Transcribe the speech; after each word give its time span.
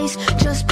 Place. 0.00 0.16
Just 0.42 0.66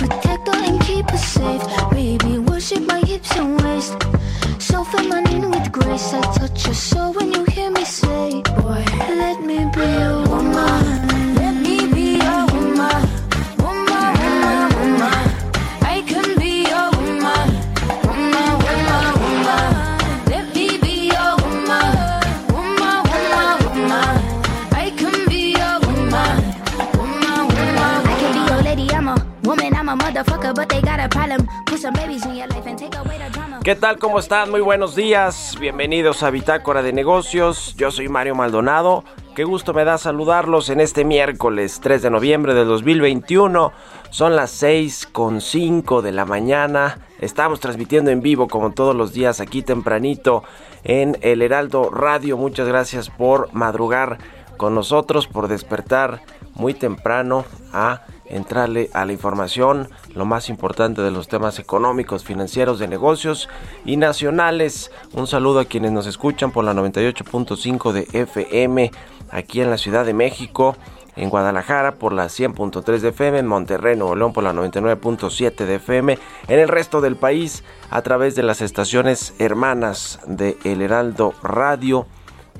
¿Qué 33.68 33.74
tal? 33.74 33.98
¿Cómo 33.98 34.18
están? 34.18 34.50
Muy 34.50 34.62
buenos 34.62 34.96
días. 34.96 35.54
Bienvenidos 35.60 36.22
a 36.22 36.30
Bitácora 36.30 36.80
de 36.82 36.94
Negocios. 36.94 37.74
Yo 37.76 37.90
soy 37.90 38.08
Mario 38.08 38.34
Maldonado. 38.34 39.04
Qué 39.36 39.44
gusto 39.44 39.74
me 39.74 39.84
da 39.84 39.98
saludarlos 39.98 40.70
en 40.70 40.80
este 40.80 41.04
miércoles 41.04 41.78
3 41.82 42.00
de 42.00 42.08
noviembre 42.08 42.54
de 42.54 42.64
2021. 42.64 43.72
Son 44.08 44.36
las 44.36 44.52
6 44.52 45.08
con 45.12 45.42
5 45.42 46.00
de 46.00 46.12
la 46.12 46.24
mañana. 46.24 47.00
Estamos 47.20 47.60
transmitiendo 47.60 48.10
en 48.10 48.22
vivo 48.22 48.48
como 48.48 48.72
todos 48.72 48.96
los 48.96 49.12
días 49.12 49.38
aquí 49.38 49.60
tempranito 49.60 50.44
en 50.82 51.18
el 51.20 51.42
Heraldo 51.42 51.90
Radio. 51.90 52.38
Muchas 52.38 52.66
gracias 52.66 53.10
por 53.10 53.52
madrugar 53.52 54.16
con 54.56 54.74
nosotros, 54.74 55.26
por 55.26 55.46
despertar 55.46 56.22
muy 56.54 56.72
temprano 56.72 57.44
a 57.74 58.00
entrarle 58.28 58.90
a 58.92 59.04
la 59.04 59.12
información, 59.12 59.88
lo 60.14 60.24
más 60.24 60.48
importante 60.48 61.02
de 61.02 61.10
los 61.10 61.28
temas 61.28 61.58
económicos, 61.58 62.24
financieros, 62.24 62.78
de 62.78 62.88
negocios 62.88 63.48
y 63.84 63.96
nacionales. 63.96 64.90
Un 65.12 65.26
saludo 65.26 65.60
a 65.60 65.64
quienes 65.64 65.92
nos 65.92 66.06
escuchan 66.06 66.52
por 66.52 66.64
la 66.64 66.74
98.5 66.74 67.92
de 67.92 68.08
FM 68.12 68.90
aquí 69.30 69.60
en 69.60 69.70
la 69.70 69.78
Ciudad 69.78 70.04
de 70.04 70.14
México, 70.14 70.76
en 71.16 71.30
Guadalajara 71.30 71.96
por 71.96 72.12
la 72.12 72.26
100.3 72.26 73.00
de 73.00 73.08
FM, 73.08 73.40
en 73.40 73.46
Monterrey, 73.46 73.96
Nuevo 73.96 74.14
León 74.14 74.32
por 74.32 74.44
la 74.44 74.52
99.7 74.52 75.64
de 75.64 75.74
FM, 75.76 76.18
en 76.48 76.58
el 76.58 76.68
resto 76.68 77.00
del 77.00 77.16
país 77.16 77.64
a 77.90 78.02
través 78.02 78.34
de 78.34 78.44
las 78.44 78.60
estaciones 78.60 79.34
hermanas 79.38 80.20
de 80.26 80.56
El 80.64 80.80
Heraldo 80.80 81.34
Radio 81.42 82.06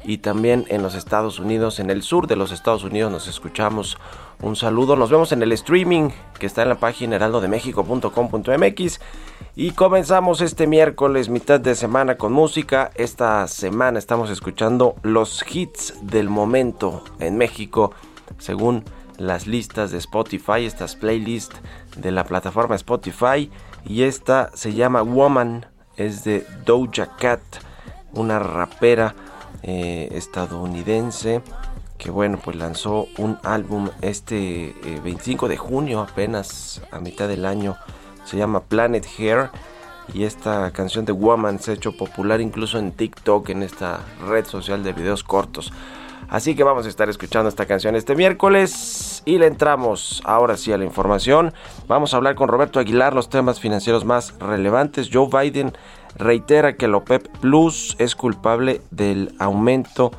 y 0.05 0.19
también 0.19 0.65
en 0.69 0.83
los 0.83 0.95
Estados 0.95 1.39
Unidos, 1.39 1.79
en 1.81 1.91
el 1.91 2.03
sur 2.03 2.27
de 2.27 2.37
los 2.37 2.53
Estados 2.53 2.85
Unidos 2.85 3.13
nos 3.13 3.29
escuchamos. 3.29 3.99
Un 4.41 4.55
saludo, 4.55 4.95
nos 4.95 5.11
vemos 5.11 5.33
en 5.33 5.43
el 5.43 5.51
streaming 5.51 6.11
que 6.39 6.47
está 6.47 6.63
en 6.63 6.69
la 6.69 6.77
página 6.77 7.17
heraldodemexico.com.mx 7.17 9.01
y 9.57 9.73
comenzamos 9.73 10.41
este 10.41 10.69
miércoles 10.69 11.29
mitad 11.29 11.59
de 11.59 11.75
semana 11.75 12.17
con 12.17 12.33
música. 12.33 12.93
Esta 12.95 13.49
semana 13.49 13.99
estamos 13.99 14.31
escuchando 14.31 14.95
los 15.03 15.45
hits 15.53 15.95
del 16.03 16.29
momento 16.29 17.03
en 17.19 17.37
México 17.37 17.93
según 18.39 18.85
las 19.17 19.49
listas 19.49 19.91
de 19.91 19.99
Spotify, 19.99 20.67
estas 20.67 20.95
playlists 20.95 21.57
de 21.97 22.13
la 22.13 22.23
plataforma 22.23 22.77
Spotify. 22.77 23.51
Y 23.85 24.05
esta 24.05 24.53
se 24.55 24.73
llama 24.73 25.03
Woman, 25.03 25.67
es 25.97 26.23
de 26.23 26.47
Doja 26.65 27.17
Cat, 27.17 27.41
una 28.13 28.39
rapera 28.39 29.17
eh, 29.65 30.11
estadounidense 30.13 31.43
que 31.99 32.11
bueno 32.11 32.39
pues 32.43 32.57
lanzó 32.57 33.09
un 33.19 33.39
álbum 33.43 33.91
este 34.01 34.69
eh, 34.69 35.01
25 35.03 35.49
de 35.49 35.57
junio 35.57 36.01
apenas 36.01 36.81
a 36.91 37.01
mitad 37.01 37.29
del 37.29 37.45
año. 37.45 37.77
Se 38.25 38.37
llama 38.37 38.61
Planet 38.61 39.07
Hair. 39.19 39.51
Y 40.15 40.25
esta 40.25 40.71
canción 40.71 41.05
de 41.05 41.13
Woman 41.13 41.59
se 41.61 41.73
ha 41.73 41.75
hecho 41.75 41.95
popular 41.95 42.41
incluso 42.41 42.79
en 42.79 42.93
TikTok 42.93 43.51
en 43.51 43.63
esta 43.63 44.01
red 44.27 44.47
social 44.47 44.83
de 44.83 44.95
videos 44.95 45.23
cortos. 45.23 45.71
Así 46.31 46.55
que 46.55 46.63
vamos 46.63 46.87
a 46.87 46.89
estar 46.89 47.09
escuchando 47.09 47.49
esta 47.49 47.67
canción 47.67 47.97
este 47.97 48.15
miércoles 48.15 49.23
y 49.25 49.39
le 49.39 49.47
entramos 49.47 50.23
ahora 50.25 50.57
sí 50.57 50.73
a 50.73 50.79
la 50.79 50.85
información. 50.85 51.53
Vamos 51.87 52.13
a 52.13 52.19
hablar 52.19 52.35
con 52.35 52.49
Roberto 52.49 52.81
Aguilar 52.81 53.15
los 53.15 53.31
temas 53.31 53.61
financieros 53.61 54.05
más 54.05 54.35
relevantes. 54.39 55.09
Joe 55.13 55.29
Biden 55.31 55.73
reitera 56.17 56.77
que 56.77 56.87
el 56.87 56.95
OPEP 56.95 57.29
Plus 57.39 57.97
es 57.99 58.15
culpable 58.15 58.83
del 58.91 59.35
aumento 59.39 60.11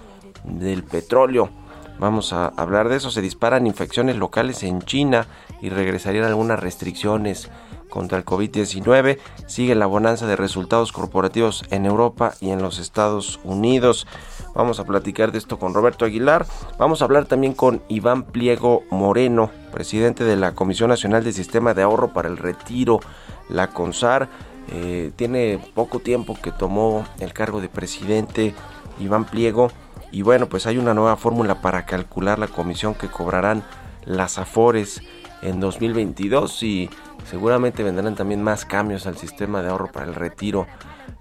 del 0.44 0.84
petróleo. 0.84 1.50
Vamos 2.00 2.32
a 2.32 2.48
hablar 2.48 2.88
de 2.88 2.96
eso. 2.96 3.12
Se 3.12 3.22
disparan 3.22 3.68
infecciones 3.68 4.16
locales 4.16 4.64
en 4.64 4.82
China 4.82 5.28
y 5.62 5.70
regresarían 5.70 6.24
algunas 6.26 6.60
restricciones 6.60 7.50
contra 7.90 8.18
el 8.18 8.26
COVID-19. 8.26 9.20
Sigue 9.48 9.76
la 9.76 9.86
bonanza 9.86 10.26
de 10.26 10.38
resultados 10.38 10.92
corporativos 10.94 11.66
en 11.72 11.86
Europa 11.86 12.36
y 12.40 12.52
en 12.52 12.62
los 12.62 12.80
Estados 12.80 13.40
Unidos. 13.44 14.08
Vamos 14.56 14.80
a 14.80 14.86
platicar 14.86 15.32
de 15.32 15.40
esto 15.40 15.60
con 15.60 15.74
Roberto 15.74 16.06
Aguilar. 16.06 16.46
Vamos 16.78 17.02
a 17.02 17.06
hablar 17.06 17.26
también 17.26 17.54
con 17.54 17.82
Iván 17.90 18.24
Pliego 18.24 18.84
Moreno, 18.90 19.52
presidente 19.74 20.24
de 20.24 20.38
la 20.38 20.54
Comisión 20.54 20.90
Nacional 20.90 21.24
del 21.24 21.34
Sistema 21.34 21.74
de 21.74 21.82
Ahorro 21.82 22.14
para 22.14 22.30
el 22.30 22.38
Retiro, 22.38 23.02
la 23.50 23.68
CONSAR. 23.68 24.30
Eh, 24.72 25.12
tiene 25.16 25.60
poco 25.74 26.00
tiempo 26.00 26.38
que 26.42 26.52
tomó 26.52 27.06
el 27.20 27.34
cargo 27.34 27.60
de 27.60 27.70
presidente 27.70 28.54
Iván 29.00 29.26
Pliego 29.26 29.72
y 30.12 30.22
bueno 30.22 30.48
pues 30.50 30.66
hay 30.68 30.78
una 30.78 30.94
nueva 30.94 31.16
fórmula 31.16 31.62
para 31.62 31.86
calcular 31.86 32.40
la 32.40 32.48
comisión 32.48 32.96
que 32.96 33.08
cobrarán 33.08 33.64
las 34.06 34.38
afores 34.38 35.02
en 35.42 35.60
2022 35.60 36.64
y 36.64 36.90
seguramente 37.30 37.84
vendrán 37.84 38.16
también 38.16 38.44
más 38.44 38.66
cambios 38.66 39.08
al 39.08 39.18
sistema 39.18 39.62
de 39.62 39.70
ahorro 39.70 39.92
para 39.92 40.08
el 40.08 40.16
retiro 40.16 40.68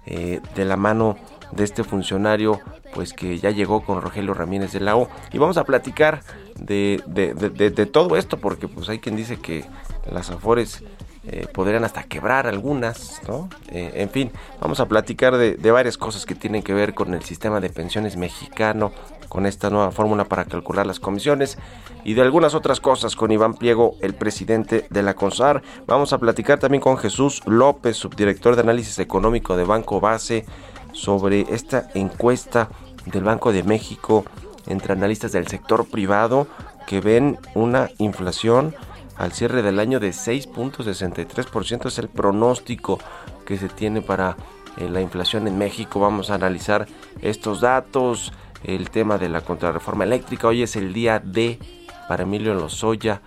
eh, 0.05 0.41
de 0.55 0.65
la 0.65 0.75
mano 0.75 1.17
de 1.51 1.63
este 1.63 1.83
funcionario 1.83 2.59
pues 2.93 3.13
que 3.13 3.37
ya 3.37 3.51
llegó 3.51 3.83
con 3.83 4.01
Rogelio 4.01 4.33
Ramírez 4.33 4.71
de 4.71 4.79
la 4.79 4.95
O. 4.95 5.09
Y 5.31 5.37
vamos 5.37 5.57
a 5.57 5.63
platicar 5.63 6.21
de, 6.55 7.03
de, 7.05 7.33
de, 7.33 7.69
de 7.69 7.85
todo 7.85 8.15
esto 8.15 8.37
porque 8.37 8.67
pues 8.67 8.89
hay 8.89 8.99
quien 8.99 9.15
dice 9.15 9.37
que 9.37 9.65
las 10.11 10.29
afores 10.31 10.83
eh, 11.27 11.47
podrían 11.53 11.83
hasta 11.83 12.03
quebrar 12.03 12.47
algunas, 12.47 13.21
¿no? 13.27 13.49
Eh, 13.69 13.91
en 13.95 14.09
fin, 14.09 14.31
vamos 14.61 14.79
a 14.79 14.87
platicar 14.87 15.37
de, 15.37 15.55
de, 15.55 15.71
varias 15.71 15.97
cosas 15.97 16.25
que 16.25 16.35
tienen 16.35 16.63
que 16.63 16.73
ver 16.73 16.93
con 16.93 17.13
el 17.13 17.23
sistema 17.23 17.59
de 17.59 17.69
pensiones 17.69 18.15
mexicano, 18.15 18.91
con 19.27 19.45
esta 19.45 19.69
nueva 19.69 19.91
fórmula 19.91 20.25
para 20.25 20.45
calcular 20.45 20.85
las 20.85 20.99
comisiones 20.99 21.57
y 22.03 22.13
de 22.13 22.21
algunas 22.21 22.55
otras 22.55 22.79
cosas 22.79 23.15
con 23.15 23.31
Iván 23.31 23.53
Pliego, 23.53 23.95
el 24.01 24.15
presidente 24.15 24.87
de 24.89 25.03
la 25.03 25.13
CONSAR. 25.13 25.61
Vamos 25.85 26.13
a 26.13 26.17
platicar 26.17 26.59
también 26.59 26.81
con 26.81 26.97
Jesús 26.97 27.41
López, 27.45 27.97
subdirector 27.97 28.55
de 28.55 28.61
análisis 28.61 28.99
económico 28.99 29.55
de 29.55 29.65
Banco 29.65 29.99
Base, 29.99 30.45
sobre 30.93 31.41
esta 31.53 31.89
encuesta 31.93 32.69
del 33.05 33.23
Banco 33.23 33.51
de 33.51 33.63
México 33.63 34.25
entre 34.67 34.93
analistas 34.93 35.31
del 35.31 35.47
sector 35.47 35.85
privado 35.85 36.47
que 36.87 37.01
ven 37.01 37.37
una 37.53 37.89
inflación 37.97 38.75
al 39.19 39.33
cierre 39.33 39.61
del 39.61 39.79
año 39.79 39.99
de 39.99 40.09
6.63%. 40.09 41.85
Es 41.85 41.99
el 41.99 42.07
pronóstico 42.07 42.99
que 43.45 43.57
se 43.57 43.67
tiene 43.67 44.01
para 44.01 44.37
eh, 44.77 44.89
la 44.89 45.01
inflación 45.01 45.47
en 45.47 45.57
México. 45.57 45.99
Vamos 45.99 46.31
a 46.31 46.35
analizar 46.35 46.87
estos 47.21 47.61
datos, 47.61 48.33
el 48.63 48.89
tema 48.89 49.17
de 49.17 49.29
la 49.29 49.41
contrarreforma 49.41 50.05
eléctrica. 50.05 50.47
Hoy 50.47 50.63
es 50.63 50.75
el 50.77 50.93
día 50.93 51.19
D 51.19 51.59
para 52.07 52.23
Emilio 52.23 52.53
Lozoya. 52.55 53.21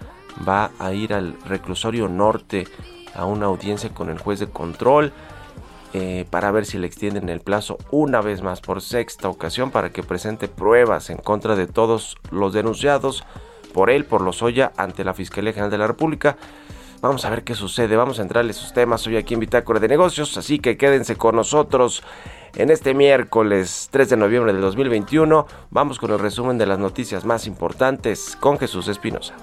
Va 0.48 0.70
a 0.78 0.92
ir 0.94 1.12
al 1.12 1.36
reclusorio 1.44 2.08
norte 2.08 2.66
a 3.14 3.26
una 3.26 3.46
audiencia 3.46 3.90
con 3.90 4.08
el 4.08 4.18
juez 4.18 4.40
de 4.40 4.48
control. 4.48 5.12
Eh, 5.94 6.24
para 6.30 6.50
ver 6.50 6.64
si 6.64 6.78
le 6.78 6.86
extienden 6.86 7.28
el 7.28 7.40
plazo 7.40 7.76
una 7.90 8.22
vez 8.22 8.40
más 8.40 8.62
por 8.62 8.80
sexta 8.80 9.28
ocasión 9.28 9.70
para 9.70 9.92
que 9.92 10.02
presente 10.02 10.48
pruebas 10.48 11.10
en 11.10 11.18
contra 11.18 11.54
de 11.54 11.66
todos 11.66 12.16
los 12.30 12.54
denunciados 12.54 13.26
por 13.72 13.90
él, 13.90 14.04
por 14.04 14.20
Lozoya, 14.20 14.72
ante 14.76 15.04
la 15.04 15.14
Fiscalía 15.14 15.52
General 15.52 15.70
de 15.70 15.78
la 15.78 15.86
República. 15.86 16.36
Vamos 17.00 17.24
a 17.24 17.30
ver 17.30 17.42
qué 17.42 17.54
sucede, 17.56 17.96
vamos 17.96 18.20
a 18.20 18.22
entrarle 18.22 18.52
esos 18.52 18.72
temas 18.72 19.04
hoy 19.08 19.16
aquí 19.16 19.34
en 19.34 19.40
Bitácora 19.40 19.80
de 19.80 19.88
Negocios, 19.88 20.36
así 20.36 20.60
que 20.60 20.76
quédense 20.76 21.16
con 21.16 21.34
nosotros 21.34 22.04
en 22.54 22.70
este 22.70 22.94
miércoles 22.94 23.88
3 23.90 24.10
de 24.10 24.16
noviembre 24.16 24.52
del 24.52 24.62
2021. 24.62 25.46
Vamos 25.70 25.98
con 25.98 26.12
el 26.12 26.20
resumen 26.20 26.58
de 26.58 26.66
las 26.66 26.78
noticias 26.78 27.24
más 27.24 27.48
importantes 27.48 28.36
con 28.38 28.58
Jesús 28.58 28.86
Espinosa. 28.86 29.34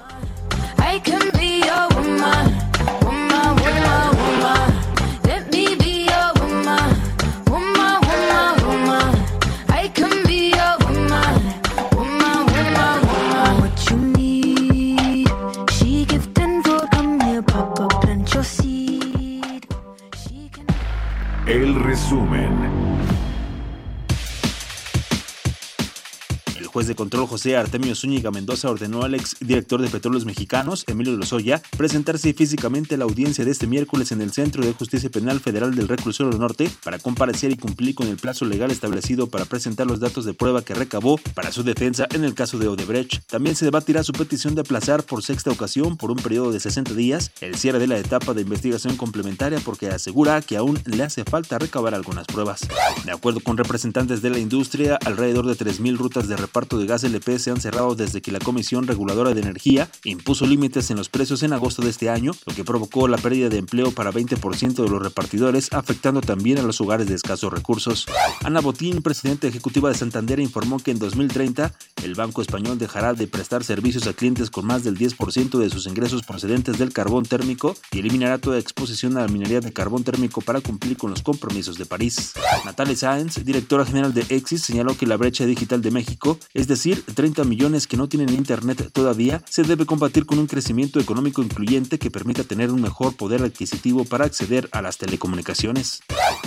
Juez 26.79 26.87
de 26.87 26.95
control 26.95 27.27
José 27.27 27.57
Artemio 27.57 27.93
Zúñiga 27.93 28.31
Mendoza 28.31 28.69
ordenó 28.69 29.03
al 29.03 29.13
ex 29.13 29.35
director 29.41 29.81
de 29.81 29.89
Petróleos 29.89 30.23
Mexicanos, 30.23 30.85
Emilio 30.87 31.17
Lozoya, 31.17 31.61
presentarse 31.75 32.33
físicamente 32.33 32.95
a 32.95 32.97
la 32.97 33.03
audiencia 33.03 33.43
de 33.43 33.51
este 33.51 33.67
miércoles 33.67 34.13
en 34.13 34.21
el 34.21 34.31
Centro 34.31 34.63
de 34.63 34.71
Justicia 34.71 35.09
Penal 35.09 35.41
Federal 35.41 35.75
del 35.75 35.89
Reclusorio 35.89 36.39
Norte 36.39 36.71
para 36.85 36.97
comparecer 36.97 37.51
y 37.51 37.57
cumplir 37.57 37.95
con 37.95 38.07
el 38.07 38.15
plazo 38.15 38.45
legal 38.45 38.71
establecido 38.71 39.27
para 39.27 39.43
presentar 39.43 39.87
los 39.87 39.99
datos 39.99 40.23
de 40.23 40.33
prueba 40.33 40.61
que 40.61 40.73
recabó 40.73 41.19
para 41.33 41.51
su 41.51 41.63
defensa 41.63 42.07
en 42.13 42.23
el 42.23 42.33
caso 42.33 42.57
de 42.57 42.69
Odebrecht. 42.69 43.25
También 43.27 43.57
se 43.57 43.65
debatirá 43.65 44.01
su 44.05 44.13
petición 44.13 44.55
de 44.55 44.61
aplazar 44.61 45.03
por 45.03 45.21
sexta 45.21 45.51
ocasión 45.51 45.97
por 45.97 46.11
un 46.11 46.17
periodo 46.17 46.53
de 46.53 46.61
60 46.61 46.93
días 46.93 47.31
el 47.41 47.55
cierre 47.55 47.79
de 47.79 47.87
la 47.87 47.97
etapa 47.97 48.33
de 48.33 48.43
investigación 48.43 48.95
complementaria 48.95 49.59
porque 49.65 49.89
asegura 49.89 50.41
que 50.41 50.55
aún 50.55 50.79
le 50.85 51.03
hace 51.03 51.25
falta 51.25 51.59
recabar 51.59 51.93
algunas 51.93 52.25
pruebas. 52.25 52.61
De 53.03 53.11
acuerdo 53.11 53.41
con 53.41 53.57
representantes 53.57 54.21
de 54.21 54.29
la 54.29 54.39
industria, 54.39 54.97
alrededor 55.05 55.45
de 55.45 55.57
3.000 55.57 55.97
rutas 55.97 56.29
de 56.29 56.37
reparto 56.37 56.68
de 56.77 56.85
gas 56.85 57.03
LP 57.03 57.39
se 57.39 57.51
han 57.51 57.59
cerrado 57.59 57.95
desde 57.95 58.21
que 58.21 58.31
la 58.31 58.39
Comisión 58.39 58.87
Reguladora 58.87 59.33
de 59.33 59.41
Energía 59.41 59.89
impuso 60.03 60.45
límites 60.45 60.91
en 60.91 60.97
los 60.97 61.09
precios 61.09 61.43
en 61.43 61.53
agosto 61.53 61.81
de 61.81 61.89
este 61.89 62.09
año, 62.09 62.31
lo 62.45 62.53
que 62.53 62.63
provocó 62.63 63.07
la 63.07 63.17
pérdida 63.17 63.49
de 63.49 63.57
empleo 63.57 63.91
para 63.91 64.11
20% 64.11 64.83
de 64.83 64.89
los 64.89 65.01
repartidores, 65.01 65.69
afectando 65.71 66.21
también 66.21 66.59
a 66.59 66.63
los 66.63 66.79
hogares 66.81 67.07
de 67.07 67.15
escasos 67.15 67.51
recursos. 67.51 68.05
Ana 68.43 68.61
Botín, 68.61 69.01
presidenta 69.01 69.47
ejecutiva 69.47 69.89
de 69.89 69.95
Santander, 69.95 70.39
informó 70.39 70.79
que 70.79 70.91
en 70.91 70.99
2030 70.99 71.73
el 72.03 72.15
Banco 72.15 72.41
Español 72.41 72.77
dejará 72.77 73.13
de 73.13 73.27
prestar 73.27 73.63
servicios 73.63 74.07
a 74.07 74.13
clientes 74.13 74.49
con 74.49 74.65
más 74.65 74.83
del 74.83 74.97
10% 74.97 75.57
de 75.57 75.69
sus 75.69 75.87
ingresos 75.87 76.23
procedentes 76.23 76.77
del 76.77 76.93
carbón 76.93 77.25
térmico 77.25 77.75
y 77.91 77.99
eliminará 77.99 78.37
toda 78.37 78.59
exposición 78.59 79.17
a 79.17 79.21
la 79.21 79.27
minería 79.27 79.59
de 79.59 79.73
carbón 79.73 80.03
térmico 80.03 80.41
para 80.41 80.61
cumplir 80.61 80.97
con 80.97 81.09
los 81.09 81.21
compromisos 81.21 81.77
de 81.77 81.85
París. 81.85 82.33
Natalia 82.65 82.95
Sáenz, 82.95 83.43
directora 83.43 83.85
general 83.85 84.13
de 84.13 84.25
Exis, 84.29 84.63
señaló 84.63 84.95
que 84.97 85.05
la 85.05 85.17
brecha 85.17 85.45
digital 85.45 85.81
de 85.81 85.91
México 85.91 86.37
es 86.59 86.67
decir, 86.67 87.05
30 87.05 87.45
millones 87.45 87.87
que 87.87 87.95
no 87.95 88.09
tienen 88.09 88.33
internet 88.33 88.89
todavía, 88.91 89.41
se 89.49 89.63
debe 89.63 89.85
combatir 89.85 90.25
con 90.25 90.39
un 90.39 90.47
crecimiento 90.47 90.99
económico 90.99 91.41
incluyente 91.41 91.97
que 91.97 92.11
permita 92.11 92.43
tener 92.43 92.69
un 92.69 92.81
mejor 92.81 93.15
poder 93.15 93.43
adquisitivo 93.43 94.03
para 94.03 94.25
acceder 94.25 94.67
a 94.73 94.81
las 94.81 94.97
telecomunicaciones. 94.97 96.01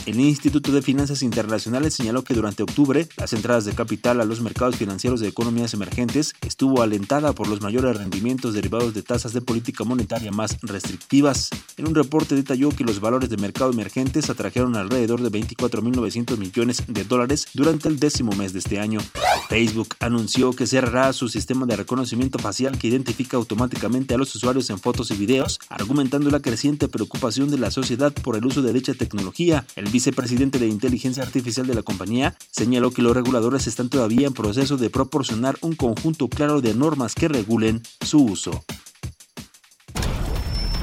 El 0.04 0.20
Instituto 0.20 0.70
de 0.70 0.82
Finanzas 0.82 1.22
Internacionales 1.22 1.94
señaló 1.94 2.24
que 2.24 2.34
durante 2.34 2.62
octubre 2.62 3.08
las 3.16 3.32
entradas 3.32 3.64
de 3.64 3.72
capital 3.72 4.20
a 4.20 4.26
los 4.26 4.42
mercados 4.42 4.76
financieros 4.76 5.20
de 5.20 5.28
economías 5.28 5.72
emergentes 5.72 6.34
estuvo 6.46 6.82
alentada 6.82 7.32
por 7.32 7.48
los 7.48 7.62
mayores 7.62 7.96
rendimientos 7.96 8.52
derivados 8.52 8.92
de 8.92 9.02
tasas 9.02 9.32
de 9.32 9.40
política 9.40 9.84
monetaria 9.84 10.30
más 10.30 10.58
restrictivas. 10.60 11.48
En 11.78 11.88
un 11.88 11.94
reporte 11.94 12.34
detalló 12.34 12.68
que 12.68 12.84
los 12.84 13.00
valores 13.00 13.30
de 13.30 13.38
mercado 13.38 13.70
emergentes 13.70 14.28
atrajeron 14.28 14.76
alrededor 14.76 15.22
de 15.22 15.30
24.900 15.30 16.36
millones 16.36 16.82
de 16.86 17.04
dólares 17.04 17.46
durante 17.54 17.88
el 17.88 17.98
décimo 17.98 18.32
mes 18.32 18.52
de 18.52 18.58
este 18.58 18.78
año. 18.78 19.00
Facebook 19.48 19.96
anunció 20.02 20.52
que 20.52 20.66
cerrará 20.66 21.12
su 21.12 21.28
sistema 21.28 21.64
de 21.64 21.76
reconocimiento 21.76 22.38
facial 22.38 22.76
que 22.76 22.88
identifica 22.88 23.36
automáticamente 23.36 24.14
a 24.14 24.18
los 24.18 24.34
usuarios 24.34 24.68
en 24.70 24.78
fotos 24.78 25.10
y 25.10 25.14
videos, 25.14 25.60
argumentando 25.68 26.30
la 26.30 26.40
creciente 26.40 26.88
preocupación 26.88 27.50
de 27.50 27.58
la 27.58 27.70
sociedad 27.70 28.12
por 28.12 28.36
el 28.36 28.44
uso 28.44 28.62
de 28.62 28.72
dicha 28.72 28.94
tecnología. 28.94 29.64
El 29.76 29.88
vicepresidente 29.88 30.58
de 30.58 30.66
inteligencia 30.66 31.22
artificial 31.22 31.66
de 31.66 31.74
la 31.74 31.82
compañía 31.82 32.34
señaló 32.50 32.90
que 32.90 33.02
los 33.02 33.14
reguladores 33.14 33.66
están 33.66 33.88
todavía 33.88 34.26
en 34.26 34.34
proceso 34.34 34.76
de 34.76 34.90
proporcionar 34.90 35.56
un 35.60 35.74
conjunto 35.74 36.28
claro 36.28 36.60
de 36.60 36.74
normas 36.74 37.14
que 37.14 37.28
regulen 37.28 37.82
su 38.00 38.24
uso. 38.24 38.64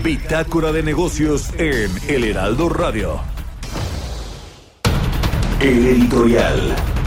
Bitácora 0.04 0.72
de 0.72 0.82
negocios 0.82 1.50
en 1.58 1.92
El 2.08 2.24
Heraldo 2.24 2.70
Radio. 2.70 3.20
El 5.60 5.86
editorial. 5.88 6.99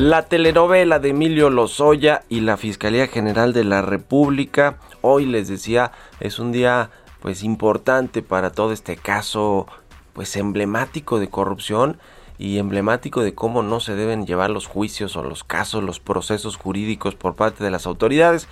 La 0.00 0.22
telenovela 0.22 0.98
de 0.98 1.10
Emilio 1.10 1.50
Lozoya 1.50 2.22
y 2.30 2.40
la 2.40 2.56
Fiscalía 2.56 3.06
General 3.06 3.52
de 3.52 3.64
la 3.64 3.82
República. 3.82 4.78
Hoy 5.02 5.26
les 5.26 5.46
decía, 5.46 5.92
es 6.20 6.38
un 6.38 6.52
día 6.52 6.88
pues 7.20 7.42
importante 7.42 8.22
para 8.22 8.50
todo 8.50 8.72
este 8.72 8.96
caso 8.96 9.66
pues 10.14 10.34
emblemático 10.36 11.18
de 11.18 11.28
corrupción 11.28 11.98
y 12.38 12.56
emblemático 12.56 13.20
de 13.20 13.34
cómo 13.34 13.62
no 13.62 13.78
se 13.78 13.94
deben 13.94 14.24
llevar 14.24 14.48
los 14.48 14.66
juicios 14.66 15.16
o 15.16 15.22
los 15.22 15.44
casos, 15.44 15.84
los 15.84 16.00
procesos 16.00 16.56
jurídicos 16.56 17.14
por 17.14 17.34
parte 17.34 17.62
de 17.62 17.70
las 17.70 17.86
autoridades. 17.86 18.48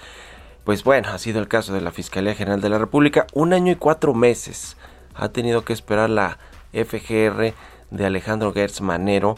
Pues 0.65 0.85
bueno, 0.85 1.09
ha 1.09 1.19
sido 1.19 1.41
el 1.41 1.49
caso 1.49 1.73
de 1.73 1.81
la 1.81 1.93
Fiscalía 1.93 2.35
General 2.35 2.61
de 2.61 2.69
la 2.69 2.79
República. 2.79 3.27
Un 3.33 3.55
año 3.55 3.73
y 3.73 3.77
cuatro 3.77 4.13
meses 4.13 4.77
ha 5.15 5.31
tenido 5.31 5.65
que 5.65 5.73
esperar 5.73 6.11
la 6.11 6.37
FGR 6.75 7.55
de 7.91 8.05
Alejandro 8.05 8.53
Gertz 8.53 8.83
Manero 8.83 9.37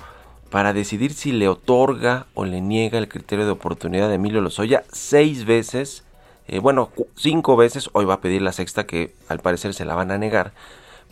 para 0.50 0.72
decidir 0.72 1.14
si 1.14 1.32
le 1.32 1.48
otorga 1.48 2.26
o 2.34 2.44
le 2.44 2.60
niega 2.60 2.98
el 2.98 3.08
criterio 3.08 3.44
de 3.46 3.52
oportunidad 3.52 4.08
de 4.08 4.16
Emilio 4.16 4.40
Lozoya 4.40 4.82
seis 4.92 5.44
veces, 5.44 6.04
eh, 6.48 6.58
bueno, 6.58 6.90
cinco 7.16 7.56
veces, 7.56 7.88
hoy 7.92 8.04
va 8.04 8.14
a 8.14 8.20
pedir 8.20 8.42
la 8.42 8.52
sexta 8.52 8.84
que 8.84 9.14
al 9.28 9.38
parecer 9.38 9.74
se 9.74 9.84
la 9.84 9.94
van 9.94 10.10
a 10.10 10.18
negar, 10.18 10.52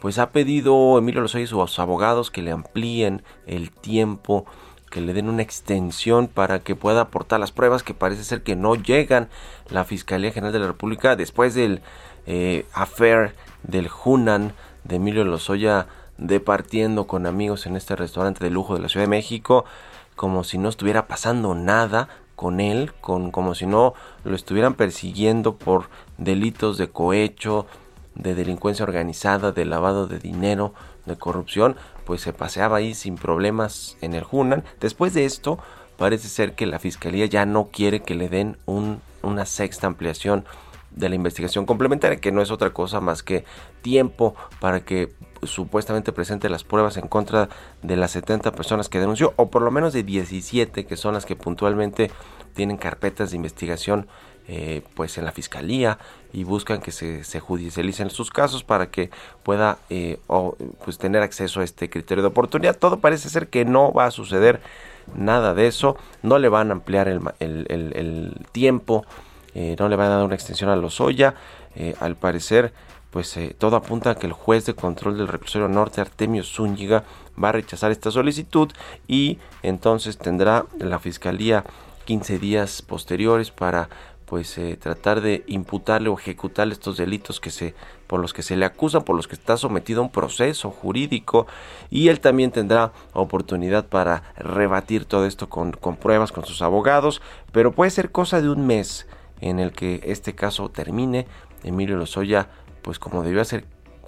pues 0.00 0.18
ha 0.18 0.30
pedido 0.30 0.98
Emilio 0.98 1.20
Lozoya 1.20 1.44
y 1.44 1.46
sus 1.46 1.78
abogados 1.78 2.30
que 2.30 2.42
le 2.42 2.50
amplíen 2.50 3.22
el 3.46 3.70
tiempo, 3.70 4.44
que 4.90 5.00
le 5.00 5.12
den 5.12 5.28
una 5.28 5.42
extensión 5.42 6.28
para 6.28 6.60
que 6.60 6.74
pueda 6.74 7.02
aportar 7.02 7.40
las 7.40 7.52
pruebas 7.52 7.82
que 7.82 7.94
parece 7.94 8.24
ser 8.24 8.42
que 8.42 8.56
no 8.56 8.74
llegan. 8.74 9.28
La 9.70 9.84
Fiscalía 9.84 10.32
General 10.32 10.52
de 10.52 10.60
la 10.60 10.66
República 10.66 11.14
después 11.14 11.54
del 11.54 11.82
eh, 12.26 12.64
affair 12.72 13.34
del 13.64 13.90
Hunan 14.04 14.54
de 14.84 14.96
Emilio 14.96 15.24
Lozoya 15.24 15.86
departiendo 16.18 17.06
con 17.06 17.26
amigos 17.26 17.66
en 17.66 17.76
este 17.76 17.96
restaurante 17.96 18.44
de 18.44 18.50
lujo 18.50 18.74
de 18.74 18.80
la 18.80 18.88
Ciudad 18.88 19.04
de 19.04 19.10
México, 19.10 19.64
como 20.16 20.44
si 20.44 20.58
no 20.58 20.68
estuviera 20.68 21.06
pasando 21.06 21.54
nada 21.54 22.08
con 22.36 22.60
él, 22.60 22.92
con, 23.00 23.30
como 23.30 23.54
si 23.54 23.66
no 23.66 23.94
lo 24.24 24.36
estuvieran 24.36 24.74
persiguiendo 24.74 25.56
por 25.56 25.88
delitos 26.18 26.76
de 26.76 26.88
cohecho, 26.88 27.66
de 28.14 28.34
delincuencia 28.34 28.84
organizada, 28.84 29.52
de 29.52 29.64
lavado 29.64 30.06
de 30.06 30.18
dinero, 30.18 30.74
de 31.06 31.16
corrupción, 31.16 31.76
pues 32.04 32.20
se 32.20 32.32
paseaba 32.32 32.78
ahí 32.78 32.94
sin 32.94 33.16
problemas 33.16 33.96
en 34.00 34.14
el 34.14 34.24
Hunan. 34.30 34.64
Después 34.80 35.14
de 35.14 35.24
esto, 35.24 35.58
parece 35.96 36.28
ser 36.28 36.54
que 36.54 36.66
la 36.66 36.78
fiscalía 36.78 37.26
ya 37.26 37.46
no 37.46 37.66
quiere 37.72 38.02
que 38.02 38.14
le 38.14 38.28
den 38.28 38.56
una 38.66 39.46
sexta 39.46 39.86
ampliación 39.86 40.44
de 40.90 41.08
la 41.08 41.14
investigación 41.14 41.66
complementaria, 41.66 42.20
que 42.20 42.32
no 42.32 42.42
es 42.42 42.50
otra 42.50 42.70
cosa 42.70 43.00
más 43.00 43.22
que 43.22 43.44
tiempo 43.82 44.34
para 44.60 44.80
que 44.80 45.12
supuestamente 45.42 46.12
presente 46.12 46.48
las 46.48 46.64
pruebas 46.64 46.96
en 46.96 47.08
contra 47.08 47.48
de 47.82 47.96
las 47.96 48.12
70 48.12 48.52
personas 48.52 48.88
que 48.88 49.00
denunció, 49.00 49.34
o 49.36 49.50
por 49.50 49.62
lo 49.62 49.70
menos 49.70 49.92
de 49.92 50.02
17 50.02 50.86
que 50.86 50.96
son 50.96 51.14
las 51.14 51.26
que 51.26 51.36
puntualmente 51.36 52.10
tienen 52.54 52.76
carpetas 52.76 53.30
de 53.30 53.36
investigación 53.36 54.08
eh, 54.50 54.80
pues 54.94 55.18
en 55.18 55.26
la 55.26 55.32
fiscalía 55.32 55.98
y 56.32 56.44
buscan 56.44 56.80
que 56.80 56.90
se, 56.90 57.22
se 57.22 57.38
judicialicen 57.38 58.08
sus 58.08 58.30
casos 58.30 58.64
para 58.64 58.90
que 58.90 59.10
pueda 59.42 59.76
eh, 59.90 60.20
pues 60.86 60.96
tener 60.96 61.20
acceso 61.20 61.60
a 61.60 61.64
este 61.64 61.90
criterio 61.90 62.22
de 62.22 62.28
oportunidad. 62.28 62.74
Todo 62.74 62.98
parece 62.98 63.28
ser 63.28 63.48
que 63.48 63.66
no 63.66 63.92
va 63.92 64.06
a 64.06 64.10
suceder 64.10 64.62
nada 65.14 65.52
de 65.52 65.66
eso, 65.66 65.98
no 66.22 66.38
le 66.38 66.48
van 66.48 66.70
a 66.70 66.72
ampliar 66.72 67.08
el, 67.08 67.20
el, 67.40 68.46
tiempo, 68.50 69.04
eh, 69.54 69.76
no 69.78 69.86
le 69.90 69.96
van 69.96 70.06
a 70.06 70.16
dar 70.16 70.24
una 70.24 70.34
extensión 70.34 70.70
a 70.70 70.76
los 70.76 70.98
Oya, 71.02 71.34
al 72.00 72.16
parecer 72.16 72.72
pues 73.10 73.36
eh, 73.36 73.54
todo 73.56 73.76
apunta 73.76 74.10
a 74.10 74.14
que 74.16 74.26
el 74.26 74.32
juez 74.32 74.66
de 74.66 74.74
control 74.74 75.16
del 75.16 75.28
reclusorio 75.28 75.68
norte, 75.68 76.00
Artemio 76.00 76.44
Zúñiga, 76.44 77.04
va 77.42 77.50
a 77.50 77.52
rechazar 77.52 77.90
esta 77.90 78.10
solicitud 78.10 78.70
y 79.06 79.38
entonces 79.62 80.18
tendrá 80.18 80.66
la 80.78 80.98
fiscalía 80.98 81.64
15 82.04 82.38
días 82.38 82.82
posteriores 82.82 83.50
para 83.50 83.88
pues 84.28 84.58
eh, 84.58 84.76
tratar 84.76 85.22
de 85.22 85.42
imputarle 85.46 86.10
o 86.10 86.18
ejecutar 86.18 86.68
estos 86.68 86.98
delitos 86.98 87.40
que 87.40 87.50
se 87.50 87.74
por 88.06 88.20
los 88.20 88.34
que 88.34 88.42
se 88.42 88.56
le 88.56 88.66
acusan, 88.66 89.02
por 89.02 89.16
los 89.16 89.26
que 89.26 89.34
está 89.34 89.56
sometido 89.56 90.00
a 90.00 90.04
un 90.04 90.10
proceso 90.10 90.70
jurídico 90.70 91.46
y 91.90 92.08
él 92.08 92.20
también 92.20 92.50
tendrá 92.50 92.92
oportunidad 93.14 93.86
para 93.86 94.22
rebatir 94.36 95.06
todo 95.06 95.24
esto 95.24 95.48
con, 95.48 95.72
con 95.72 95.96
pruebas 95.96 96.32
con 96.32 96.44
sus 96.44 96.60
abogados, 96.60 97.22
pero 97.52 97.72
puede 97.72 97.90
ser 97.90 98.10
cosa 98.10 98.42
de 98.42 98.50
un 98.50 98.66
mes 98.66 99.06
en 99.40 99.60
el 99.60 99.72
que 99.72 100.00
este 100.04 100.34
caso 100.34 100.68
termine. 100.68 101.26
Emilio 101.64 101.96
Lozoya 101.96 102.48
pues 102.88 102.98
como 102.98 103.22
debió 103.22 103.44
ser 103.44 103.66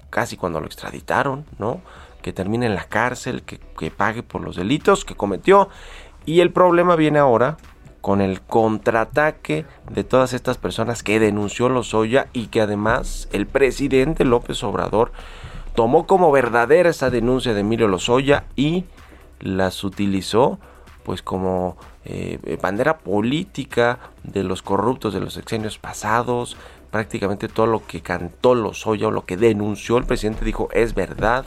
casi 0.09 0.37
cuando 0.37 0.59
lo 0.59 0.65
extraditaron, 0.65 1.45
¿no? 1.59 1.81
Que 2.23 2.33
termine 2.33 2.65
en 2.65 2.73
la 2.73 2.85
cárcel, 2.85 3.43
que, 3.43 3.91
pague 3.91 4.23
por 4.23 4.41
los 4.41 4.55
delitos 4.55 5.05
que 5.05 5.13
cometió. 5.13 5.69
Y 6.25 6.39
el 6.39 6.51
problema 6.51 6.95
viene 6.95 7.19
ahora 7.19 7.57
con 8.01 8.21
el 8.21 8.41
contraataque 8.41 9.67
de 9.91 10.03
todas 10.03 10.33
estas 10.33 10.57
personas 10.57 11.03
que 11.03 11.19
denunció 11.19 11.69
Lozoya 11.69 12.25
y 12.33 12.47
que 12.47 12.59
además 12.59 13.29
el 13.33 13.45
presidente 13.45 14.25
López 14.25 14.63
Obrador 14.63 15.11
tomó 15.75 16.07
como 16.07 16.31
verdadera 16.31 16.89
esa 16.89 17.11
denuncia 17.11 17.53
de 17.53 17.59
Emilio 17.59 17.87
Lozoya 17.87 18.45
y 18.55 18.85
las 19.41 19.83
utilizó 19.83 20.57
pues 21.03 21.21
como 21.21 21.77
eh, 22.03 22.57
bandera 22.59 22.97
política 22.97 23.99
de 24.23 24.43
los 24.43 24.63
corruptos 24.63 25.13
de 25.13 25.19
los 25.19 25.35
sexenios 25.35 25.77
pasados, 25.77 26.57
prácticamente 26.91 27.47
todo 27.47 27.65
lo 27.65 27.85
que 27.85 28.01
cantó 28.01 28.53
Lozoya 28.53 29.07
o 29.07 29.11
lo 29.11 29.25
que 29.25 29.37
denunció 29.37 29.97
el 29.97 30.05
presidente 30.05 30.45
dijo 30.45 30.69
es 30.73 30.93
verdad. 30.93 31.45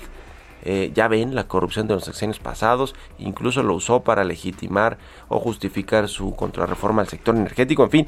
Eh, 0.66 0.92
ya 0.94 1.08
ven 1.08 1.34
la 1.34 1.46
corrupción 1.46 1.86
de 1.86 1.94
los 1.94 2.04
sexenios 2.04 2.38
pasados, 2.38 2.94
incluso 3.18 3.62
lo 3.62 3.74
usó 3.74 4.00
para 4.00 4.24
legitimar 4.24 4.96
o 5.28 5.38
justificar 5.38 6.08
su 6.08 6.34
contrarreforma 6.34 7.02
al 7.02 7.08
sector 7.08 7.36
energético. 7.36 7.84
En 7.84 7.90
fin, 7.90 8.06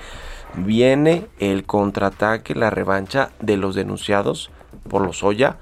viene 0.55 1.27
el 1.39 1.65
contraataque, 1.65 2.55
la 2.55 2.71
revancha 2.71 3.31
de 3.41 3.59
los 3.59 3.75
denunciados 3.75 4.51
por 4.89 5.03
Lozoya, 5.03 5.59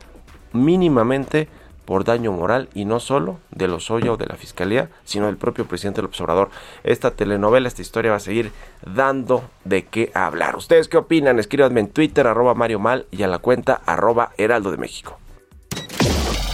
mínimamente 0.52 1.48
por 1.84 2.04
daño 2.04 2.32
moral 2.32 2.68
y 2.74 2.84
no 2.84 3.00
solo 3.00 3.38
de 3.50 3.68
los 3.68 3.74
Lozoya 3.74 4.12
o 4.12 4.16
de 4.16 4.26
la 4.26 4.36
Fiscalía, 4.36 4.88
sino 5.04 5.26
del 5.26 5.36
propio 5.36 5.66
presidente 5.66 6.00
del 6.00 6.06
observador. 6.06 6.50
Esta 6.84 7.10
telenovela, 7.10 7.68
esta 7.68 7.82
historia 7.82 8.12
va 8.12 8.18
a 8.18 8.20
seguir 8.20 8.52
dando 8.84 9.44
de 9.64 9.84
qué 9.84 10.10
hablar. 10.14 10.56
¿Ustedes 10.56 10.88
qué 10.88 10.96
opinan? 10.96 11.38
Escríbanme 11.38 11.80
en 11.80 11.88
Twitter, 11.88 12.26
arroba 12.26 12.54
Mario 12.54 12.78
Mal 12.78 13.06
y 13.10 13.22
a 13.22 13.28
la 13.28 13.38
cuenta 13.38 13.80
arroba 13.86 14.32
Heraldo 14.38 14.70
de 14.70 14.76
México. 14.76 15.18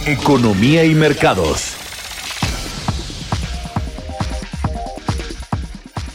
Economía 0.05 0.83
y 0.83 0.95
mercados. 0.95 1.90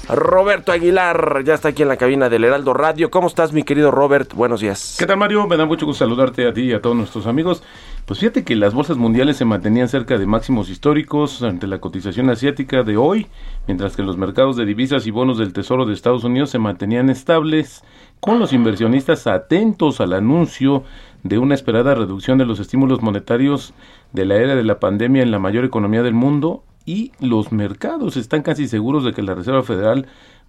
Roberto 0.08 0.70
Aguilar 0.70 1.42
ya 1.44 1.54
está 1.54 1.70
aquí 1.70 1.82
en 1.82 1.88
la 1.88 1.96
cabina 1.96 2.28
del 2.28 2.44
Heraldo 2.44 2.72
Radio. 2.72 3.10
¿Cómo 3.10 3.26
estás, 3.26 3.52
mi 3.52 3.64
querido 3.64 3.90
Robert? 3.90 4.34
Buenos 4.34 4.60
días. 4.60 4.94
¿Qué 4.96 5.04
tal, 5.04 5.16
Mario? 5.16 5.48
Me 5.48 5.56
da 5.56 5.66
mucho 5.66 5.84
gusto 5.84 6.04
saludarte 6.04 6.46
a 6.46 6.52
ti 6.52 6.62
y 6.62 6.72
a 6.72 6.80
todos 6.80 6.94
nuestros 6.94 7.26
amigos. 7.26 7.64
Pues 8.04 8.20
fíjate 8.20 8.44
que 8.44 8.54
las 8.54 8.72
bolsas 8.72 8.98
mundiales 8.98 9.36
se 9.36 9.44
mantenían 9.44 9.88
cerca 9.88 10.16
de 10.16 10.24
máximos 10.24 10.70
históricos 10.70 11.42
ante 11.42 11.66
la 11.66 11.80
cotización 11.80 12.30
asiática 12.30 12.84
de 12.84 12.96
hoy, 12.96 13.26
mientras 13.66 13.96
que 13.96 14.04
los 14.04 14.16
mercados 14.16 14.56
de 14.56 14.64
divisas 14.64 15.08
y 15.08 15.10
bonos 15.10 15.38
del 15.38 15.52
Tesoro 15.52 15.86
de 15.86 15.94
Estados 15.94 16.22
Unidos 16.22 16.50
se 16.50 16.60
mantenían 16.60 17.10
estables, 17.10 17.82
con 18.20 18.38
los 18.38 18.52
inversionistas 18.52 19.26
atentos 19.26 20.00
al 20.00 20.12
anuncio 20.12 20.84
de 21.24 21.38
una 21.38 21.56
esperada 21.56 21.96
reducción 21.96 22.38
de 22.38 22.46
los 22.46 22.60
estímulos 22.60 23.02
monetarios 23.02 23.74
de 24.12 24.24
la 24.24 24.36
era 24.36 24.54
de 24.54 24.62
la 24.62 24.78
pandemia 24.78 25.24
en 25.24 25.32
la 25.32 25.40
mayor 25.40 25.64
economía 25.64 26.04
del 26.04 26.14
mundo 26.14 26.62
y 26.86 27.10
los 27.20 27.50
mercados 27.52 28.16
están 28.16 28.42
casi 28.42 28.68
seguros 28.68 29.04
de 29.04 29.12
que 29.12 29.22
la 29.22 29.34
Reserva 29.34 29.64
Federal 29.64 30.06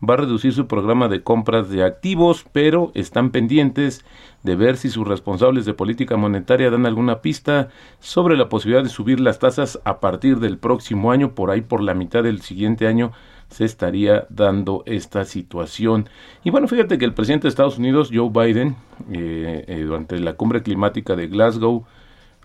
va 0.07 0.13
a 0.13 0.17
reducir 0.17 0.53
su 0.53 0.67
programa 0.67 1.07
de 1.07 1.23
compras 1.23 1.69
de 1.69 1.83
activos, 1.83 2.45
pero 2.53 2.91
están 2.93 3.31
pendientes 3.31 4.05
de 4.43 4.55
ver 4.55 4.77
si 4.77 4.89
sus 4.89 5.07
responsables 5.07 5.65
de 5.65 5.73
política 5.73 6.15
monetaria 6.15 6.69
dan 6.69 6.85
alguna 6.85 7.21
pista 7.21 7.69
sobre 7.99 8.37
la 8.37 8.49
posibilidad 8.49 8.83
de 8.83 8.89
subir 8.89 9.19
las 9.19 9.39
tasas 9.39 9.79
a 9.83 9.99
partir 9.99 10.39
del 10.39 10.59
próximo 10.59 11.11
año, 11.11 11.33
por 11.33 11.49
ahí 11.49 11.61
por 11.61 11.81
la 11.81 11.95
mitad 11.95 12.21
del 12.21 12.41
siguiente 12.41 12.87
año 12.87 13.11
se 13.49 13.65
estaría 13.65 14.27
dando 14.29 14.83
esta 14.85 15.25
situación. 15.25 16.07
Y 16.43 16.49
bueno, 16.49 16.67
fíjate 16.67 16.97
que 16.97 17.05
el 17.05 17.13
presidente 17.13 17.43
de 17.43 17.49
Estados 17.49 17.77
Unidos, 17.77 18.11
Joe 18.13 18.29
Biden, 18.29 18.75
eh, 19.11 19.63
eh, 19.67 19.83
durante 19.83 20.19
la 20.19 20.33
cumbre 20.33 20.61
climática 20.61 21.15
de 21.15 21.27
Glasgow, 21.27 21.85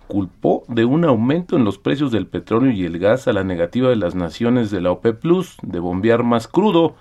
culpó 0.07 0.65
de 0.69 0.85
un 0.85 1.05
aumento 1.05 1.57
en 1.57 1.65
los 1.65 1.79
precios 1.79 2.13
del 2.13 2.27
petróleo 2.27 2.73
y 2.73 2.85
el 2.85 2.99
gas 2.99 3.29
a 3.29 3.33
la 3.33 3.45
negativa 3.45 3.89
de 3.89 3.97
las 3.97 4.15
naciones 4.15 4.71
de 4.71 4.81
la 4.81 4.91
OPEP 4.91 5.21
Plus 5.21 5.57
de 5.63 5.79
bombear 5.79 6.23
más 6.23 6.49
crudo. 6.49 6.95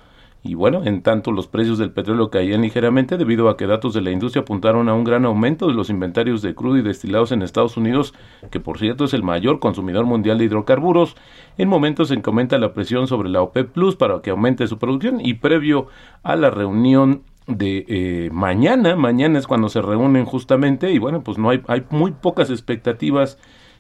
Y 0.44 0.56
bueno, 0.56 0.82
en 0.86 1.04
tanto 1.04 1.32
los 1.32 1.48
precios 1.48 1.78
del 1.78 1.92
petróleo 1.92 2.32
caían 2.32 2.64
ligeramente 2.64 3.18
debido 3.18 3.48
a 3.48 3.58
que 3.58 3.68
datos 3.68 3.94
de 3.94 4.02
la 4.02 4.10
industria 4.10 4.42
apuntaron 4.42 4.90
a 4.90 4.94
un 4.96 5.04
gran 5.04 5.24
aumento 5.26 5.68
de 5.68 5.76
los 5.76 5.92
inventarios 5.92 6.42
de 6.42 6.56
crudo 6.56 6.78
y 6.78 6.82
destilados 6.82 7.32
en 7.32 7.44
Estados 7.44 7.78
Unidos, 7.78 8.16
que 8.50 8.60
por 8.60 8.80
cierto 8.80 9.04
es 9.04 9.14
el 9.14 9.22
mayor 9.22 9.60
consumidor 9.60 10.06
mundial 10.06 10.40
de 10.40 10.46
hidrocarburos, 10.46 11.16
en 11.60 11.70
momentos 11.70 12.10
en 12.10 12.24
que 12.24 12.30
aumenta 12.32 12.58
la 12.58 12.74
presión 12.74 13.06
sobre 13.06 13.30
la 13.30 13.44
OPEP 13.44 13.72
Plus 13.72 13.96
para 13.96 14.20
que 14.24 14.32
aumente 14.32 14.66
su 14.66 14.80
producción 14.80 15.24
y 15.24 15.36
previo 15.36 15.88
a 16.24 16.36
la 16.36 16.50
reunión 16.50 17.22
de 17.58 17.86
eh, 17.88 18.30
mañana, 18.32 18.96
mañana 18.96 19.40
es 19.40 19.48
cuando 19.48 19.70
se 19.70 19.82
reúnen 19.82 20.26
justamente 20.26 20.92
y 20.92 21.00
bueno, 21.00 21.22
pues 21.22 21.38
no 21.38 21.50
hay, 21.50 21.62
hay 21.68 21.84
muy 21.90 22.12
pocas 22.12 22.50
expectativas, 22.50 23.38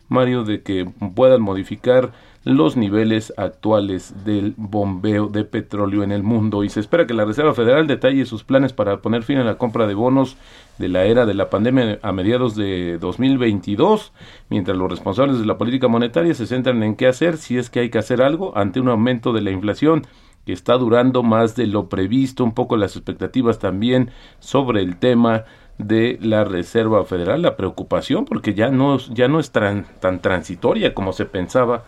Mario, 0.07 0.43
de 0.43 0.61
que 0.61 0.85
puedan 1.15 1.41
modificar 1.41 2.11
los 2.43 2.75
niveles 2.75 3.33
actuales 3.37 4.25
del 4.25 4.55
bombeo 4.57 5.27
de 5.27 5.43
petróleo 5.43 6.03
en 6.03 6.11
el 6.11 6.23
mundo. 6.23 6.63
Y 6.63 6.69
se 6.69 6.79
espera 6.79 7.05
que 7.05 7.13
la 7.13 7.25
Reserva 7.25 7.53
Federal 7.53 7.85
detalle 7.85 8.25
sus 8.25 8.43
planes 8.43 8.73
para 8.73 9.01
poner 9.01 9.23
fin 9.23 9.37
a 9.37 9.43
la 9.43 9.57
compra 9.57 9.85
de 9.85 9.93
bonos 9.93 10.37
de 10.79 10.89
la 10.89 11.05
era 11.05 11.25
de 11.25 11.35
la 11.35 11.49
pandemia 11.49 11.99
a 12.01 12.11
mediados 12.11 12.55
de 12.55 12.97
2022, 12.97 14.11
mientras 14.49 14.75
los 14.75 14.89
responsables 14.89 15.39
de 15.39 15.45
la 15.45 15.57
política 15.57 15.87
monetaria 15.87 16.33
se 16.33 16.47
centran 16.47 16.81
en 16.81 16.95
qué 16.95 17.07
hacer 17.07 17.37
si 17.37 17.57
es 17.57 17.69
que 17.69 17.81
hay 17.81 17.89
que 17.89 17.99
hacer 17.99 18.21
algo 18.21 18.57
ante 18.57 18.79
un 18.79 18.89
aumento 18.89 19.33
de 19.33 19.41
la 19.41 19.51
inflación 19.51 20.07
que 20.45 20.53
está 20.53 20.77
durando 20.77 21.23
más 21.23 21.55
de 21.55 21.67
lo 21.67 21.89
previsto, 21.89 22.43
un 22.43 22.53
poco 22.53 22.77
las 22.77 22.95
expectativas 22.95 23.59
también 23.59 24.11
sobre 24.39 24.81
el 24.81 24.97
tema 24.97 25.45
de 25.77 26.17
la 26.21 26.43
Reserva 26.43 27.03
Federal, 27.05 27.41
la 27.41 27.57
preocupación 27.57 28.25
porque 28.25 28.53
ya 28.53 28.69
no, 28.69 28.97
ya 28.97 29.27
no 29.27 29.39
es 29.39 29.51
tan, 29.51 29.85
tan 29.99 30.21
transitoria 30.21 30.93
como 30.93 31.13
se 31.13 31.25
pensaba 31.25 31.83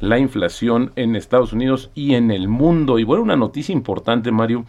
la 0.00 0.18
inflación 0.18 0.92
en 0.96 1.16
Estados 1.16 1.52
Unidos 1.52 1.90
y 1.94 2.14
en 2.14 2.30
el 2.30 2.48
mundo. 2.48 2.98
Y 2.98 3.04
bueno, 3.04 3.22
una 3.22 3.36
noticia 3.36 3.72
importante, 3.72 4.30
Mario, 4.30 4.66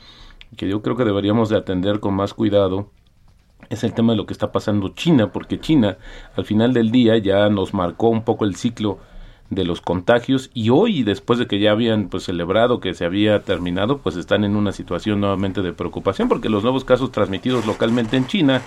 que 0.56 0.68
yo 0.70 0.82
creo 0.82 0.96
que 0.96 1.04
deberíamos 1.06 1.50
de 1.50 1.58
atender 1.58 2.00
con 2.00 2.14
más 2.14 2.34
cuidado, 2.34 2.90
es 3.70 3.84
el 3.84 3.94
tema 3.94 4.14
de 4.14 4.18
lo 4.18 4.26
que 4.26 4.34
está 4.34 4.52
pasando 4.52 4.90
China, 4.90 5.32
porque 5.32 5.60
China 5.60 5.98
al 6.36 6.46
final 6.46 6.74
del 6.74 6.92
día 6.92 7.18
ya 7.18 7.50
nos 7.50 7.74
marcó 7.74 8.10
un 8.10 8.24
poco 8.24 8.46
el 8.46 8.56
ciclo 8.56 9.00
de 9.50 9.64
los 9.64 9.82
contagios 9.82 10.50
y 10.54 10.70
hoy 10.70 11.04
después 11.04 11.40
de 11.40 11.48
que 11.48 11.60
ya 11.60 11.72
habían 11.72 12.10
pues 12.10 12.24
celebrado 12.24 12.80
que 12.80 12.94
se 12.94 13.06
había 13.06 13.44
terminado 13.44 14.00
pues 14.00 14.18
están 14.18 14.44
en 14.44 14.56
una 14.56 14.74
situación 14.74 15.22
nuevamente 15.22 15.62
de 15.62 15.72
preocupación 15.72 16.28
porque 16.28 16.50
los 16.50 16.64
nuevos 16.64 16.84
casos 16.84 17.12
transmitidos 17.12 17.66
localmente 17.66 18.18
en 18.18 18.28
China 18.28 18.62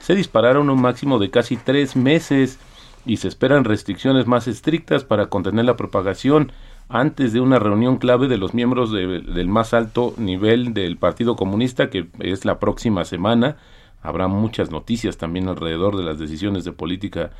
se 0.00 0.14
dispararon 0.14 0.68
un 0.68 0.82
máximo 0.82 1.18
de 1.18 1.30
casi 1.30 1.56
tres 1.56 1.96
meses 1.96 2.58
y 3.06 3.16
se 3.16 3.28
esperan 3.28 3.64
restricciones 3.64 4.26
más 4.26 4.48
estrictas 4.48 5.04
para 5.04 5.26
contener 5.26 5.64
la 5.64 5.76
propagación 5.76 6.52
antes 6.88 7.32
de 7.32 7.40
una 7.40 7.58
reunión 7.58 7.96
clave 7.96 8.28
de 8.28 8.38
los 8.38 8.54
miembros 8.54 8.92
del 8.92 9.48
más 9.48 9.74
alto 9.74 10.14
nivel 10.16 10.74
del 10.74 10.96
Partido 10.96 11.36
Comunista 11.36 11.90
que 11.90 12.08
es 12.18 12.44
la 12.44 12.58
próxima 12.58 13.04
semana. 13.04 13.56
Habrá 14.00 14.28
muchas 14.28 14.70
noticias 14.70 15.16
también 15.16 15.48
alrededor 15.48 15.96
de 15.96 16.04
las 16.04 16.18
decisiones 16.18 16.64
de 16.64 16.72
política 16.72 17.30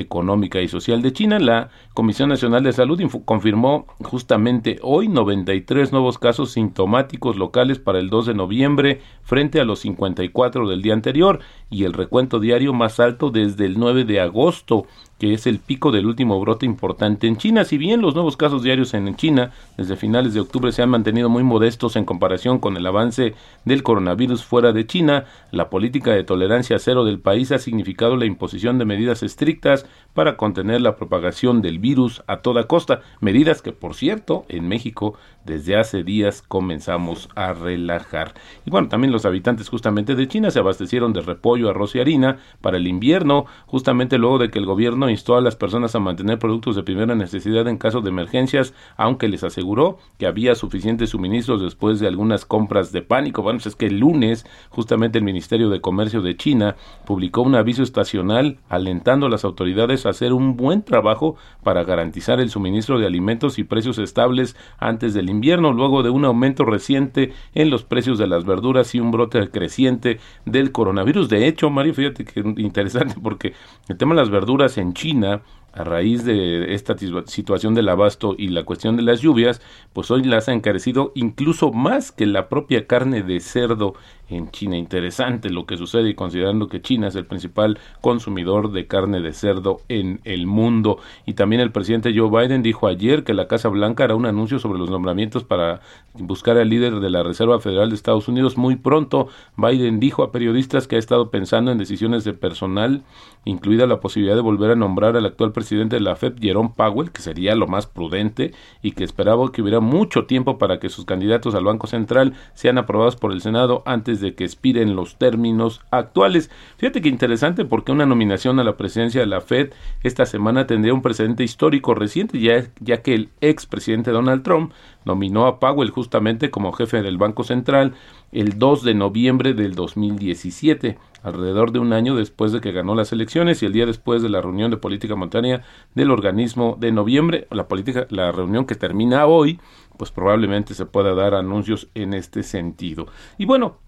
económica 0.00 0.60
y 0.60 0.68
social 0.68 1.02
de 1.02 1.12
China. 1.12 1.38
La 1.38 1.70
Comisión 1.94 2.28
Nacional 2.28 2.62
de 2.62 2.72
Salud 2.72 3.00
confirmó 3.24 3.86
justamente 4.02 4.78
hoy 4.82 5.08
93 5.08 5.92
nuevos 5.92 6.18
casos 6.18 6.52
sintomáticos 6.52 7.36
locales 7.36 7.78
para 7.78 7.98
el 7.98 8.10
2 8.10 8.26
de 8.26 8.34
noviembre 8.34 9.00
frente 9.22 9.60
a 9.60 9.64
los 9.64 9.80
54 9.80 10.68
del 10.68 10.82
día 10.82 10.94
anterior 10.94 11.40
y 11.70 11.84
el 11.84 11.92
recuento 11.92 12.40
diario 12.40 12.72
más 12.72 13.00
alto 13.00 13.30
desde 13.30 13.66
el 13.66 13.78
9 13.78 14.04
de 14.04 14.20
agosto 14.20 14.86
que 15.18 15.34
es 15.34 15.46
el 15.46 15.58
pico 15.58 15.90
del 15.90 16.06
último 16.06 16.38
brote 16.40 16.64
importante 16.64 17.26
en 17.26 17.36
China. 17.36 17.64
Si 17.64 17.76
bien 17.76 18.00
los 18.00 18.14
nuevos 18.14 18.36
casos 18.36 18.62
diarios 18.62 18.94
en 18.94 19.16
China 19.16 19.50
desde 19.76 19.96
finales 19.96 20.32
de 20.32 20.40
octubre 20.40 20.72
se 20.72 20.82
han 20.82 20.90
mantenido 20.90 21.28
muy 21.28 21.42
modestos 21.42 21.96
en 21.96 22.04
comparación 22.04 22.58
con 22.58 22.76
el 22.76 22.86
avance 22.86 23.34
del 23.64 23.82
coronavirus 23.82 24.44
fuera 24.44 24.72
de 24.72 24.86
China, 24.86 25.24
la 25.50 25.70
política 25.70 26.12
de 26.12 26.24
tolerancia 26.24 26.78
cero 26.78 27.04
del 27.04 27.18
país 27.18 27.50
ha 27.52 27.58
significado 27.58 28.16
la 28.16 28.26
imposición 28.26 28.78
de 28.78 28.84
medidas 28.84 29.22
estrictas 29.22 29.86
para 30.14 30.36
contener 30.36 30.80
la 30.80 30.96
propagación 30.96 31.62
del 31.62 31.78
virus 31.78 32.22
a 32.26 32.38
toda 32.38 32.64
costa, 32.64 33.02
medidas 33.20 33.62
que 33.62 33.72
por 33.72 33.94
cierto 33.94 34.44
en 34.48 34.66
México 34.66 35.14
desde 35.44 35.76
hace 35.76 36.02
días 36.02 36.42
comenzamos 36.42 37.28
a 37.34 37.52
relajar. 37.52 38.34
Y 38.66 38.70
bueno, 38.70 38.88
también 38.88 39.12
los 39.12 39.24
habitantes 39.24 39.68
justamente 39.68 40.14
de 40.14 40.28
China 40.28 40.50
se 40.50 40.58
abastecieron 40.58 41.12
de 41.12 41.20
repollo, 41.20 41.70
arroz 41.70 41.94
y 41.94 42.00
harina 42.00 42.38
para 42.60 42.78
el 42.78 42.86
invierno, 42.86 43.46
justamente 43.66 44.18
luego 44.18 44.38
de 44.38 44.50
que 44.50 44.58
el 44.58 44.66
gobierno 44.66 45.08
instó 45.08 45.36
a 45.36 45.40
las 45.40 45.56
personas 45.56 45.94
a 45.94 46.00
mantener 46.00 46.38
productos 46.38 46.76
de 46.76 46.82
primera 46.82 47.14
necesidad 47.14 47.66
en 47.68 47.78
caso 47.78 48.00
de 48.00 48.10
emergencias, 48.10 48.74
aunque 48.96 49.28
les 49.28 49.44
aseguró 49.44 49.98
que 50.18 50.26
había 50.26 50.54
suficientes 50.54 51.10
suministros 51.10 51.62
después 51.62 52.00
de 52.00 52.08
algunas 52.08 52.44
compras 52.44 52.92
de 52.92 53.02
pánico. 53.02 53.42
Bueno, 53.42 53.58
pues 53.58 53.68
es 53.68 53.76
que 53.76 53.86
el 53.86 54.00
lunes 54.00 54.46
justamente 54.68 55.18
el 55.18 55.24
Ministerio 55.24 55.70
de 55.70 55.80
Comercio 55.80 56.22
de 56.22 56.36
China 56.36 56.76
publicó 57.06 57.42
un 57.42 57.54
aviso 57.54 57.82
estacional 57.82 58.58
alentando 58.68 59.26
a 59.26 59.30
las 59.30 59.44
autoridades 59.44 59.67
hacer 60.06 60.32
un 60.32 60.56
buen 60.56 60.82
trabajo 60.82 61.36
para 61.62 61.84
garantizar 61.84 62.40
el 62.40 62.50
suministro 62.50 62.98
de 62.98 63.06
alimentos 63.06 63.58
y 63.58 63.64
precios 63.64 63.98
estables 63.98 64.56
antes 64.78 65.14
del 65.14 65.30
invierno, 65.30 65.72
luego 65.72 66.02
de 66.02 66.10
un 66.10 66.24
aumento 66.24 66.64
reciente 66.64 67.32
en 67.54 67.70
los 67.70 67.84
precios 67.84 68.18
de 68.18 68.26
las 68.26 68.44
verduras 68.44 68.94
y 68.94 69.00
un 69.00 69.10
brote 69.10 69.48
creciente 69.50 70.18
del 70.44 70.72
coronavirus. 70.72 71.28
De 71.28 71.46
hecho, 71.46 71.70
Mario, 71.70 71.94
fíjate 71.94 72.24
que 72.24 72.40
interesante 72.40 73.16
porque 73.22 73.54
el 73.88 73.96
tema 73.96 74.14
de 74.14 74.20
las 74.20 74.30
verduras 74.30 74.78
en 74.78 74.94
China 74.94 75.42
a 75.78 75.84
raíz 75.84 76.24
de 76.24 76.74
esta 76.74 76.96
situación 77.26 77.74
del 77.74 77.88
abasto 77.88 78.34
y 78.36 78.48
la 78.48 78.64
cuestión 78.64 78.96
de 78.96 79.04
las 79.04 79.20
lluvias, 79.20 79.62
pues 79.92 80.10
hoy 80.10 80.24
las 80.24 80.48
ha 80.48 80.52
encarecido 80.52 81.12
incluso 81.14 81.70
más 81.70 82.10
que 82.10 82.26
la 82.26 82.48
propia 82.48 82.86
carne 82.88 83.22
de 83.22 83.38
cerdo 83.38 83.94
en 84.28 84.50
China. 84.50 84.76
Interesante 84.76 85.50
lo 85.50 85.66
que 85.66 85.76
sucede 85.76 86.10
y 86.10 86.14
considerando 86.14 86.68
que 86.68 86.82
China 86.82 87.06
es 87.06 87.14
el 87.14 87.26
principal 87.26 87.78
consumidor 88.00 88.72
de 88.72 88.88
carne 88.88 89.20
de 89.20 89.32
cerdo 89.32 89.80
en 89.88 90.20
el 90.24 90.46
mundo. 90.46 90.98
Y 91.26 91.34
también 91.34 91.60
el 91.60 91.70
presidente 91.70 92.12
Joe 92.14 92.28
Biden 92.28 92.62
dijo 92.62 92.88
ayer 92.88 93.22
que 93.22 93.32
la 93.32 93.46
Casa 93.46 93.68
Blanca 93.68 94.04
hará 94.04 94.16
un 94.16 94.26
anuncio 94.26 94.58
sobre 94.58 94.80
los 94.80 94.90
nombramientos 94.90 95.44
para 95.44 95.80
buscar 96.14 96.58
al 96.58 96.68
líder 96.68 96.98
de 96.98 97.10
la 97.10 97.22
Reserva 97.22 97.60
Federal 97.60 97.88
de 97.90 97.94
Estados 97.94 98.26
Unidos 98.26 98.56
muy 98.56 98.74
pronto. 98.74 99.28
Biden 99.56 100.00
dijo 100.00 100.24
a 100.24 100.32
periodistas 100.32 100.88
que 100.88 100.96
ha 100.96 100.98
estado 100.98 101.30
pensando 101.30 101.70
en 101.70 101.78
decisiones 101.78 102.24
de 102.24 102.32
personal, 102.32 103.04
incluida 103.44 103.86
la 103.86 104.00
posibilidad 104.00 104.34
de 104.34 104.42
volver 104.42 104.72
a 104.72 104.76
nombrar 104.76 105.16
al 105.16 105.24
actual 105.24 105.52
presidente 105.52 105.67
de 105.68 106.00
la 106.00 106.16
FED, 106.16 106.34
Jerome 106.40 106.72
Powell, 106.74 107.10
que 107.10 107.20
sería 107.20 107.54
lo 107.54 107.66
más 107.66 107.86
prudente 107.86 108.52
y 108.82 108.92
que 108.92 109.04
esperaba 109.04 109.52
que 109.52 109.62
hubiera 109.62 109.80
mucho 109.80 110.24
tiempo 110.24 110.58
para 110.58 110.78
que 110.80 110.88
sus 110.88 111.04
candidatos 111.04 111.54
al 111.54 111.64
Banco 111.64 111.86
Central 111.86 112.34
sean 112.54 112.78
aprobados 112.78 113.16
por 113.16 113.32
el 113.32 113.42
Senado 113.42 113.82
antes 113.84 114.20
de 114.20 114.34
que 114.34 114.44
expiren 114.44 114.96
los 114.96 115.16
términos 115.16 115.82
actuales. 115.90 116.50
Fíjate 116.78 117.02
que 117.02 117.08
interesante 117.08 117.64
porque 117.64 117.92
una 117.92 118.06
nominación 118.06 118.58
a 118.58 118.64
la 118.64 118.76
presidencia 118.76 119.20
de 119.20 119.26
la 119.26 119.40
Fed 119.40 119.70
esta 120.02 120.24
semana 120.24 120.66
tendría 120.66 120.94
un 120.94 121.02
precedente 121.02 121.44
histórico 121.44 121.94
reciente, 121.94 122.40
ya, 122.40 122.64
ya 122.80 123.02
que 123.02 123.14
el 123.14 123.28
expresidente 123.40 124.10
Donald 124.10 124.42
Trump 124.42 124.72
nominó 125.08 125.46
a 125.46 125.58
Powell 125.58 125.90
justamente 125.90 126.50
como 126.50 126.72
jefe 126.72 127.02
del 127.02 127.16
Banco 127.16 127.42
Central 127.42 127.94
el 128.30 128.58
2 128.58 128.84
de 128.84 128.94
noviembre 128.94 129.54
del 129.54 129.74
2017, 129.74 130.98
alrededor 131.22 131.72
de 131.72 131.78
un 131.78 131.94
año 131.94 132.14
después 132.14 132.52
de 132.52 132.60
que 132.60 132.72
ganó 132.72 132.94
las 132.94 133.10
elecciones 133.10 133.62
y 133.62 133.66
el 133.66 133.72
día 133.72 133.86
después 133.86 134.22
de 134.22 134.28
la 134.28 134.42
reunión 134.42 134.70
de 134.70 134.76
política 134.76 135.16
monetaria 135.16 135.62
del 135.94 136.10
organismo 136.10 136.76
de 136.78 136.92
noviembre, 136.92 137.48
la 137.50 137.68
política, 137.68 138.06
la 138.10 138.30
reunión 138.30 138.66
que 138.66 138.74
termina 138.74 139.26
hoy, 139.26 139.58
pues 139.96 140.10
probablemente 140.10 140.74
se 140.74 140.84
pueda 140.84 141.14
dar 141.14 141.34
anuncios 141.34 141.88
en 141.94 142.12
este 142.12 142.42
sentido. 142.42 143.06
Y 143.38 143.46
bueno, 143.46 143.78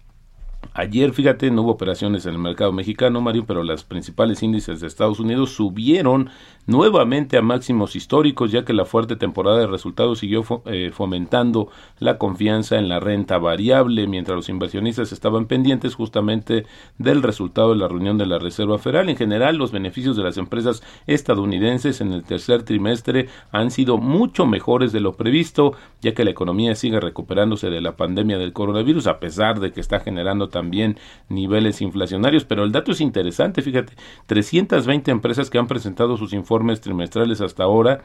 Ayer, 0.73 1.11
fíjate, 1.11 1.51
no 1.51 1.63
hubo 1.63 1.71
operaciones 1.71 2.25
en 2.25 2.33
el 2.33 2.39
mercado 2.39 2.71
mexicano, 2.71 3.19
Mario, 3.19 3.45
pero 3.45 3.63
los 3.63 3.83
principales 3.83 4.41
índices 4.41 4.79
de 4.79 4.87
Estados 4.87 5.19
Unidos 5.19 5.51
subieron 5.51 6.29
nuevamente 6.67 7.37
a 7.37 7.41
máximos 7.41 7.95
históricos, 7.95 8.51
ya 8.51 8.63
que 8.63 8.73
la 8.73 8.85
fuerte 8.85 9.15
temporada 9.15 9.59
de 9.59 9.67
resultados 9.67 10.19
siguió 10.19 10.43
eh, 10.65 10.91
fomentando 10.93 11.69
la 11.99 12.17
confianza 12.17 12.77
en 12.77 12.87
la 12.87 12.99
renta 12.99 13.37
variable, 13.37 14.07
mientras 14.07 14.35
los 14.35 14.49
inversionistas 14.49 15.11
estaban 15.11 15.45
pendientes 15.45 15.95
justamente 15.95 16.65
del 16.97 17.23
resultado 17.23 17.71
de 17.71 17.77
la 17.77 17.87
reunión 17.87 18.17
de 18.17 18.25
la 18.25 18.39
Reserva 18.39 18.77
Federal. 18.77 19.09
En 19.09 19.17
general, 19.17 19.57
los 19.57 19.71
beneficios 19.71 20.15
de 20.15 20.23
las 20.23 20.37
empresas 20.37 20.83
estadounidenses 21.07 22.01
en 22.01 22.13
el 22.13 22.23
tercer 22.23 22.63
trimestre 22.63 23.27
han 23.51 23.71
sido 23.71 23.97
mucho 23.97 24.45
mejores 24.45 24.91
de 24.91 24.99
lo 24.99 25.13
previsto, 25.13 25.73
ya 26.01 26.13
que 26.13 26.23
la 26.23 26.31
economía 26.31 26.75
sigue 26.75 26.99
recuperándose 26.99 27.69
de 27.69 27.81
la 27.81 27.95
pandemia 27.95 28.37
del 28.37 28.53
coronavirus, 28.53 29.07
a 29.07 29.19
pesar 29.19 29.59
de 29.59 29.71
que 29.71 29.81
está 29.81 29.99
generando 29.99 30.49
también 30.49 30.97
niveles 31.27 31.81
inflacionarios. 31.81 32.45
Pero 32.45 32.63
el 32.63 32.71
dato 32.71 32.91
es 32.91 33.01
interesante, 33.01 33.61
fíjate, 33.61 33.93
320 34.27 35.11
empresas 35.11 35.49
que 35.49 35.57
han 35.57 35.67
presentado 35.67 36.17
sus 36.17 36.33
informes 36.33 36.50
trimestrales 36.81 37.41
hasta 37.41 37.63
ahora 37.63 38.01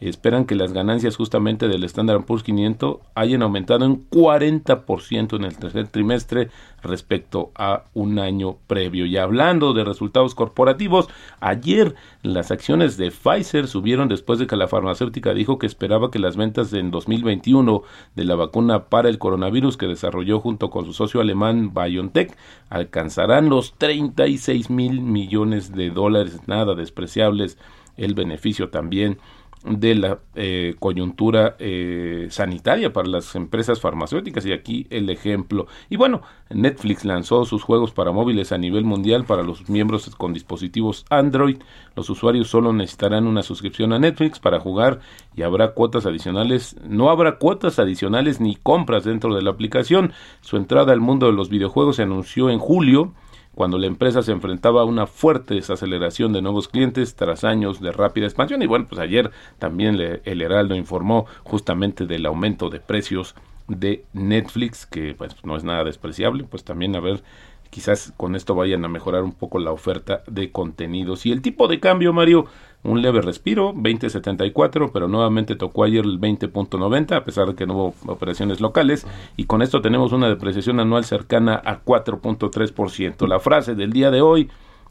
esperan 0.00 0.46
que 0.46 0.54
las 0.54 0.72
ganancias 0.72 1.16
justamente 1.16 1.68
del 1.68 1.84
Standard 1.84 2.24
Poor's 2.24 2.42
500 2.42 2.98
hayan 3.14 3.42
aumentado 3.42 3.84
en 3.84 4.08
40% 4.08 5.36
en 5.36 5.44
el 5.44 5.58
tercer 5.58 5.88
trimestre 5.88 6.48
respecto 6.82 7.52
a 7.54 7.84
un 7.92 8.18
año 8.18 8.56
previo. 8.66 9.04
Y 9.04 9.18
hablando 9.18 9.74
de 9.74 9.84
resultados 9.84 10.34
corporativos, 10.34 11.08
ayer 11.40 11.94
las 12.22 12.50
acciones 12.50 12.96
de 12.96 13.10
Pfizer 13.10 13.68
subieron 13.68 14.08
después 14.08 14.38
de 14.38 14.46
que 14.46 14.56
la 14.56 14.68
farmacéutica 14.68 15.34
dijo 15.34 15.58
que 15.58 15.66
esperaba 15.66 16.10
que 16.10 16.18
las 16.18 16.36
ventas 16.36 16.72
en 16.72 16.90
2021 16.90 17.82
de 18.16 18.24
la 18.24 18.36
vacuna 18.36 18.84
para 18.86 19.10
el 19.10 19.18
coronavirus 19.18 19.76
que 19.76 19.86
desarrolló 19.86 20.40
junto 20.40 20.70
con 20.70 20.86
su 20.86 20.94
socio 20.94 21.20
alemán 21.20 21.74
BioNTech 21.74 22.34
alcanzarán 22.70 23.50
los 23.50 23.74
36 23.76 24.70
mil 24.70 25.02
millones 25.02 25.72
de 25.72 25.90
dólares, 25.90 26.40
nada 26.46 26.74
despreciables 26.74 27.58
el 27.96 28.14
beneficio 28.14 28.70
también 28.70 29.18
de 29.64 29.94
la 29.94 30.18
eh, 30.34 30.74
coyuntura 30.78 31.56
eh, 31.58 32.28
sanitaria 32.30 32.92
para 32.92 33.08
las 33.08 33.34
empresas 33.34 33.80
farmacéuticas. 33.80 34.46
Y 34.46 34.52
aquí 34.52 34.86
el 34.90 35.10
ejemplo. 35.10 35.66
Y 35.88 35.96
bueno 35.96 36.22
Netflix 36.48 37.04
lanzó 37.04 37.44
sus 37.44 37.62
juegos 37.62 37.92
para 37.92 38.10
móviles 38.10 38.52
a 38.52 38.58
nivel 38.58 38.84
mundial 38.84 39.24
para 39.24 39.42
los 39.42 39.68
miembros 39.68 40.08
con 40.16 40.32
dispositivos 40.32 41.04
Android. 41.10 41.58
Los 41.94 42.08
usuarios 42.08 42.48
solo 42.48 42.72
necesitarán 42.72 43.26
una 43.26 43.42
suscripción 43.42 43.92
a 43.92 43.98
Netflix 43.98 44.38
para 44.40 44.60
jugar 44.60 45.00
y 45.36 45.42
habrá 45.42 45.72
cuotas 45.72 46.06
adicionales. 46.06 46.76
No 46.82 47.10
habrá 47.10 47.36
cuotas 47.36 47.78
adicionales 47.78 48.40
ni 48.40 48.56
compras 48.56 49.04
dentro 49.04 49.34
de 49.34 49.42
la 49.42 49.50
aplicación. 49.50 50.12
Su 50.40 50.56
entrada 50.56 50.92
al 50.92 51.00
mundo 51.00 51.26
de 51.26 51.32
los 51.32 51.50
videojuegos 51.50 51.96
se 51.96 52.02
anunció 52.02 52.48
en 52.50 52.58
julio 52.58 53.12
cuando 53.60 53.76
la 53.76 53.88
empresa 53.88 54.22
se 54.22 54.32
enfrentaba 54.32 54.80
a 54.80 54.84
una 54.86 55.06
fuerte 55.06 55.52
desaceleración 55.52 56.32
de 56.32 56.40
nuevos 56.40 56.66
clientes 56.66 57.14
tras 57.14 57.44
años 57.44 57.78
de 57.78 57.92
rápida 57.92 58.24
expansión. 58.24 58.62
Y 58.62 58.66
bueno, 58.66 58.86
pues 58.88 58.98
ayer 58.98 59.32
también 59.58 60.00
el 60.00 60.40
Heraldo 60.40 60.74
informó 60.74 61.26
justamente 61.44 62.06
del 62.06 62.24
aumento 62.24 62.70
de 62.70 62.80
precios 62.80 63.34
de 63.68 64.06
Netflix, 64.14 64.86
que 64.86 65.12
pues 65.12 65.36
no 65.44 65.58
es 65.58 65.64
nada 65.64 65.84
despreciable, 65.84 66.44
pues 66.44 66.64
también 66.64 66.96
a 66.96 67.00
ver 67.00 67.22
quizás 67.68 68.14
con 68.16 68.34
esto 68.34 68.54
vayan 68.54 68.82
a 68.86 68.88
mejorar 68.88 69.24
un 69.24 69.32
poco 69.32 69.58
la 69.58 69.72
oferta 69.72 70.22
de 70.26 70.50
contenidos. 70.50 71.26
Y 71.26 71.30
el 71.30 71.42
tipo 71.42 71.68
de 71.68 71.80
cambio, 71.80 72.14
Mario, 72.14 72.46
un 72.82 73.02
leve 73.02 73.20
respiro, 73.20 73.74
20.74, 73.74 74.90
pero 74.92 75.08
nuevamente 75.08 75.56
tocó 75.56 75.84
ayer 75.84 76.04
el 76.04 76.20
20.90, 76.20 77.12
a 77.12 77.24
pesar 77.24 77.48
de 77.48 77.54
que 77.54 77.66
no 77.66 77.74
hubo 77.74 77.94
operaciones 78.06 78.60
locales, 78.60 79.06
y 79.36 79.44
con 79.44 79.62
esto 79.62 79.82
tenemos 79.82 80.12
una 80.12 80.28
depreciación 80.28 80.80
anual 80.80 81.04
cercana 81.04 81.60
a 81.64 81.84
4.3%. 81.84 83.26
La 83.28 83.40
frase 83.40 83.74
del 83.74 83.92
día 83.92 84.10
de 84.10 84.22
hoy, 84.22 84.48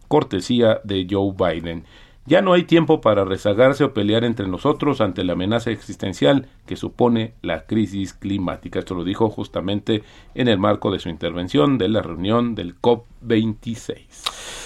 cortesía 0.07 0.81
de 0.83 1.07
Joe 1.09 1.33
Biden. 1.33 1.83
Ya 2.25 2.43
no 2.43 2.53
hay 2.53 2.63
tiempo 2.63 3.01
para 3.01 3.25
rezagarse 3.25 3.83
o 3.83 3.93
pelear 3.93 4.23
entre 4.23 4.47
nosotros 4.47 5.01
ante 5.01 5.23
la 5.23 5.33
amenaza 5.33 5.71
existencial 5.71 6.47
que 6.67 6.75
supone 6.75 7.33
la 7.41 7.65
crisis 7.65 8.13
climática. 8.13 8.77
Esto 8.77 8.93
lo 8.93 9.03
dijo 9.03 9.31
justamente 9.31 10.03
en 10.35 10.47
el 10.47 10.59
marco 10.59 10.91
de 10.91 10.99
su 10.99 11.09
intervención 11.09 11.79
de 11.79 11.89
la 11.89 12.03
reunión 12.03 12.53
del 12.53 12.79
COP26. 12.79 14.58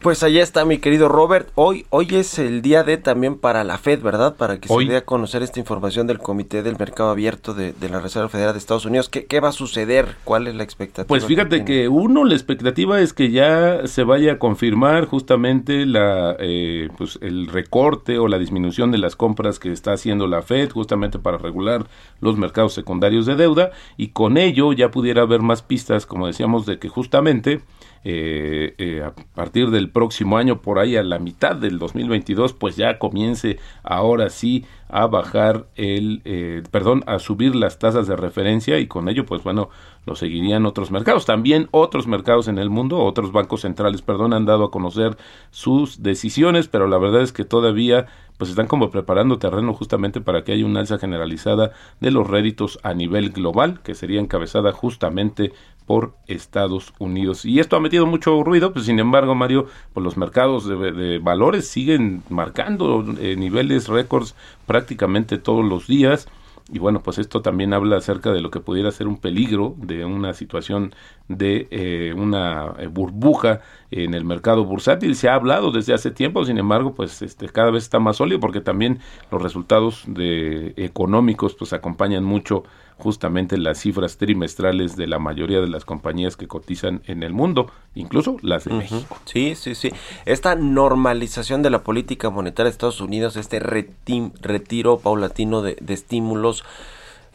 Pues 0.00 0.22
allá 0.22 0.42
está 0.42 0.64
mi 0.64 0.78
querido 0.78 1.08
Robert. 1.08 1.48
Hoy, 1.56 1.86
hoy 1.90 2.06
es 2.12 2.38
el 2.38 2.62
día 2.62 2.84
de 2.84 2.98
también 2.98 3.36
para 3.36 3.64
la 3.64 3.78
Fed, 3.78 4.00
¿verdad? 4.00 4.36
Para 4.36 4.60
que 4.60 4.68
se 4.68 4.84
dé 4.84 4.96
a 4.96 5.04
conocer 5.04 5.42
esta 5.42 5.58
información 5.58 6.06
del 6.06 6.18
Comité 6.18 6.62
del 6.62 6.76
Mercado 6.78 7.10
Abierto 7.10 7.52
de, 7.52 7.74
la 7.88 8.00
Reserva 8.00 8.28
Federal 8.28 8.52
de 8.52 8.58
Estados 8.58 8.84
Unidos. 8.84 9.08
¿Qué, 9.08 9.26
¿Qué, 9.26 9.40
va 9.40 9.48
a 9.48 9.52
suceder? 9.52 10.16
¿Cuál 10.24 10.46
es 10.46 10.54
la 10.54 10.62
expectativa? 10.62 11.08
Pues 11.08 11.24
fíjate 11.24 11.64
que, 11.64 11.88
uno, 11.88 12.24
la 12.24 12.34
expectativa 12.34 13.00
es 13.00 13.12
que 13.12 13.30
ya 13.30 13.86
se 13.86 14.04
vaya 14.04 14.34
a 14.34 14.38
confirmar 14.38 15.06
justamente 15.06 15.84
la, 15.84 16.36
eh, 16.38 16.88
pues 16.96 17.18
el 17.20 17.48
recorte 17.48 18.18
o 18.18 18.28
la 18.28 18.38
disminución 18.38 18.92
de 18.92 18.98
las 18.98 19.16
compras 19.16 19.58
que 19.58 19.72
está 19.72 19.92
haciendo 19.92 20.26
la 20.26 20.42
Fed 20.42 20.70
justamente 20.70 21.18
para 21.18 21.38
regular 21.38 21.86
los 22.20 22.36
mercados 22.36 22.72
secundarios 22.72 23.26
de 23.26 23.36
deuda 23.36 23.70
y 23.96 24.08
con 24.08 24.36
ello 24.36 24.72
ya 24.72 24.90
pudiera 24.90 25.22
haber 25.22 25.42
más 25.42 25.62
pistas, 25.62 26.06
como 26.06 26.26
decíamos, 26.26 26.66
de 26.66 26.78
que 26.78 26.88
justamente 26.88 27.62
eh, 28.04 28.74
eh, 28.78 29.02
a 29.02 29.12
partir 29.34 29.70
del 29.70 29.87
próximo 29.90 30.38
año, 30.38 30.60
por 30.60 30.78
ahí 30.78 30.96
a 30.96 31.02
la 31.02 31.18
mitad 31.18 31.56
del 31.56 31.78
2022, 31.78 32.52
pues 32.52 32.76
ya 32.76 32.98
comience 32.98 33.58
ahora 33.82 34.30
sí 34.30 34.64
a 34.88 35.06
bajar 35.06 35.66
el, 35.76 36.22
eh, 36.24 36.62
perdón, 36.70 37.04
a 37.06 37.18
subir 37.18 37.54
las 37.54 37.78
tasas 37.78 38.06
de 38.06 38.16
referencia 38.16 38.78
y 38.78 38.86
con 38.86 39.08
ello, 39.08 39.26
pues 39.26 39.42
bueno, 39.42 39.68
lo 40.06 40.14
seguirían 40.14 40.66
otros 40.66 40.90
mercados. 40.90 41.26
También 41.26 41.68
otros 41.70 42.06
mercados 42.06 42.48
en 42.48 42.58
el 42.58 42.70
mundo, 42.70 42.98
otros 42.98 43.32
bancos 43.32 43.60
centrales, 43.62 44.02
perdón, 44.02 44.32
han 44.32 44.46
dado 44.46 44.64
a 44.64 44.70
conocer 44.70 45.16
sus 45.50 46.02
decisiones, 46.02 46.68
pero 46.68 46.88
la 46.88 46.98
verdad 46.98 47.22
es 47.22 47.32
que 47.32 47.44
todavía 47.44 48.06
pues 48.38 48.50
están 48.50 48.68
como 48.68 48.90
preparando 48.90 49.38
terreno 49.38 49.74
justamente 49.74 50.20
para 50.20 50.44
que 50.44 50.52
haya 50.52 50.64
una 50.64 50.80
alza 50.80 50.98
generalizada 50.98 51.72
de 52.00 52.12
los 52.12 52.26
réditos 52.26 52.78
a 52.84 52.94
nivel 52.94 53.30
global, 53.30 53.80
que 53.82 53.96
sería 53.96 54.20
encabezada 54.20 54.72
justamente 54.72 55.52
por 55.88 56.12
Estados 56.26 56.92
Unidos. 56.98 57.46
Y 57.46 57.60
esto 57.60 57.74
ha 57.74 57.80
metido 57.80 58.04
mucho 58.04 58.44
ruido, 58.44 58.74
pues 58.74 58.84
sin 58.84 59.00
embargo, 59.00 59.34
Mario, 59.34 59.66
pues 59.94 60.04
los 60.04 60.18
mercados 60.18 60.68
de, 60.68 61.18
valores 61.18 61.66
siguen 61.66 62.22
marcando 62.28 63.04
eh, 63.18 63.36
niveles 63.36 63.88
récords 63.88 64.36
prácticamente 64.66 65.38
todos 65.38 65.64
los 65.64 65.86
días. 65.86 66.28
Y 66.70 66.78
bueno, 66.78 67.02
pues 67.02 67.16
esto 67.16 67.40
también 67.40 67.72
habla 67.72 67.96
acerca 67.96 68.30
de 68.30 68.42
lo 68.42 68.50
que 68.50 68.60
pudiera 68.60 68.90
ser 68.90 69.08
un 69.08 69.16
peligro 69.16 69.74
de 69.78 70.04
una 70.04 70.34
situación 70.34 70.94
de 71.26 71.66
eh, 71.70 72.12
una 72.14 72.74
eh, 72.78 72.88
burbuja 72.88 73.62
en 73.90 74.12
el 74.12 74.26
mercado 74.26 74.66
bursátil. 74.66 75.16
Se 75.16 75.30
ha 75.30 75.34
hablado 75.36 75.70
desde 75.72 75.94
hace 75.94 76.10
tiempo, 76.10 76.44
sin 76.44 76.58
embargo, 76.58 76.94
pues 76.94 77.22
este 77.22 77.48
cada 77.48 77.70
vez 77.70 77.84
está 77.84 77.98
más 77.98 78.18
sólido 78.18 78.40
porque 78.40 78.60
también 78.60 78.98
los 79.30 79.40
resultados 79.40 80.04
de 80.06 80.74
económicos 80.76 81.54
pues 81.54 81.72
acompañan 81.72 82.24
mucho 82.24 82.64
justamente 82.98 83.56
las 83.56 83.78
cifras 83.78 84.16
trimestrales 84.16 84.96
de 84.96 85.06
la 85.06 85.18
mayoría 85.18 85.60
de 85.60 85.68
las 85.68 85.84
compañías 85.84 86.36
que 86.36 86.48
cotizan 86.48 87.02
en 87.06 87.22
el 87.22 87.32
mundo, 87.32 87.70
incluso 87.94 88.36
las 88.42 88.64
de 88.64 88.74
México. 88.74 89.16
Sí, 89.24 89.54
sí, 89.54 89.74
sí. 89.74 89.90
Esta 90.26 90.54
normalización 90.54 91.62
de 91.62 91.70
la 91.70 91.82
política 91.82 92.30
monetaria 92.30 92.64
de 92.64 92.72
Estados 92.72 93.00
Unidos, 93.00 93.36
este 93.36 93.60
retiro 93.60 94.98
paulatino 94.98 95.62
de, 95.62 95.76
de 95.80 95.94
estímulos, 95.94 96.64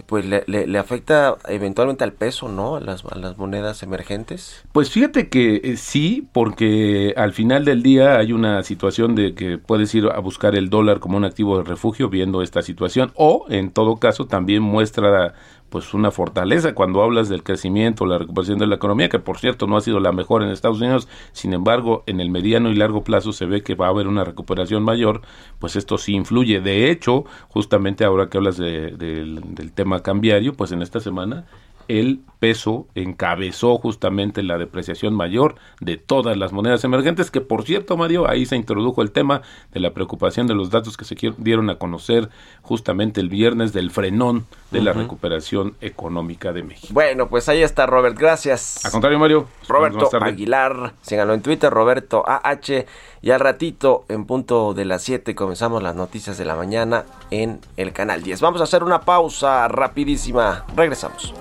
pues 0.06 0.26
le, 0.26 0.44
le, 0.48 0.78
afecta 0.80 1.38
eventualmente 1.48 2.04
al 2.04 2.14
peso, 2.14 2.50
¿no? 2.50 2.76
A 2.76 2.80
las, 2.80 3.04
a 3.06 3.18
las 3.18 3.38
monedas 3.38 3.84
emergentes. 3.84 4.64
Pues 4.72 4.90
fíjate 4.90 5.30
que 5.30 5.62
eh, 5.64 5.78
sí, 5.78 6.28
porque 6.32 7.14
al 7.18 7.34
final 7.34 7.66
del 7.66 7.84
día 7.84 8.18
hay 8.18 8.34
una 8.34 8.64
situación 8.64 9.16
de 9.16 9.36
que 9.36 9.58
puedes 9.58 9.94
ir 9.96 10.08
a 10.08 10.20
buscar 10.20 10.56
el 10.56 10.70
dólar 10.70 11.00
como 11.00 11.18
un 11.18 11.26
activo 11.26 11.58
de 11.58 11.64
refugio 11.64 12.10
viendo 12.10 12.42
esta 12.42 12.62
situación, 12.62 13.12
o 13.16 13.46
en 13.50 13.72
todo 13.72 13.98
caso 13.98 14.26
también 14.26 14.62
muestra 14.62 15.34
pues 15.74 15.96
una 15.96 16.12
fortaleza 16.12 16.76
cuando 16.76 17.02
hablas 17.02 17.30
del 17.30 17.42
crecimiento, 17.42 18.06
la 18.06 18.20
recuperación 18.20 18.60
de 18.60 18.68
la 18.68 18.76
economía, 18.76 19.10
que 19.10 19.18
por 19.18 19.40
cierto 19.40 19.66
no 19.66 19.76
ha 19.76 19.82
sido 19.82 20.00
la 20.00 20.12
mejor 20.12 20.44
en 20.44 20.50
Estados 20.50 20.80
Unidos, 20.80 21.08
sin 21.32 21.52
embargo, 21.52 22.04
en 22.06 22.20
el 22.20 22.30
mediano 22.30 22.70
y 22.70 22.76
largo 22.76 23.04
plazo 23.04 23.32
se 23.32 23.48
ve 23.48 23.64
que 23.64 23.74
va 23.74 23.88
a 23.88 23.90
haber 23.90 24.08
una 24.08 24.24
recuperación 24.24 24.84
mayor, 24.84 25.22
pues 25.58 25.76
esto 25.76 25.98
sí 25.98 26.14
influye. 26.14 26.62
De 26.62 26.92
hecho, 26.92 27.26
justamente 27.48 28.06
ahora 28.06 28.30
que 28.30 28.38
hablas 28.38 28.58
del 28.58 29.72
tema 29.74 30.02
cambiario, 30.02 30.54
pues 30.54 30.72
en 30.72 30.84
esta 30.84 31.00
semana 31.00 31.46
el 31.88 32.22
peso 32.40 32.88
encabezó 32.94 33.78
justamente 33.78 34.44
la 34.44 34.58
depreciación 34.58 35.14
mayor 35.14 35.56
de 35.80 35.96
todas 35.96 36.36
las 36.36 36.52
monedas 36.52 36.84
emergentes, 36.84 37.32
que 37.32 37.40
por 37.40 37.64
cierto, 37.64 37.96
Mario, 37.96 38.30
ahí 38.30 38.46
se 38.46 38.58
introdujo 38.58 39.02
el 39.02 39.12
tema 39.12 39.42
de 39.72 39.80
la 39.80 39.94
preocupación 39.94 40.48
de 40.48 40.54
los 40.54 40.70
datos 40.70 40.98
que 40.98 41.06
se 41.06 41.16
dieron 41.38 41.70
a 41.70 41.76
conocer 41.76 42.30
justamente 42.62 43.22
el 43.22 43.30
viernes 43.30 43.72
del 43.72 43.92
frenón 43.92 44.46
de 44.72 44.82
la 44.82 44.92
recuperación 44.92 45.76
económica 45.80 46.52
de 46.52 46.64
México. 46.64 46.94
Bueno, 46.94 47.30
pues 47.30 47.48
ahí 47.48 47.62
está, 47.62 47.86
Robert, 47.86 48.18
gracias. 48.18 48.86
A 48.86 48.92
contrario, 48.92 49.20
Mario. 49.20 49.48
Roberto 49.68 50.10
Aguilar, 50.20 50.94
síganlo 51.02 51.34
en 51.34 51.42
Twitter, 51.42 51.72
Roberto 51.72 52.24
AH, 52.28 52.86
y 53.24 53.32
al 53.32 53.40
ratito, 53.40 54.04
en 54.10 54.26
punto 54.26 54.74
de 54.74 54.84
las 54.84 55.02
7, 55.02 55.34
comenzamos 55.34 55.82
las 55.82 55.96
noticias 55.96 56.38
de 56.38 56.44
la 56.44 56.56
mañana 56.56 57.06
en 57.32 57.62
el 57.78 57.94
canal 57.94 58.22
10. 58.22 58.42
Vamos 58.42 58.60
a 58.60 58.66
hacer 58.66 58.84
una 58.84 59.00
pausa 59.00 59.70
rapidísima, 59.70 60.66
regresamos. 60.76 61.34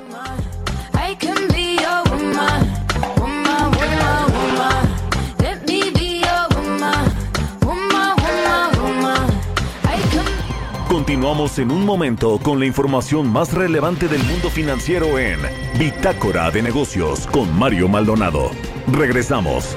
Continuamos 10.88 11.58
en 11.58 11.72
un 11.72 11.84
momento 11.84 12.38
con 12.38 12.60
la 12.60 12.66
información 12.66 13.26
más 13.26 13.52
relevante 13.52 14.06
del 14.06 14.22
mundo 14.22 14.50
financiero 14.50 15.18
en 15.18 15.40
Bitácora 15.78 16.48
de 16.52 16.62
Negocios 16.62 17.26
con 17.26 17.52
Mario 17.58 17.88
Maldonado. 17.88 18.52
Regresamos. 18.86 19.76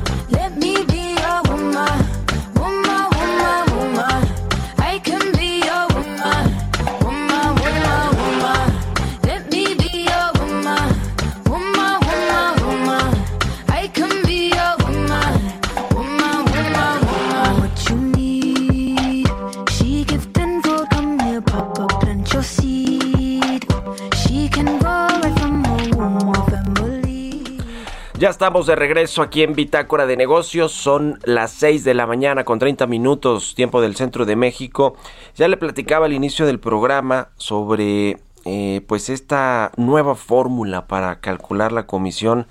Ya 28.21 28.29
estamos 28.29 28.67
de 28.67 28.75
regreso 28.75 29.23
aquí 29.23 29.41
en 29.41 29.55
Bitácora 29.55 30.05
de 30.05 30.15
Negocios. 30.15 30.71
Son 30.71 31.19
las 31.23 31.51
6 31.53 31.83
de 31.83 31.95
la 31.95 32.05
mañana 32.05 32.43
con 32.43 32.59
30 32.59 32.85
minutos, 32.85 33.55
tiempo 33.55 33.81
del 33.81 33.95
centro 33.95 34.25
de 34.25 34.35
México. 34.35 34.95
Ya 35.35 35.47
le 35.47 35.57
platicaba 35.57 36.05
al 36.05 36.13
inicio 36.13 36.45
del 36.45 36.59
programa 36.59 37.29
sobre 37.37 38.19
eh, 38.45 38.81
pues 38.87 39.09
esta 39.09 39.71
nueva 39.75 40.13
fórmula 40.13 40.85
para 40.85 41.19
calcular 41.19 41.71
la 41.71 41.87
comisión 41.87 42.45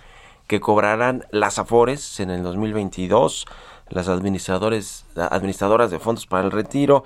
que 0.48 0.58
cobrarán 0.58 1.24
las 1.30 1.60
AFORES 1.60 2.18
en 2.18 2.30
el 2.30 2.42
2022, 2.42 3.46
las 3.90 4.08
administradores, 4.08 5.06
administradoras 5.14 5.92
de 5.92 6.00
fondos 6.00 6.26
para 6.26 6.44
el 6.44 6.50
retiro. 6.50 7.04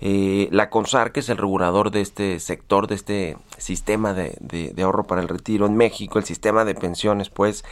Eh, 0.00 0.48
la 0.50 0.70
CONSAR, 0.70 1.12
que 1.12 1.20
es 1.20 1.28
el 1.28 1.36
regulador 1.36 1.90
de 1.90 2.00
este 2.00 2.40
sector, 2.40 2.86
de 2.86 2.94
este 2.94 3.36
sistema 3.58 4.14
de, 4.14 4.74
ahorro 4.82 5.04
para 5.04 5.22
el 5.22 5.28
retiro 5.28 5.66
en 5.66 5.76
México, 5.76 6.18
el 6.18 6.24
sistema 6.24 6.64
de 6.64 6.74
pensiones, 6.74 7.30
pues 7.30 7.64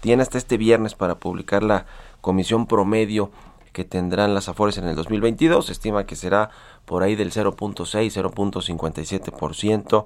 tiene 0.00 0.22
hasta 0.22 0.38
este 0.38 0.56
viernes 0.56 0.94
para 0.94 1.16
publicar 1.16 1.62
la 1.62 1.86
comisión 2.20 2.66
promedio 2.66 3.30
que 3.72 3.84
tendrán 3.84 4.34
las 4.34 4.48
Afores 4.48 4.78
en 4.78 4.86
el 4.86 4.96
2022. 4.96 5.66
Se 5.66 5.72
estima 5.72 6.06
que 6.06 6.16
será 6.16 6.50
por 6.84 7.02
ahí 7.02 7.16
del 7.16 7.32
0.6, 7.32 7.86
0.57%. 7.86 10.04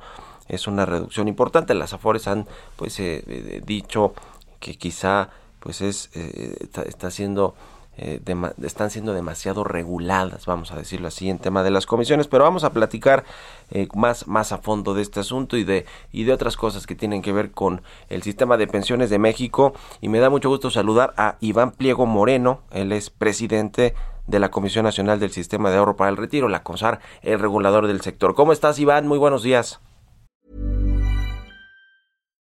Es 0.48 0.66
una 0.66 0.84
reducción 0.84 1.28
importante. 1.28 1.74
Las 1.74 1.92
Afores 1.92 2.28
han 2.28 2.46
pues 2.76 2.98
eh, 3.00 3.24
eh, 3.26 3.62
dicho 3.64 4.14
que 4.60 4.76
quizá 4.76 5.30
pues 5.60 5.80
es 5.80 6.10
eh, 6.14 6.56
está, 6.60 6.82
está 6.82 7.10
siendo 7.10 7.54
eh, 7.96 8.20
están 8.62 8.90
siendo 8.90 9.12
demasiado 9.12 9.64
reguladas, 9.64 10.46
vamos 10.46 10.72
a 10.72 10.76
decirlo 10.76 11.08
así, 11.08 11.30
en 11.30 11.38
tema 11.38 11.62
de 11.62 11.70
las 11.70 11.86
comisiones, 11.86 12.28
pero 12.28 12.44
vamos 12.44 12.64
a 12.64 12.72
platicar 12.72 13.24
eh, 13.70 13.88
más, 13.94 14.26
más 14.26 14.52
a 14.52 14.58
fondo 14.58 14.94
de 14.94 15.02
este 15.02 15.20
asunto 15.20 15.56
y 15.56 15.64
de, 15.64 15.86
y 16.12 16.24
de 16.24 16.32
otras 16.32 16.56
cosas 16.56 16.86
que 16.86 16.94
tienen 16.94 17.22
que 17.22 17.32
ver 17.32 17.50
con 17.52 17.82
el 18.08 18.22
sistema 18.22 18.56
de 18.56 18.66
pensiones 18.66 19.10
de 19.10 19.18
México. 19.18 19.74
Y 20.00 20.08
me 20.08 20.18
da 20.18 20.30
mucho 20.30 20.48
gusto 20.48 20.70
saludar 20.70 21.14
a 21.16 21.36
Iván 21.40 21.72
Pliego 21.72 22.06
Moreno, 22.06 22.62
él 22.70 22.92
es 22.92 23.10
presidente 23.10 23.94
de 24.26 24.38
la 24.38 24.50
Comisión 24.50 24.84
Nacional 24.84 25.20
del 25.20 25.30
Sistema 25.30 25.70
de 25.70 25.76
Ahorro 25.76 25.96
para 25.96 26.10
el 26.10 26.16
Retiro, 26.16 26.48
la 26.48 26.62
CONSAR, 26.62 27.00
el 27.22 27.38
regulador 27.38 27.86
del 27.86 28.00
sector. 28.00 28.34
¿Cómo 28.34 28.52
estás, 28.52 28.78
Iván? 28.78 29.06
Muy 29.06 29.18
buenos 29.18 29.42
días. 29.42 29.80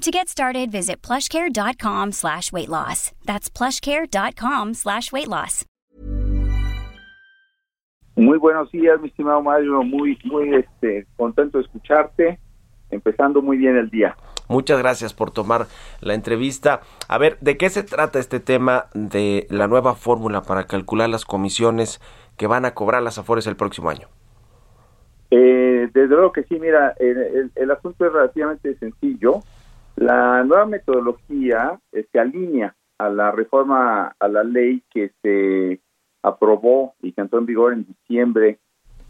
To 0.00 0.10
get 0.10 0.28
started, 0.28 0.72
visit 0.72 1.00
plushcare.com 1.02 2.12
slash 2.12 2.50
weight 2.50 2.68
loss. 2.68 3.12
That's 3.24 3.48
plushcare.com 3.48 4.74
slash 4.74 5.12
weight 5.12 5.28
loss. 5.28 5.64
Muy 8.16 8.38
buenos 8.38 8.70
días, 8.70 9.00
mi 9.00 9.08
estimado 9.08 9.42
Mario. 9.42 9.82
Muy, 9.82 10.18
muy 10.24 10.54
este, 10.54 11.06
contento 11.16 11.58
de 11.58 11.64
escucharte. 11.64 12.38
Empezando 12.90 13.40
muy 13.40 13.56
bien 13.56 13.76
el 13.76 13.88
día. 13.88 14.16
Muchas 14.48 14.78
gracias 14.78 15.14
por 15.14 15.30
tomar 15.30 15.66
la 16.00 16.12
entrevista. 16.12 16.82
A 17.08 17.16
ver, 17.16 17.38
¿de 17.40 17.56
qué 17.56 17.70
se 17.70 17.82
trata 17.82 18.18
este 18.18 18.38
tema 18.38 18.86
de 18.92 19.46
la 19.48 19.66
nueva 19.66 19.94
fórmula 19.94 20.42
para 20.42 20.64
calcular 20.66 21.08
las 21.08 21.24
comisiones 21.24 22.00
que 22.36 22.46
van 22.46 22.66
a 22.66 22.74
cobrar 22.74 23.02
las 23.02 23.16
Afores 23.16 23.46
el 23.46 23.56
próximo 23.56 23.88
año? 23.88 24.08
Eh, 25.30 25.88
desde 25.94 26.14
luego 26.14 26.32
que 26.32 26.42
sí, 26.42 26.58
mira, 26.60 26.94
el, 26.98 27.50
el, 27.54 27.70
asunto 27.70 28.04
es 28.04 28.12
relativamente 28.12 28.76
sencillo. 28.76 29.40
La 29.96 30.42
nueva 30.44 30.66
metodología 30.66 31.78
eh, 31.92 32.06
se 32.10 32.18
alinea 32.18 32.74
a 32.98 33.08
la 33.08 33.30
reforma, 33.30 34.14
a 34.18 34.28
la 34.28 34.42
ley 34.42 34.82
que 34.90 35.12
se 35.22 35.80
aprobó 36.22 36.94
y 37.02 37.12
que 37.12 37.20
entró 37.20 37.38
en 37.38 37.46
vigor 37.46 37.72
en 37.72 37.84
diciembre, 37.84 38.58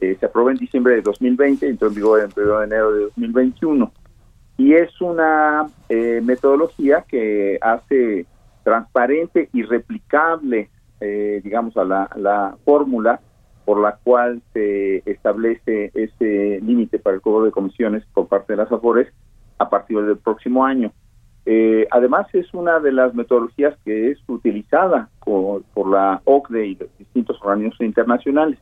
eh, 0.01 0.16
se 0.18 0.27
aprobó 0.27 0.51
en 0.51 0.57
diciembre 0.57 0.95
de 0.95 1.03
2020 1.03 1.66
y 1.66 1.71
entró 1.71 1.88
en 1.88 1.95
vigor 1.95 2.21
en 2.21 2.31
1 2.35 2.59
de 2.59 2.64
enero 2.64 2.92
de 2.92 3.01
2021 3.03 3.92
y 4.57 4.75
es 4.75 5.01
una 5.01 5.66
eh, 5.88 6.21
metodología 6.23 7.05
que 7.07 7.59
hace 7.61 8.27
transparente 8.64 9.49
y 9.53 9.62
replicable, 9.62 10.71
digamos, 11.01 11.77
a 11.77 11.85
la, 11.85 12.09
la 12.14 12.57
fórmula 12.64 13.21
por 13.64 13.81
la 13.81 13.99
cual 14.05 14.40
se 14.53 15.03
establece 15.05 15.90
ese 15.95 16.61
límite 16.62 17.01
para 17.01 17.16
el 17.16 17.23
cobro 17.23 17.45
de 17.45 17.51
comisiones 17.51 18.05
por 18.14 18.29
parte 18.29 18.53
de 18.53 18.59
las 18.59 18.71
AFORES 18.71 19.09
a 19.62 19.70
partir 19.70 20.01
del 20.03 20.18
próximo 20.18 20.64
año. 20.64 20.92
Eh, 21.44 21.87
además, 21.90 22.27
es 22.35 22.53
una 22.55 22.79
de 22.79 22.92
las 22.92 23.14
metodologías 23.14 23.77
que 23.85 24.11
es 24.11 24.18
utilizada 24.29 25.09
por, 25.25 25.62
por 25.75 25.90
la 25.90 26.20
OCDE 26.25 26.66
y 26.66 26.75
los 26.77 26.98
distintos 26.98 27.38
organismos 27.42 27.81
internacionales. 27.81 28.59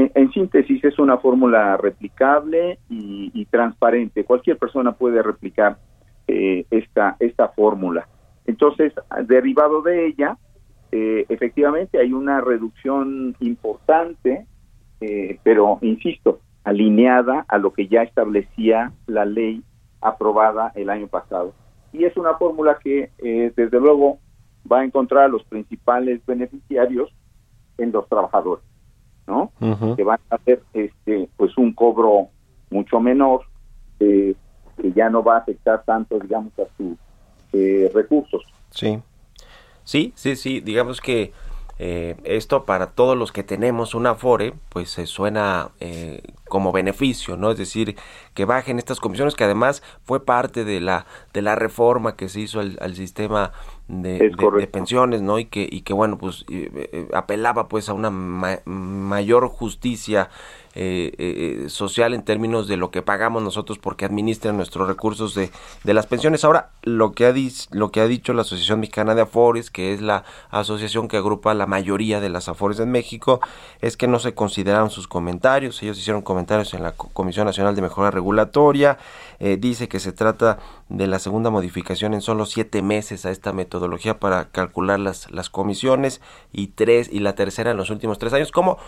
En, 0.00 0.30
síntesis, 0.30 0.84
es 0.84 0.96
una 1.00 1.18
fórmula 1.18 1.76
replicable 1.76 2.78
y, 2.88 3.44
transparente. 3.46 4.22
Cualquier 4.22 4.56
persona 4.56 4.92
puede 4.92 5.24
replicar 5.24 5.78
eh, 6.28 6.66
esta, 6.70 7.48
fórmula. 7.56 8.06
Entonces, 8.46 8.92
derivado 9.26 9.82
de 9.82 10.06
ella, 10.06 10.38
eh, 10.92 11.26
efectivamente 11.28 11.98
hay 11.98 12.12
una 12.12 12.40
reducción 12.40 13.34
importante, 13.40 14.46
eh, 15.00 15.40
pero 15.42 15.80
insisto, 15.82 16.38
alineada 16.62 17.44
a 17.48 17.58
lo 17.58 17.72
que 17.72 17.88
ya 17.88 18.02
establecía 18.02 18.92
la 19.08 19.24
ley 19.24 19.64
aprobada 20.00 20.72
el 20.74 20.90
año 20.90 21.08
pasado. 21.08 21.54
Y 21.92 22.04
es 22.04 22.16
una 22.16 22.34
fórmula 22.34 22.78
que, 22.82 23.10
desde 23.56 23.80
luego, 23.80 24.18
va 24.70 24.80
a 24.80 24.84
encontrar 24.84 25.24
a 25.24 25.28
los 25.28 25.42
principales 25.44 26.24
beneficiarios 26.26 27.10
en 27.78 27.92
los 27.92 28.08
trabajadores. 28.08 28.64
¿no? 29.28 29.52
Que 29.94 30.04
van 30.04 30.18
a 30.30 30.36
hacer 30.36 30.62
este 30.72 31.28
pues 31.36 31.56
un 31.58 31.72
cobro 31.74 32.28
mucho 32.70 32.98
menor 32.98 33.42
eh, 34.00 34.34
que 34.80 34.92
ya 34.92 35.10
no 35.10 35.22
va 35.22 35.36
a 35.36 35.38
afectar 35.40 35.84
tanto 35.84 36.18
digamos 36.18 36.52
a 36.58 36.64
sus 36.76 36.96
eh, 37.52 37.90
recursos. 37.94 38.42
Sí. 38.70 39.00
Sí, 39.84 40.12
sí, 40.16 40.36
sí, 40.36 40.60
digamos 40.60 41.00
que 41.00 41.32
eh, 41.80 42.16
esto 42.24 42.64
para 42.64 42.88
todos 42.90 43.16
los 43.16 43.30
que 43.30 43.44
tenemos 43.44 43.94
un 43.94 44.06
Afore, 44.06 44.54
pues 44.68 44.90
se 44.90 45.06
suena 45.06 45.70
eh, 45.78 46.22
como 46.48 46.72
beneficio, 46.72 47.36
¿no? 47.36 47.52
Es 47.52 47.58
decir, 47.58 47.96
que 48.34 48.44
bajen 48.44 48.78
estas 48.78 48.98
comisiones, 48.98 49.36
que 49.36 49.44
además 49.44 49.82
fue 50.04 50.24
parte 50.24 50.64
de 50.64 50.80
la, 50.80 51.06
de 51.32 51.42
la 51.42 51.54
reforma 51.54 52.16
que 52.16 52.28
se 52.28 52.40
hizo 52.40 52.60
al, 52.60 52.94
sistema 52.96 53.52
de, 53.86 54.68
pensiones, 54.72 55.22
¿no? 55.22 55.38
Y 55.38 55.44
que, 55.44 55.68
y 55.70 55.82
que 55.82 55.92
bueno, 55.92 56.18
pues 56.18 56.44
eh, 56.50 57.08
apelaba 57.14 57.68
pues 57.68 57.88
a 57.88 57.92
una 57.92 58.10
mayor 58.10 59.48
justicia 59.48 60.30
eh, 60.80 61.64
eh, 61.64 61.68
social 61.68 62.14
en 62.14 62.22
términos 62.22 62.68
de 62.68 62.76
lo 62.76 62.92
que 62.92 63.02
pagamos 63.02 63.42
nosotros 63.42 63.78
porque 63.78 64.04
administran 64.04 64.56
nuestros 64.56 64.86
recursos 64.86 65.34
de, 65.34 65.50
de 65.82 65.94
las 65.94 66.06
pensiones. 66.06 66.44
Ahora, 66.44 66.70
lo 66.84 67.12
que, 67.12 67.26
ha 67.26 67.34
lo 67.72 67.90
que 67.90 68.00
ha 68.00 68.06
dicho 68.06 68.32
la 68.32 68.42
Asociación 68.42 68.78
Mexicana 68.78 69.16
de 69.16 69.22
Afores, 69.22 69.72
que 69.72 69.92
es 69.92 70.00
la 70.00 70.22
asociación 70.50 71.08
que 71.08 71.16
agrupa 71.16 71.52
la 71.54 71.66
mayoría 71.66 72.20
de 72.20 72.28
las 72.28 72.48
Afores 72.48 72.78
en 72.78 72.92
México, 72.92 73.40
es 73.80 73.96
que 73.96 74.06
no 74.06 74.20
se 74.20 74.34
consideraron 74.34 74.90
sus 74.90 75.08
comentarios. 75.08 75.82
Ellos 75.82 75.98
hicieron 75.98 76.22
comentarios 76.22 76.72
en 76.74 76.84
la 76.84 76.92
Comisión 76.92 77.46
Nacional 77.46 77.74
de 77.74 77.82
Mejora 77.82 78.12
Regulatoria. 78.12 78.98
Eh, 79.40 79.56
dice 79.56 79.88
que 79.88 80.00
se 80.00 80.12
trata 80.12 80.58
de 80.88 81.06
la 81.06 81.20
segunda 81.20 81.50
modificación 81.50 82.12
en 82.12 82.20
solo 82.20 82.44
siete 82.44 82.82
meses 82.82 83.24
a 83.24 83.30
esta 83.30 83.52
metodología 83.52 84.18
para 84.18 84.50
calcular 84.50 84.98
las, 84.98 85.30
las 85.30 85.48
comisiones 85.48 86.20
y 86.52 86.68
tres 86.68 87.08
y 87.12 87.20
la 87.20 87.34
tercera 87.34 87.70
en 87.70 87.76
los 87.76 87.90
últimos 87.90 88.18
tres 88.18 88.32
años. 88.32 88.50
¿Cómo, 88.50 88.78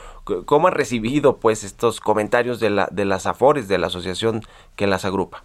cómo 0.46 0.66
han 0.66 0.74
recibido 0.74 1.36
pues 1.36 1.62
estos 1.62 2.00
comentarios 2.00 2.58
de, 2.58 2.70
la, 2.70 2.88
de 2.90 3.04
las 3.04 3.26
AFORES, 3.26 3.68
de 3.68 3.78
la 3.78 3.86
asociación 3.86 4.42
que 4.74 4.88
las 4.88 5.04
agrupa? 5.04 5.44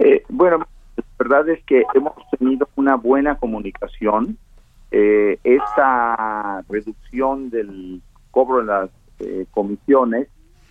Eh, 0.00 0.24
bueno, 0.28 0.58
la 0.96 1.04
verdad 1.18 1.48
es 1.48 1.62
que 1.64 1.84
hemos 1.94 2.14
tenido 2.36 2.68
una 2.76 2.96
buena 2.96 3.36
comunicación. 3.36 4.38
Eh, 4.90 5.38
esta 5.44 6.64
reducción 6.68 7.50
del 7.50 8.00
cobro 8.30 8.58
de 8.58 8.64
las 8.64 8.90
eh, 9.20 9.46
comisiones 9.50 10.28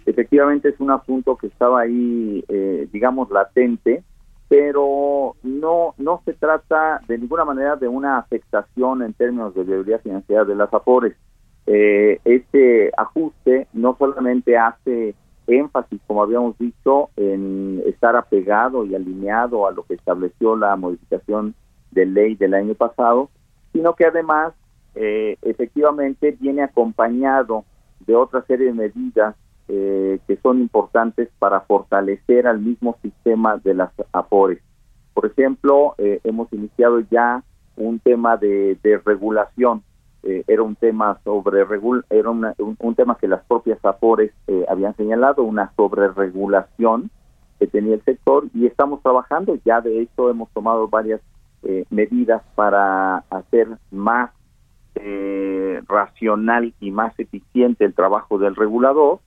efectivamente 0.07 0.69
es 0.69 0.79
un 0.79 0.89
asunto 0.89 1.35
que 1.35 1.47
estaba 1.47 1.81
ahí, 1.81 2.43
eh, 2.47 2.87
digamos, 2.91 3.29
latente, 3.29 4.03
pero 4.47 5.35
no 5.43 5.93
no 5.97 6.21
se 6.23 6.33
trata 6.33 7.01
de 7.07 7.17
ninguna 7.17 7.43
manera 7.43 7.75
de 7.75 7.89
una 7.89 8.17
afectación 8.17 9.03
en 9.03 9.13
términos 9.13 9.53
de 9.53 9.63
viabilidad 9.63 10.01
financiera 10.01 10.45
de 10.45 10.55
las 10.55 10.73
AFORES. 10.73 11.13
Eh, 11.65 12.21
este 12.23 12.91
ajuste 12.97 13.67
no 13.73 13.97
solamente 13.99 14.57
hace 14.57 15.13
énfasis, 15.47 15.99
como 16.07 16.23
habíamos 16.23 16.57
dicho, 16.57 17.09
en 17.17 17.83
estar 17.85 18.15
apegado 18.15 18.85
y 18.85 18.95
alineado 18.95 19.67
a 19.67 19.71
lo 19.71 19.83
que 19.83 19.95
estableció 19.95 20.55
la 20.55 20.77
modificación 20.77 21.53
de 21.91 22.05
ley 22.05 22.35
del 22.35 22.53
año 22.53 22.75
pasado, 22.75 23.29
sino 23.73 23.93
que 23.95 24.05
además 24.05 24.53
eh, 24.95 25.37
efectivamente 25.41 26.37
viene 26.39 26.63
acompañado 26.63 27.65
de 28.05 28.15
otra 28.15 28.43
serie 28.43 28.67
de 28.67 28.73
medidas 28.73 29.35
eh, 29.69 30.19
que 30.25 30.37
son 30.37 30.61
importantes 30.61 31.27
para 31.39 31.59
fortalecer 31.59 32.47
al 32.47 32.59
mismo 32.59 32.95
sistema 33.01 33.57
de 33.57 33.73
las 33.73 33.91
APORES. 34.13 34.61
Por 35.13 35.25
ejemplo, 35.25 35.93
eh, 35.97 36.21
hemos 36.23 36.51
iniciado 36.53 37.01
ya 37.11 37.43
un 37.75 37.99
tema 37.99 38.37
de, 38.37 38.79
regulación. 39.03 39.83
Eh, 40.23 40.45
era 40.47 40.63
un 40.63 40.75
tema 40.75 41.19
sobre 41.25 41.65
era 42.09 42.29
un, 42.29 42.95
tema 42.95 43.17
que 43.17 43.27
las 43.27 43.43
propias 43.43 43.83
APORES 43.83 44.31
habían 44.69 44.95
señalado, 44.95 45.43
una 45.43 45.73
sobreregulación 45.75 47.11
que 47.59 47.67
tenía 47.67 47.95
el 47.95 48.03
sector 48.05 48.45
y 48.53 48.67
estamos 48.67 49.03
trabajando. 49.03 49.57
Ya 49.65 49.81
de 49.81 49.99
hecho 49.99 50.29
hemos 50.29 50.49
tomado 50.51 50.87
varias 50.87 51.19
medidas 51.89 52.41
para 52.55 53.17
hacer 53.29 53.67
más 53.91 54.31
racional 55.89 56.73
y 56.79 56.91
más 56.91 57.19
eficiente 57.19 57.83
el 57.83 57.93
trabajo 57.93 58.37
del 58.39 58.55
regulador 58.55 59.19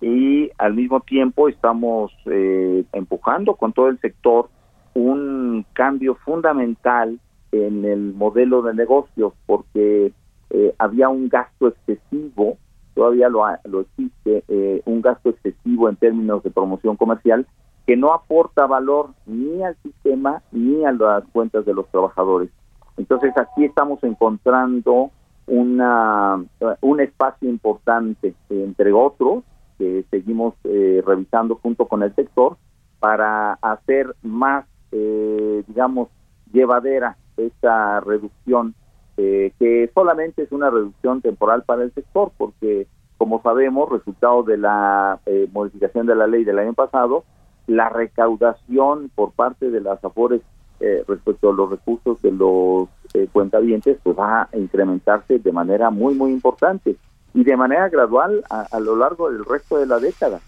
y 0.00 0.50
al 0.58 0.74
mismo 0.74 1.00
tiempo 1.00 1.48
estamos 1.48 2.12
eh, 2.26 2.84
empujando 2.92 3.54
con 3.54 3.72
todo 3.72 3.88
el 3.88 3.98
sector 4.00 4.48
un 4.94 5.64
cambio 5.72 6.14
fundamental 6.16 7.18
en 7.52 7.84
el 7.84 8.14
modelo 8.14 8.62
de 8.62 8.74
negocio 8.74 9.34
porque 9.46 10.12
eh, 10.50 10.74
había 10.78 11.08
un 11.08 11.28
gasto 11.28 11.68
excesivo, 11.68 12.58
todavía 12.94 13.28
lo, 13.28 13.44
lo 13.64 13.80
existe, 13.80 14.44
eh, 14.48 14.82
un 14.84 15.02
gasto 15.02 15.30
excesivo 15.30 15.88
en 15.88 15.96
términos 15.96 16.42
de 16.42 16.50
promoción 16.50 16.96
comercial 16.96 17.46
que 17.86 17.96
no 17.96 18.12
aporta 18.12 18.66
valor 18.66 19.10
ni 19.26 19.62
al 19.62 19.76
sistema 19.82 20.42
ni 20.52 20.84
a 20.84 20.92
las 20.92 21.24
cuentas 21.32 21.64
de 21.64 21.74
los 21.74 21.88
trabajadores. 21.88 22.50
Entonces 22.96 23.32
aquí 23.36 23.64
estamos 23.64 24.02
encontrando 24.04 25.10
una 25.46 26.44
un 26.82 27.00
espacio 27.00 27.48
importante 27.48 28.34
entre 28.50 28.92
otros 28.92 29.42
que 29.78 30.04
seguimos 30.10 30.54
eh, 30.64 31.02
revisando 31.06 31.56
junto 31.56 31.86
con 31.86 32.02
el 32.02 32.14
sector 32.14 32.56
para 33.00 33.54
hacer 33.54 34.14
más, 34.22 34.66
eh, 34.92 35.62
digamos, 35.66 36.08
llevadera 36.52 37.16
esta 37.36 38.00
reducción, 38.00 38.74
eh, 39.16 39.52
que 39.58 39.90
solamente 39.94 40.42
es 40.42 40.52
una 40.52 40.70
reducción 40.70 41.22
temporal 41.22 41.62
para 41.62 41.84
el 41.84 41.92
sector, 41.94 42.32
porque, 42.36 42.86
como 43.16 43.40
sabemos, 43.42 43.88
resultado 43.88 44.42
de 44.42 44.56
la 44.56 45.20
modificación 45.52 46.06
de 46.06 46.16
la 46.16 46.26
ley 46.26 46.44
del 46.44 46.58
año 46.58 46.74
pasado, 46.74 47.24
la 47.68 47.88
recaudación 47.88 49.10
por 49.14 49.32
parte 49.32 49.70
de 49.70 49.80
las 49.80 50.02
AFORES 50.04 50.42
eh, 50.80 51.02
respecto 51.08 51.50
a 51.50 51.52
los 51.52 51.70
recursos 51.70 52.22
de 52.22 52.30
los 52.30 52.88
eh, 53.12 53.26
cuentavientes 53.32 53.98
pues 54.00 54.16
va 54.16 54.42
a 54.42 54.56
incrementarse 54.56 55.40
de 55.40 55.50
manera 55.50 55.90
muy 55.90 56.14
muy 56.14 56.30
importante 56.30 56.94
y 57.38 57.44
de 57.44 57.56
manera 57.56 57.88
gradual 57.88 58.42
a, 58.50 58.80
lo 58.80 58.96
largo 58.96 59.30
del 59.30 59.44
resto 59.44 59.76
de 59.76 59.86
la 59.86 60.00
década 60.00 60.40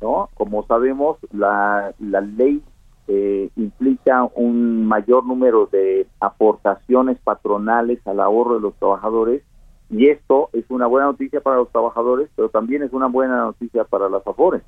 no 0.00 0.30
como 0.32 0.64
sabemos 0.66 1.18
la, 1.30 1.92
la 1.98 2.22
ley 2.22 2.62
eh, 3.06 3.50
implica 3.56 4.24
un 4.34 4.86
mayor 4.86 5.26
número 5.26 5.68
de 5.70 6.06
aportaciones 6.20 7.18
patronales 7.18 7.98
al 8.06 8.20
ahorro 8.20 8.54
de 8.54 8.60
los 8.60 8.74
trabajadores 8.76 9.42
y 9.90 10.08
esto 10.08 10.48
es 10.54 10.64
una 10.70 10.86
buena 10.86 11.08
noticia 11.08 11.42
para 11.42 11.56
los 11.56 11.70
trabajadores 11.70 12.30
pero 12.34 12.48
también 12.48 12.82
es 12.82 12.94
una 12.94 13.08
buena 13.08 13.36
noticia 13.44 13.84
para 13.84 14.08
las 14.08 14.26
afores. 14.26 14.62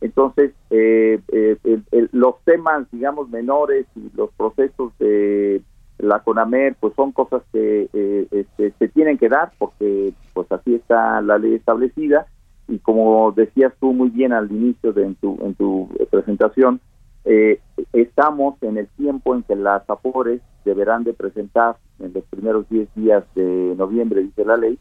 Entonces, 0.00 0.52
eh, 0.70 1.20
eh, 1.28 1.58
los 2.12 2.36
temas, 2.44 2.90
digamos, 2.90 3.28
menores 3.28 3.86
y 3.94 4.10
los 4.16 4.30
procesos 4.32 4.96
de 4.98 5.60
la 6.02 6.20
CONAMER, 6.20 6.76
pues 6.80 6.94
son 6.94 7.12
cosas 7.12 7.42
que 7.52 7.88
eh, 7.92 8.26
este, 8.30 8.72
se 8.78 8.88
tienen 8.88 9.18
que 9.18 9.28
dar 9.28 9.52
porque 9.58 10.12
pues 10.32 10.50
así 10.52 10.74
está 10.74 11.20
la 11.20 11.38
ley 11.38 11.54
establecida 11.54 12.26
y 12.68 12.78
como 12.78 13.32
decías 13.32 13.72
tú 13.80 13.92
muy 13.92 14.10
bien 14.10 14.32
al 14.32 14.50
inicio 14.50 14.92
de 14.92 15.04
en 15.04 15.14
tu, 15.16 15.38
en 15.42 15.54
tu 15.54 15.88
presentación, 16.10 16.80
estamos 17.92 18.54
en 18.62 18.78
el 18.78 18.86
tiempo 18.96 19.34
en 19.34 19.42
que 19.42 19.54
las 19.54 19.88
APORES 19.88 20.40
deberán 20.64 21.04
de 21.04 21.12
presentar 21.12 21.76
en 21.98 22.12
los 22.12 22.24
primeros 22.24 22.68
10 22.70 22.88
días 22.94 23.24
de 23.34 23.74
noviembre, 23.76 24.22
dice 24.22 24.44
la 24.44 24.56
ley, 24.56 24.78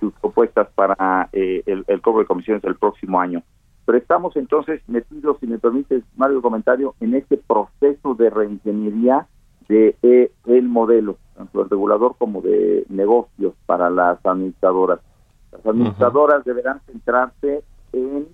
sus 0.00 0.12
propuestas 0.14 0.68
para 0.74 1.28
el, 1.32 1.84
el 1.86 2.00
cobro 2.00 2.20
de 2.20 2.26
comisiones 2.26 2.62
del 2.62 2.76
próximo 2.76 3.20
año. 3.20 3.42
Pero 3.90 3.98
estamos 3.98 4.36
entonces 4.36 4.80
metidos, 4.88 5.38
si 5.40 5.46
me 5.46 5.58
permites, 5.58 6.04
Mario, 6.16 6.42
comentario, 6.42 6.94
en 7.00 7.14
este 7.14 7.36
proceso 7.36 8.14
de 8.14 8.30
reingeniería 8.30 9.26
de 9.70 9.96
eh, 10.02 10.32
el 10.46 10.68
modelo, 10.68 11.16
tanto 11.36 11.62
el 11.62 11.70
regulador 11.70 12.16
como 12.18 12.42
de 12.42 12.84
negocios 12.88 13.54
para 13.66 13.88
las 13.88 14.18
administradoras. 14.26 14.98
Las 15.52 15.64
administradoras 15.64 16.44
deberán 16.44 16.80
centrarse 16.86 17.62
en 17.92 18.26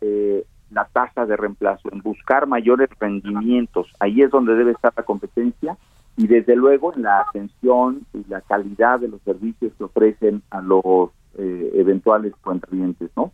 eh, 0.00 0.44
la 0.70 0.84
tasa 0.92 1.26
de 1.26 1.36
reemplazo, 1.36 1.88
en 1.90 2.02
buscar 2.02 2.46
mayores 2.46 2.88
rendimientos. 3.00 3.88
Ahí 3.98 4.22
es 4.22 4.30
donde 4.30 4.54
debe 4.54 4.70
estar 4.70 4.92
la 4.96 5.02
competencia 5.02 5.76
y 6.16 6.28
desde 6.28 6.54
luego 6.54 6.94
en 6.94 7.02
la 7.02 7.20
atención 7.20 8.06
y 8.14 8.24
la 8.28 8.40
calidad 8.40 9.00
de 9.00 9.08
los 9.08 9.20
servicios 9.22 9.72
que 9.76 9.84
ofrecen 9.84 10.42
a 10.50 10.60
los 10.60 11.10
eh, 11.36 11.72
eventuales 11.74 12.32
clientes, 12.68 13.10
¿no? 13.16 13.32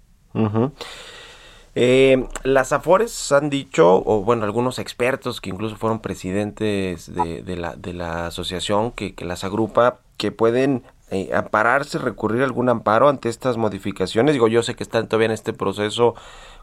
Eh, 1.78 2.26
las 2.42 2.72
Afores 2.72 3.32
han 3.32 3.50
dicho, 3.50 4.02
o 4.06 4.24
bueno, 4.24 4.46
algunos 4.46 4.78
expertos 4.78 5.42
que 5.42 5.50
incluso 5.50 5.76
fueron 5.76 6.00
presidentes 6.00 7.12
de, 7.12 7.56
la, 7.56 7.76
de 7.76 7.92
la 7.92 8.28
asociación 8.28 8.92
que, 8.92 9.14
las 9.20 9.44
agrupa, 9.44 9.98
que 10.16 10.32
pueden 10.32 10.84
eh, 11.10 11.28
ampararse, 11.34 11.98
recurrir 11.98 12.40
a 12.40 12.44
algún 12.46 12.70
amparo 12.70 13.10
ante 13.10 13.28
estas 13.28 13.58
modificaciones. 13.58 14.32
Digo, 14.32 14.48
yo 14.48 14.62
sé 14.62 14.74
que 14.74 14.84
están 14.84 15.06
todavía 15.06 15.26
en 15.26 15.32
este 15.32 15.52
proceso, 15.52 16.14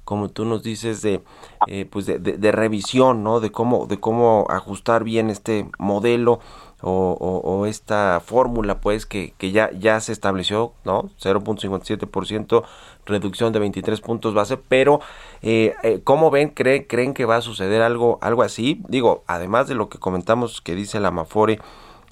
como 0.03 0.29
tú 0.29 0.45
nos 0.45 0.63
dices, 0.63 1.03
de, 1.03 1.21
eh, 1.67 1.85
pues 1.85 2.07
de, 2.07 2.17
de, 2.17 2.51
revisión, 2.51 3.23
¿no? 3.23 3.39
De 3.39 3.51
cómo, 3.51 3.85
de 3.85 3.99
cómo 3.99 4.47
ajustar 4.49 5.03
bien 5.03 5.29
este 5.29 5.69
modelo 5.77 6.39
o, 6.83 7.65
esta 7.65 8.21
fórmula 8.23 8.79
pues 8.81 9.05
que, 9.05 9.33
que, 9.37 9.51
ya, 9.51 9.71
ya 9.71 9.99
se 10.01 10.11
estableció, 10.11 10.73
¿no? 10.83 11.09
0.57% 11.21 12.63
reducción 13.05 13.53
de 13.53 13.59
23 13.59 14.01
puntos 14.01 14.33
base, 14.33 14.57
pero 14.57 15.01
eh, 15.41 15.75
eh, 15.83 16.01
¿cómo 16.03 16.31
ven? 16.31 16.49
¿Creen, 16.49 16.83
¿Creen 16.83 17.13
que 17.13 17.25
va 17.25 17.37
a 17.37 17.41
suceder 17.41 17.81
algo, 17.81 18.19
algo 18.21 18.43
así? 18.43 18.81
Digo, 18.87 19.23
además 19.27 19.67
de 19.67 19.75
lo 19.75 19.89
que 19.89 19.97
comentamos 19.97 20.61
que 20.61 20.75
dice 20.75 20.99
la 20.99 21.11
Mafore 21.11 21.59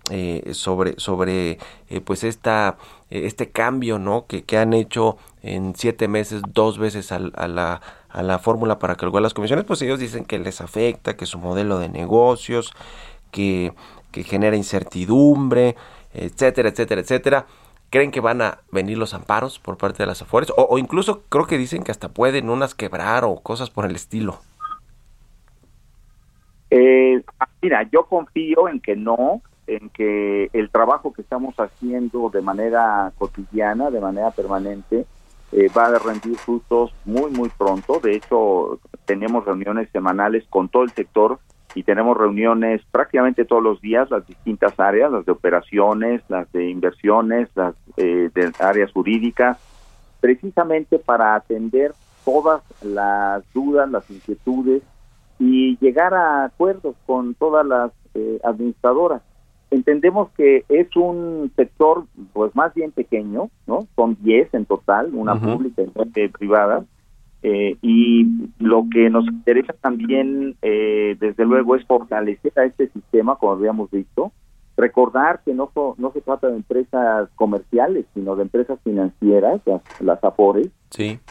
eh, 0.09 0.51
sobre, 0.53 0.95
sobre 0.97 1.59
eh, 1.89 2.01
pues 2.03 2.23
esta, 2.23 2.77
este 3.09 3.51
cambio, 3.51 3.99
¿no? 3.99 4.25
Que, 4.25 4.43
que 4.43 4.57
han 4.57 4.73
hecho 4.73 5.17
en 5.43 5.75
siete 5.75 6.07
meses 6.07 6.41
dos 6.53 6.77
veces 6.77 7.11
a, 7.11 7.17
a 7.35 7.47
la 7.47 7.81
a 8.13 8.23
la 8.23 8.39
fórmula 8.39 8.79
para 8.79 8.95
calcular 8.95 9.23
las 9.23 9.33
comisiones, 9.33 9.65
pues 9.65 9.81
ellos 9.81 9.99
dicen 9.99 10.25
que 10.25 10.39
les 10.39 10.61
afecta, 10.61 11.15
que 11.15 11.25
su 11.25 11.39
modelo 11.39 11.79
de 11.79 11.89
negocios, 11.89 12.73
que 13.31 13.73
que 14.11 14.23
genera 14.23 14.55
incertidumbre, 14.55 15.75
etcétera, 16.13 16.69
etcétera, 16.69 17.01
etcétera. 17.01 17.45
¿Creen 17.89 18.11
que 18.11 18.21
van 18.21 18.41
a 18.41 18.59
venir 18.71 18.97
los 18.97 19.13
amparos 19.13 19.59
por 19.59 19.77
parte 19.77 20.03
de 20.03 20.07
las 20.07 20.21
Afores? 20.21 20.51
O, 20.55 20.77
incluso 20.77 21.23
creo 21.27 21.45
que 21.45 21.57
dicen 21.57 21.83
que 21.83 21.91
hasta 21.91 22.09
pueden 22.09 22.49
unas 22.49 22.73
quebrar 22.73 23.25
o 23.25 23.35
cosas 23.41 23.69
por 23.69 23.85
el 23.85 23.95
estilo. 23.95 24.39
Eh, 26.69 27.21
mira, 27.61 27.83
yo 27.91 28.05
confío 28.05 28.69
en 28.69 28.79
que 28.79 28.95
no, 28.95 29.41
en 29.67 29.89
que 29.89 30.49
el 30.53 30.69
trabajo 30.69 31.11
que 31.11 31.21
estamos 31.21 31.53
haciendo 31.59 32.29
de 32.29 32.41
manera 32.41 33.11
cotidiana, 33.17 33.89
de 33.89 33.99
manera 33.99 34.31
permanente, 34.31 35.05
eh, 35.51 35.67
va 35.77 35.87
a 35.87 35.99
rendir 35.99 36.37
frutos 36.37 36.93
muy, 37.03 37.29
muy 37.31 37.49
pronto. 37.49 37.99
De 37.99 38.15
hecho, 38.15 38.79
tenemos 39.03 39.43
reuniones 39.43 39.89
semanales 39.91 40.45
con 40.49 40.69
todo 40.69 40.83
el 40.83 40.91
sector 40.91 41.39
y 41.75 41.83
tenemos 41.83 42.17
reuniones 42.17 42.81
prácticamente 42.91 43.45
todos 43.45 43.63
los 43.63 43.81
días, 43.81 44.09
las 44.11 44.25
distintas 44.27 44.79
áreas, 44.79 45.11
las 45.11 45.25
de 45.25 45.31
operaciones, 45.31 46.21
las 46.29 46.51
de 46.51 46.69
inversiones, 46.69 47.49
las 47.55 47.75
eh, 47.97 48.29
de 48.33 48.51
áreas 48.59 48.91
jurídicas, 48.91 49.57
precisamente 50.19 50.99
para 50.99 51.35
atender 51.35 51.93
todas 52.25 52.61
las 52.81 53.43
dudas, 53.53 53.89
las 53.89 54.09
inquietudes 54.09 54.83
y 55.39 55.77
llegar 55.77 56.13
a 56.13 56.45
acuerdos 56.45 56.95
con 57.05 57.33
todas 57.33 57.65
las 57.65 57.91
eh, 58.13 58.39
administradoras. 58.43 59.21
Entendemos 59.71 60.29
que 60.31 60.65
es 60.67 60.95
un 60.97 61.51
sector 61.55 62.05
pues 62.33 62.53
más 62.55 62.73
bien 62.73 62.91
pequeño, 62.91 63.49
¿no? 63.65 63.87
Son 63.95 64.17
10 64.19 64.53
en 64.53 64.65
total, 64.65 65.11
una 65.13 65.39
pública 65.39 65.81
y 65.81 65.89
una 65.95 66.11
privada, 66.37 66.83
eh, 67.43 67.77
y 67.81 68.27
lo 68.59 68.85
que 68.91 69.09
nos 69.09 69.25
interesa 69.25 69.73
también, 69.73 70.55
eh, 70.61 71.15
desde 71.19 71.45
luego, 71.45 71.75
es 71.75 71.85
fortalecer 71.85 72.53
a 72.57 72.65
este 72.65 72.89
sistema, 72.89 73.35
como 73.35 73.53
habíamos 73.53 73.89
visto, 73.89 74.31
recordar 74.77 75.41
que 75.43 75.53
no, 75.53 75.71
no 75.97 76.11
se 76.11 76.21
trata 76.21 76.47
de 76.47 76.55
empresas 76.55 77.29
comerciales, 77.35 78.05
sino 78.13 78.35
de 78.35 78.43
empresas 78.43 78.79
financieras, 78.83 79.61
las, 79.65 79.81
las 80.01 80.23
AFORES, 80.23 80.69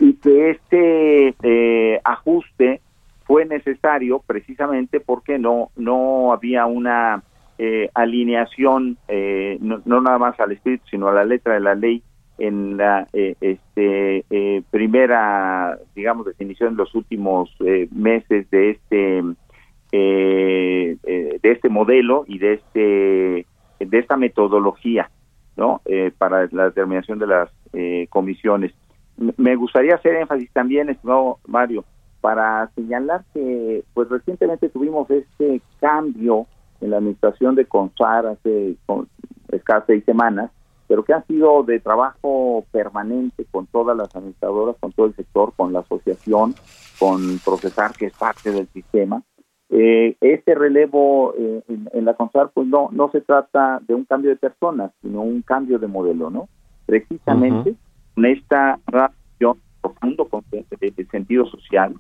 y 0.01 0.15
que 0.15 0.51
este 0.51 1.35
eh, 1.43 2.01
ajuste 2.05 2.81
fue 3.25 3.45
necesario 3.45 4.21
precisamente 4.27 4.99
porque 4.99 5.39
no, 5.39 5.71
no 5.77 6.33
había 6.33 6.67
una 6.67 7.23
alineación, 7.93 8.97
no, 9.61 9.83
no 9.85 10.01
nada 10.01 10.17
más 10.17 10.41
al 10.41 10.53
espíritu, 10.53 10.83
sino 10.91 11.09
a 11.09 11.13
la 11.13 11.25
letra 11.27 11.55
de 11.55 11.61
la 11.61 11.75
ley 11.75 12.03
en 12.41 12.79
la 12.79 13.07
eh, 13.13 13.37
este, 13.41 14.25
eh, 14.31 14.63
primera, 14.71 15.79
digamos, 15.95 16.27
definición 16.27 16.71
en 16.71 16.77
los 16.77 16.95
últimos 16.95 17.55
eh, 17.61 17.87
meses 17.93 18.51
de 18.51 18.71
este 18.71 19.23
de 19.93 21.39
este 21.43 21.69
modelo 21.69 22.25
y 22.29 22.39
de 22.39 22.55
este 22.55 23.47
de 23.81 23.99
esta 23.99 24.17
metodología, 24.17 25.11
¿no? 25.57 25.81
para 26.17 26.49
la 26.53 26.67
determinación 26.67 27.19
de 27.19 27.27
las 27.27 27.51
comisiones. 28.09 28.73
Me 29.37 29.57
gustaría 29.57 29.97
hacer 29.97 30.15
énfasis 30.15 30.49
también, 30.53 30.91
estimado 30.91 31.39
Mario, 31.49 31.85
para 32.21 32.71
señalar 32.77 33.25
que, 33.35 33.83
pues 33.93 34.09
recientemente 34.09 34.69
tuvimos 34.69 35.11
este 35.11 35.61
cambio 35.81 36.47
en 36.81 36.91
la 36.91 36.99
administración 36.99 37.57
de 37.57 37.65
CONSAR 37.65 38.27
hace 38.27 38.77
escasas 39.51 39.85
seis 39.89 40.05
semanas 40.05 40.53
pero 40.91 41.05
que 41.05 41.13
ha 41.13 41.23
sido 41.23 41.63
de 41.63 41.79
trabajo 41.79 42.65
permanente 42.73 43.47
con 43.53 43.69
todas 43.69 43.97
las 43.97 44.13
administradoras, 44.17 44.75
con 44.81 44.91
todo 44.91 45.07
el 45.07 45.15
sector, 45.15 45.53
con 45.55 45.73
la 45.73 45.79
asociación, 45.79 46.57
con 46.99 47.39
Procesar, 47.45 47.93
que 47.93 48.07
es 48.07 48.13
parte 48.19 48.51
del 48.51 48.67
sistema. 48.73 49.23
Eh, 49.69 50.17
este 50.21 50.53
relevo 50.57 51.33
eh, 51.39 51.63
en, 51.69 52.05
la 52.05 52.15
CONSAR, 52.15 52.51
pues 52.53 52.67
no, 52.67 52.89
no 52.91 53.09
se 53.13 53.21
trata 53.21 53.81
de 53.87 53.95
un 53.95 54.05
cambio 54.05 54.31
de 54.31 54.37
personas, 54.37 54.91
sino 55.01 55.21
un 55.21 55.43
cambio 55.43 55.79
de 55.79 55.87
modelo, 55.87 56.29
¿no? 56.29 56.49
Precisamente 56.87 57.77
con 58.17 58.27
esta 58.27 58.81
relación 58.89 59.61
profundo 59.81 60.25
con 60.25 60.43
el, 60.53 61.09
sentido 61.09 61.47
social, 61.47 61.95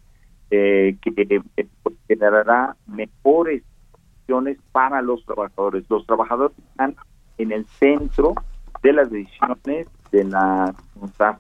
eh, 0.50 0.96
que 1.00 1.42
pues, 1.85 1.94
generará 2.09 2.74
mejores 2.88 3.62
opciones 3.92 4.59
para 4.72 5.00
los 5.00 5.24
trabajadores. 5.24 5.85
Los 5.88 6.05
trabajadores 6.07 6.59
están 6.59 6.96
en 7.38 7.53
el 7.53 7.64
centro 7.66 8.35
de 8.82 8.92
las 8.92 9.10
decisiones 9.10 9.86
de 10.10 10.24
la 10.24 10.74
CONSAR. 10.98 11.38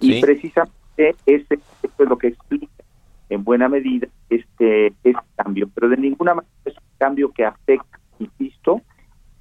Y 0.00 0.20
precisamente 0.20 1.14
esto 1.26 1.54
es 1.82 2.08
lo 2.08 2.18
que 2.18 2.28
explica 2.28 2.84
en 3.28 3.44
buena 3.44 3.68
medida 3.68 4.08
este, 4.28 4.88
este 5.02 5.22
cambio, 5.36 5.68
pero 5.74 5.88
de 5.88 5.96
ninguna 5.96 6.34
manera 6.34 6.52
es 6.64 6.74
un 6.76 6.98
cambio 6.98 7.30
que 7.32 7.44
afecta, 7.44 7.98
insisto, 8.18 8.82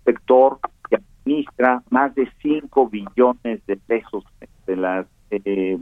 sector 0.06 0.60
que 0.89 0.97
administra 0.97 1.84
más 1.89 2.16
de 2.16 2.30
5 2.41 2.89
billones 2.89 3.66
de 3.66 3.78
pesos 3.78 4.24
de 4.66 4.76
las 4.76 5.08
eh, 5.32 5.78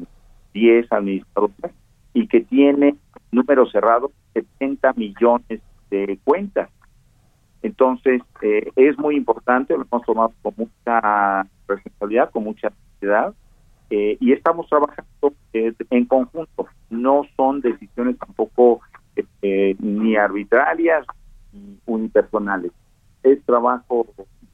10 0.54 0.92
administradoras 0.92 1.72
y 2.14 2.28
que 2.28 2.42
tiene 2.42 2.96
número 3.32 3.70
cerrado 3.70 4.12
70 4.34 4.94
millones 4.94 5.62
de 5.90 6.20
cuentas. 6.24 6.70
Entonces, 7.62 8.22
eh, 8.42 8.72
es 8.76 8.98
muy 8.98 9.16
importante, 9.16 9.76
lo 9.76 9.86
hemos 9.92 10.06
tomado 10.06 10.34
con 10.42 10.54
mucha 10.56 11.48
responsabilidad, 11.68 12.32
con 12.32 12.44
mucha 12.46 12.72
ansiedad, 12.94 13.34
eh, 13.90 14.18
y 14.20 14.32
estamos 14.32 14.68
trabajando 14.70 15.34
eh, 15.54 15.74
en 15.90 16.06
conjunto. 16.06 16.68
No 16.90 17.24
son 17.36 17.62
decisiones 17.62 18.18
tampoco 18.18 18.82
ni 19.42 20.16
arbitrarias 20.16 21.06
ni 21.52 21.78
unipersonales. 21.86 22.72
Es 23.24 23.44
trabajo 23.44 24.08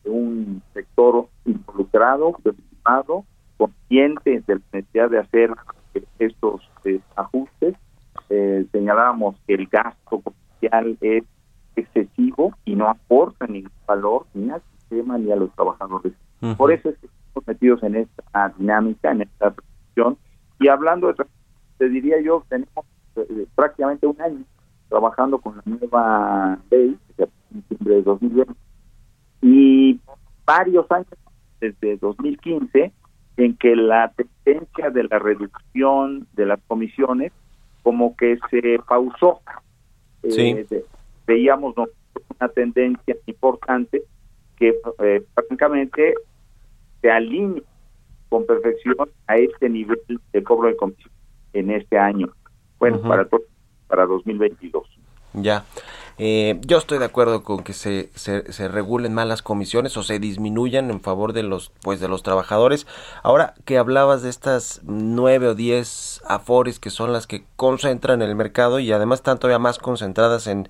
de 0.04 0.10
un 0.10 0.64
sector 0.74 1.28
involucrado, 1.46 2.32
preocupado, 2.42 3.26
consciente 3.58 4.44
de 4.48 4.56
la 4.56 4.62
necesidad 4.74 5.10
de 5.12 5.20
hacer 5.20 5.52
estos 6.18 6.68
ajustes. 7.16 7.76
señalábamos 8.72 9.36
que 9.46 9.54
el 9.54 9.68
gasto 9.68 10.22
comercial 10.22 10.98
es 11.02 11.24
excesivo 11.76 12.54
y 12.66 12.76
no 12.76 12.90
aporta 12.90 13.48
ningún 13.48 13.72
valor 13.86 14.26
ni 14.34 14.50
al 14.50 14.62
sistema 14.80 15.18
ni 15.18 15.32
a 15.32 15.36
los 15.36 15.52
trabajadores. 15.54 16.14
Por 16.58 16.72
eso 16.72 16.90
es 16.90 16.98
que 17.00 17.08
estamos 17.08 17.48
metidos 17.48 17.84
en 17.84 17.96
esta 17.96 18.54
dinámica, 18.58 19.12
en 19.12 19.24
esta 19.24 19.52
transición. 19.52 20.18
Y 20.60 20.68
hablando 20.68 21.08
de 21.08 21.26
te 21.78 21.90
diría 21.90 22.22
yo, 22.22 22.44
tenemos 22.48 22.86
eh, 23.16 23.48
prácticamente 23.56 24.08
un 24.08 24.22
año 24.22 24.44
trabajando 24.90 25.40
con 25.40 25.58
la 25.58 25.64
nueva 25.66 26.60
ley, 26.70 26.98
de 27.18 27.28
diciembre 27.50 27.96
de 27.96 28.02
2020, 28.04 28.54
y 29.42 30.00
varios 30.46 30.90
años 30.92 31.08
desde 31.60 31.98
2015 31.98 32.94
en 33.38 33.58
que 33.58 33.76
la 33.76 34.14
tendencia 34.14 34.90
de 34.92 35.04
la 35.04 35.20
reducción 35.20 36.28
de 36.34 36.46
las 36.46 36.60
comisiones 36.68 37.32
como 37.84 38.16
que 38.16 38.38
se 38.50 38.80
pausó. 38.88 39.42
Sí. 40.30 40.56
Eh, 40.70 40.86
veíamos 41.26 41.76
una 41.78 42.50
tendencia 42.50 43.16
importante 43.26 44.04
que 44.58 44.76
eh, 45.00 45.24
francamente 45.34 46.14
se 47.02 47.12
alinea 47.12 47.62
con 48.30 48.46
perfección 48.46 48.96
a 49.28 49.36
este 49.36 49.70
nivel 49.70 50.00
de 50.34 50.44
cobro 50.44 50.68
de 50.68 50.76
comisión 50.76 51.12
en 51.54 51.72
este 51.72 51.98
año. 51.98 52.30
Bueno, 52.80 53.02
para 53.02 53.28
para 53.88 54.06
2022. 54.06 54.88
Ya. 55.34 55.66
Eh, 56.18 56.62
yo 56.66 56.78
estoy 56.78 56.98
de 56.98 57.06
acuerdo 57.06 57.44
con 57.44 57.62
que 57.62 57.74
se, 57.74 58.10
se, 58.16 58.52
se, 58.54 58.70
regulen 58.70 59.14
más 59.14 59.28
las 59.28 59.42
comisiones 59.42 59.98
o 59.98 60.04
se 60.04 60.18
disminuyan 60.18 60.90
en 60.90 61.02
favor 61.02 61.34
de 61.34 61.44
los 61.44 61.72
pues 61.82 62.00
de 62.00 62.08
los 62.08 62.24
trabajadores. 62.24 62.88
Ahora 63.22 63.54
que 63.66 63.78
hablabas 63.78 64.22
de 64.22 64.30
estas 64.30 64.82
nueve 64.86 65.50
o 65.50 65.56
diez 65.56 66.22
afores 66.26 66.80
que 66.80 66.90
son 66.90 67.12
las 67.12 67.28
que 67.28 67.44
concentran 67.58 68.22
el 68.22 68.34
mercado 68.34 68.80
y 68.80 68.94
además 68.94 69.20
están 69.20 69.40
todavía 69.40 69.60
más 69.60 69.78
concentradas 69.78 70.48
en 70.48 70.70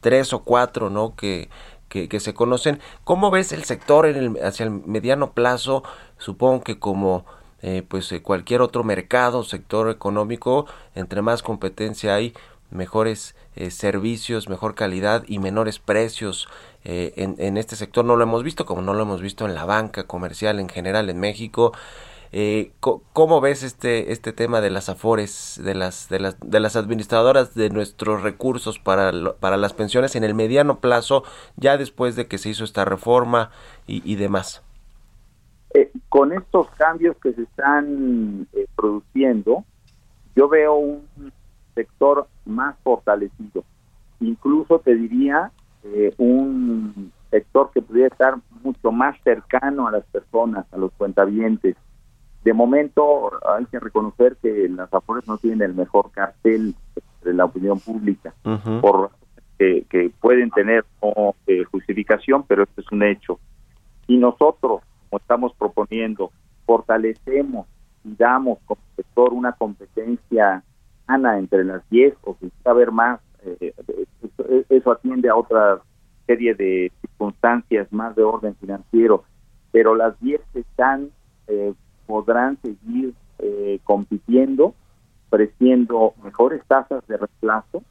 tres 0.00 0.32
o 0.32 0.40
cuatro, 0.40 0.90
¿no? 0.90 1.14
Que, 1.14 1.48
que, 1.88 2.20
se 2.20 2.34
conocen. 2.34 2.80
¿Cómo 3.04 3.30
ves 3.30 3.52
el 3.52 3.64
sector 3.64 4.06
en 4.06 4.16
el, 4.16 4.44
hacia 4.44 4.64
el 4.64 4.70
mediano 4.70 5.32
plazo? 5.32 5.82
Supongo 6.18 6.62
que 6.62 6.78
como 6.78 7.24
eh, 7.62 7.82
pues 7.88 8.12
eh, 8.12 8.22
cualquier 8.22 8.60
otro 8.60 8.84
mercado, 8.84 9.42
sector 9.42 9.90
económico, 9.90 10.66
entre 10.94 11.22
más 11.22 11.42
competencia 11.42 12.14
hay, 12.14 12.34
mejores 12.70 13.36
eh, 13.54 13.70
servicios, 13.70 14.48
mejor 14.48 14.74
calidad 14.74 15.24
y 15.28 15.38
menores 15.38 15.78
precios 15.78 16.48
en, 16.84 17.34
en, 17.38 17.56
este 17.56 17.74
sector. 17.74 18.04
No 18.04 18.14
lo 18.14 18.22
hemos 18.22 18.44
visto 18.44 18.66
como 18.66 18.82
no 18.82 18.94
lo 18.94 19.02
hemos 19.02 19.20
visto 19.20 19.44
en 19.44 19.54
la 19.54 19.64
banca 19.64 20.04
comercial 20.04 20.60
en 20.60 20.68
general 20.68 21.10
en 21.10 21.18
México. 21.18 21.72
Eh, 22.32 22.72
¿Cómo 22.80 23.40
ves 23.40 23.62
este 23.62 24.12
este 24.12 24.32
tema 24.32 24.60
de 24.60 24.70
las 24.70 24.88
afores, 24.88 25.60
de 25.62 25.74
las 25.74 26.08
de 26.08 26.20
las 26.20 26.38
de 26.40 26.60
las 26.60 26.76
administradoras 26.76 27.54
de 27.54 27.70
nuestros 27.70 28.22
recursos 28.22 28.78
para 28.78 29.12
para 29.38 29.56
las 29.56 29.72
pensiones 29.72 30.16
en 30.16 30.24
el 30.24 30.34
mediano 30.34 30.80
plazo, 30.80 31.24
ya 31.56 31.76
después 31.76 32.16
de 32.16 32.26
que 32.26 32.38
se 32.38 32.50
hizo 32.50 32.64
esta 32.64 32.84
reforma 32.84 33.50
y, 33.86 34.16
demás? 34.16 34.62
Eh, 35.74 35.92
con 36.08 36.32
estos 36.32 36.68
cambios 36.70 37.16
que 37.22 37.32
se 37.32 37.42
están 37.42 38.48
eh, 38.52 38.66
produciendo, 38.74 39.64
yo 40.34 40.48
veo 40.48 40.74
un 40.74 41.32
sector 41.74 42.26
más 42.44 42.76
fortalecido. 42.82 43.64
Incluso 44.20 44.80
te 44.80 44.94
diría 44.94 45.52
un 46.16 47.12
sector 47.30 47.70
que 47.72 47.80
pudiera 47.80 48.08
estar 48.08 48.34
mucho 48.64 48.90
más 48.90 49.16
cercano 49.22 49.86
a 49.86 49.92
las 49.92 50.04
personas, 50.06 50.66
a 50.72 50.76
los 50.76 50.90
cuentavientes, 50.92 51.76
de 52.46 52.52
momento 52.52 53.32
hay 53.44 53.64
que 53.64 53.80
reconocer 53.80 54.36
que 54.40 54.68
las 54.68 54.94
Afores 54.94 55.26
no 55.26 55.36
tienen 55.36 55.62
el 55.62 55.74
mejor 55.74 56.12
cartel 56.12 56.76
de 57.24 57.34
la 57.34 57.46
opinión 57.46 57.80
pública, 57.80 58.34
por 58.80 59.10
que, 59.58 59.84
que, 59.90 60.12
pueden 60.20 60.52
tener 60.52 60.84
eh, 61.48 61.64
justificación, 61.64 62.44
pero 62.46 62.62
esto 62.62 62.82
es 62.82 62.92
un 62.92 63.02
hecho. 63.02 63.40
Y 64.06 64.16
nosotros, 64.16 64.82
como 65.10 65.18
estamos 65.18 65.54
proponiendo, 65.54 66.30
fortalecemos 66.66 67.66
y 68.04 68.14
damos 68.14 68.60
como 68.64 68.80
sector 68.94 69.32
una 69.32 69.50
competencia 69.50 70.62
sana 71.04 71.40
entre 71.40 71.64
las 71.64 71.82
10 71.90 72.14
o 72.22 72.36
si 72.40 72.52
haber 72.64 72.92
más, 72.92 73.18
eh, 73.44 73.74
eso, 74.22 74.64
eso 74.68 74.92
atiende 74.92 75.28
a 75.28 75.34
otra 75.34 75.80
serie 76.28 76.54
de 76.54 76.92
circunstancias 77.00 77.92
más 77.92 78.14
de 78.14 78.22
orden 78.22 78.54
financiero, 78.54 79.24
pero 79.72 79.96
las 79.96 80.16
10 80.20 80.40
están 80.54 81.10
eh, 81.48 81.74
podrán 82.06 82.58
seguir 82.62 83.14
eh, 83.38 83.80
compitiendo, 83.84 84.74
ofreciendo 85.28 86.14
mejores 86.22 86.62
tasas 86.66 87.06
de 87.06 87.16
reemplazo, 87.16 87.82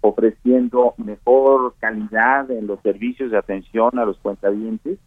ofreciendo 0.00 0.94
mejor 0.96 1.74
calidad 1.78 2.50
en 2.50 2.66
los 2.66 2.80
servicios 2.80 3.30
de 3.30 3.38
atención 3.38 3.98
a 3.98 4.04
los 4.04 4.18
cuentavientes. 4.18 4.98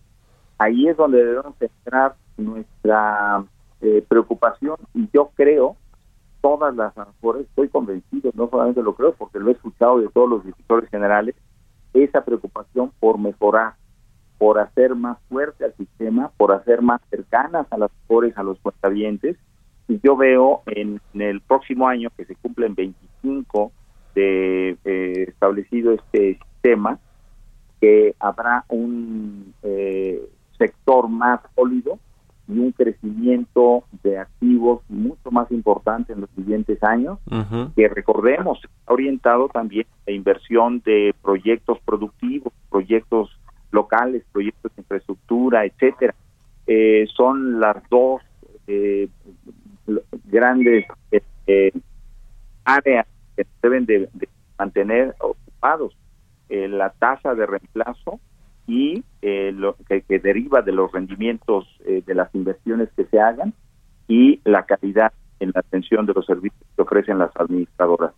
Ahí 0.58 0.88
es 0.88 0.95
donde 0.95 1.24
debemos 1.24 1.56
centrar 1.58 2.16
nuestra 2.38 3.43
eh, 3.82 4.04
preocupación 4.08 4.78
y 4.93 5.10
yo 5.14 5.32
creo 5.36 5.76
todas 6.41 6.76
las 6.76 6.97
ANFORES, 6.97 7.47
estoy 7.47 7.70
convencido, 7.70 8.32
no 8.36 8.49
solamente 8.49 8.84
lo 8.84 8.95
creo 8.95 9.14
porque 9.14 9.39
lo 9.39 9.49
he 9.49 9.54
escuchado 9.54 9.99
de 9.99 10.10
todos 10.10 10.30
los 10.30 10.43
directores 10.43 10.89
generales, 10.89 11.36
esa 11.93 12.24
preocupación 12.26 12.91
por 12.99 13.18
mejorar 13.18 13.76
por 14.38 14.60
hacer 14.60 14.96
más 14.96 15.18
fuerte 15.30 15.66
al 15.66 15.74
sistema, 15.76 16.32
por 16.38 16.52
hacer 16.52 16.82
más 16.82 17.02
cercanas 17.10 17.68
a 17.72 17.78
las 17.78 17.92
pobres, 18.08 18.38
a 18.38 18.44
los 18.44 18.60
cuentavientes. 18.60 19.38
Y 19.88 20.00
yo 20.04 20.16
veo 20.16 20.64
en, 20.66 21.02
el 21.14 21.42
próximo 21.42 21.88
año, 21.88 22.10
que 22.16 22.26
se 22.26 22.36
cumplen 22.36 22.76
25 22.76 23.72
de 24.16 24.78
eh, 24.86 25.26
establecido 25.28 25.94
este 25.94 26.40
sistema, 26.40 27.00
que 27.82 28.16
habrá 28.20 28.66
un 28.70 29.54
eh, 29.64 30.22
sector 30.58 31.10
más 31.10 31.42
sólido 31.56 32.00
y 32.48 32.60
un 32.60 32.72
crecimiento 32.72 33.84
de 34.04 34.20
activos 34.20 34.82
mucho 34.90 35.32
más 35.32 35.50
importante 35.52 36.14
en 36.14 36.22
los 36.22 36.30
siguientes 36.32 36.84
años, 36.84 37.20
que 37.76 37.88
recordemos, 37.88 38.60
está 38.64 38.94
orientado 38.94 39.48
también 39.48 39.86
a 40.08 40.12
inversión 40.12 40.82
de 40.86 41.16
proyectos 41.22 41.80
productivos, 41.86 42.52
proyectos 42.70 43.30
locales, 43.74 44.24
proyectos 44.32 44.74
de 44.76 44.82
infraestructura, 44.82 45.66
etcétera. 45.66 46.16
Eh, 46.68 47.08
son 47.16 47.60
las 47.60 47.78
dos 47.90 48.22
eh, 48.68 49.10
grandes 50.26 50.86
eh, 51.48 51.72
áreas 52.64 53.08
que 53.36 53.46
deben 53.62 53.86
de, 53.86 54.10
mantener 54.58 55.16
ocupados 55.20 55.98
la 56.50 56.92
tasa 56.92 57.34
de 57.34 57.48
reemplazo 57.48 58.20
y 58.68 59.04
lo 59.22 59.76
que, 59.88 60.20
deriva 60.20 60.62
de 60.62 60.72
los 60.72 60.92
rendimientos 60.92 61.68
de 61.84 62.14
las 62.14 62.34
inversiones 62.36 62.90
que 62.96 63.06
se 63.06 63.20
hagan 63.20 63.54
y 64.08 64.40
la 64.46 64.64
calidad 64.64 65.12
en 65.40 65.52
la 65.56 65.62
atención 65.62 66.06
de 66.06 66.14
los 66.14 66.28
servicios 66.28 66.62
que 66.76 66.82
ofrecen 66.84 67.18
las 67.18 67.32
administradoras. 67.36 68.14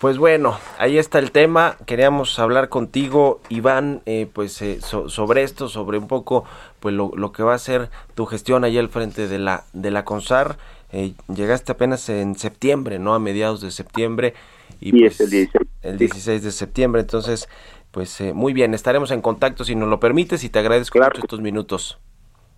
Pues 0.00 0.18
bueno, 0.18 0.58
ahí 0.78 0.98
está 0.98 1.18
el 1.18 1.30
tema. 1.30 1.76
Queríamos 1.86 2.38
hablar 2.38 2.68
contigo, 2.68 3.40
Iván, 3.48 4.02
eh, 4.06 4.28
pues 4.30 4.60
eh, 4.60 4.80
sobre 4.80 5.42
esto, 5.42 5.68
sobre 5.68 5.98
un 5.98 6.08
poco, 6.08 6.44
pues 6.80 6.94
lo, 6.94 7.32
que 7.32 7.42
va 7.42 7.54
a 7.54 7.58
ser 7.58 7.88
tu 8.14 8.26
gestión 8.26 8.64
ahí 8.64 8.76
al 8.76 8.88
frente 8.88 9.28
de 9.28 9.38
la 9.38 9.64
de 9.72 9.90
la 9.90 10.04
Consar. 10.04 10.56
Eh, 10.92 11.14
llegaste 11.34 11.72
apenas 11.72 12.08
en 12.08 12.34
septiembre, 12.34 12.98
¿no? 12.98 13.14
A 13.14 13.18
mediados 13.18 13.60
de 13.60 13.70
septiembre. 13.70 14.34
Y 14.80 14.90
pues, 14.90 15.20
el 15.20 15.30
16. 15.30 15.68
El 15.82 15.98
16 15.98 16.42
de 16.42 16.50
septiembre, 16.50 17.00
entonces, 17.00 17.48
pues 17.90 18.20
muy 18.34 18.52
bien, 18.52 18.74
estaremos 18.74 19.10
en 19.10 19.22
contacto 19.22 19.64
si 19.64 19.74
nos 19.74 19.88
lo 19.88 20.00
permites 20.00 20.44
y 20.44 20.50
te 20.50 20.58
agradezco 20.58 20.98
mucho 20.98 21.20
estos 21.22 21.40
minutos. 21.40 21.98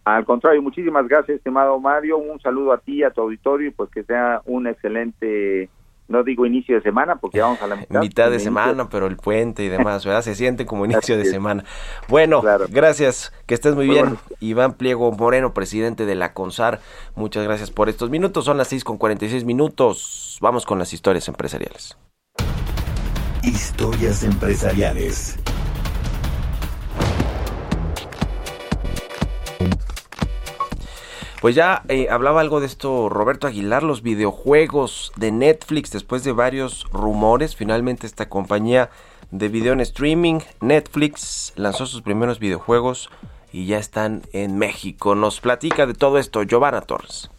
Al 0.05 0.25
contrario, 0.25 0.63
muchísimas 0.63 1.09
gracias, 1.09 1.39
estimado 1.39 1.81
Mario. 1.81 2.19
Un 2.19 2.41
saludo 2.41 2.73
a 2.73 2.79
ti, 2.79 3.03
a 3.03 3.11
tu 3.11 3.23
auditorio 3.23 3.69
y 3.69 3.71
pues 3.73 3.91
que 3.91 4.05
sea 4.05 4.41
un 4.47 4.69
excelente 4.69 5.69
no 6.09 6.23
digo 6.23 6.47
inicio 6.47 6.77
de 6.77 6.83
semana 6.83 7.17
porque 7.17 7.41
vamos 7.41 7.61
a 7.63 7.67
la 7.67 7.77
mitad. 7.77 8.01
Mitad 8.01 8.31
de 8.31 8.39
semana, 8.41 8.89
pero 8.89 9.07
el 9.07 9.17
puente 9.17 9.65
y 9.65 9.69
demás, 9.69 10.05
¿verdad? 10.05 10.23
Se 10.23 10.35
siente 10.35 10.67
como 10.67 10.85
inicio 10.87 11.17
de 11.17 11.25
semana. 11.25 11.65
Bueno, 12.09 12.43
gracias, 12.69 13.33
que 13.47 13.55
estés 13.55 13.75
muy, 13.75 13.89
bien. 13.89 14.19
Iván 14.41 14.75
Pliego 14.75 15.11
Moreno, 15.13 15.55
presidente 15.55 16.07
de 16.07 16.15
la 16.15 16.33
CONSAR, 16.33 16.81
muchas 17.15 17.45
gracias 17.45 17.71
por 17.71 17.89
estos 17.89 18.11
minutos. 18.11 18.45
Son 18.45 18.57
las 18.57 18.69
6 18.69 18.85
con 18.85 18.99
46 18.99 19.45
minutos. 19.45 20.39
Vamos 20.41 20.67
con 20.67 20.79
las 20.79 20.93
historias 20.93 21.29
empresariales. 21.29 21.97
Historias 23.43 24.23
empresariales. 24.25 25.39
Pues 31.47 31.55
ya 31.55 31.85
eh, 31.87 32.09
hablaba 32.11 32.41
algo 32.41 32.59
de 32.59 32.67
esto 32.67 33.09
Roberto 33.09 33.47
Aguilar, 33.47 33.85
los 33.85 34.03
videojuegos 34.03 35.13
de 35.15 35.31
Netflix, 35.31 35.93
después 35.93 36.25
de 36.25 36.33
varios 36.33 36.89
rumores, 36.91 37.55
finalmente 37.55 38.09
esta 38.09 38.29
compañía 38.29 38.91
de 39.31 39.49
video 39.49 39.73
en 39.73 39.81
streaming, 39.81 40.41
Netflix, 40.61 41.53
lanzó 41.55 41.87
sus 41.87 42.03
primeros 42.03 42.41
videojuegos 42.41 43.11
y 43.53 43.67
ya 43.67 43.79
están 43.79 44.23
en 44.33 44.59
México. 44.59 45.15
Nos 45.15 45.39
platica 45.39 45.87
de 45.87 45.95
todo 45.95 46.19
esto 46.19 46.43
Giovanna 46.43 46.81
Torres. 46.81 47.31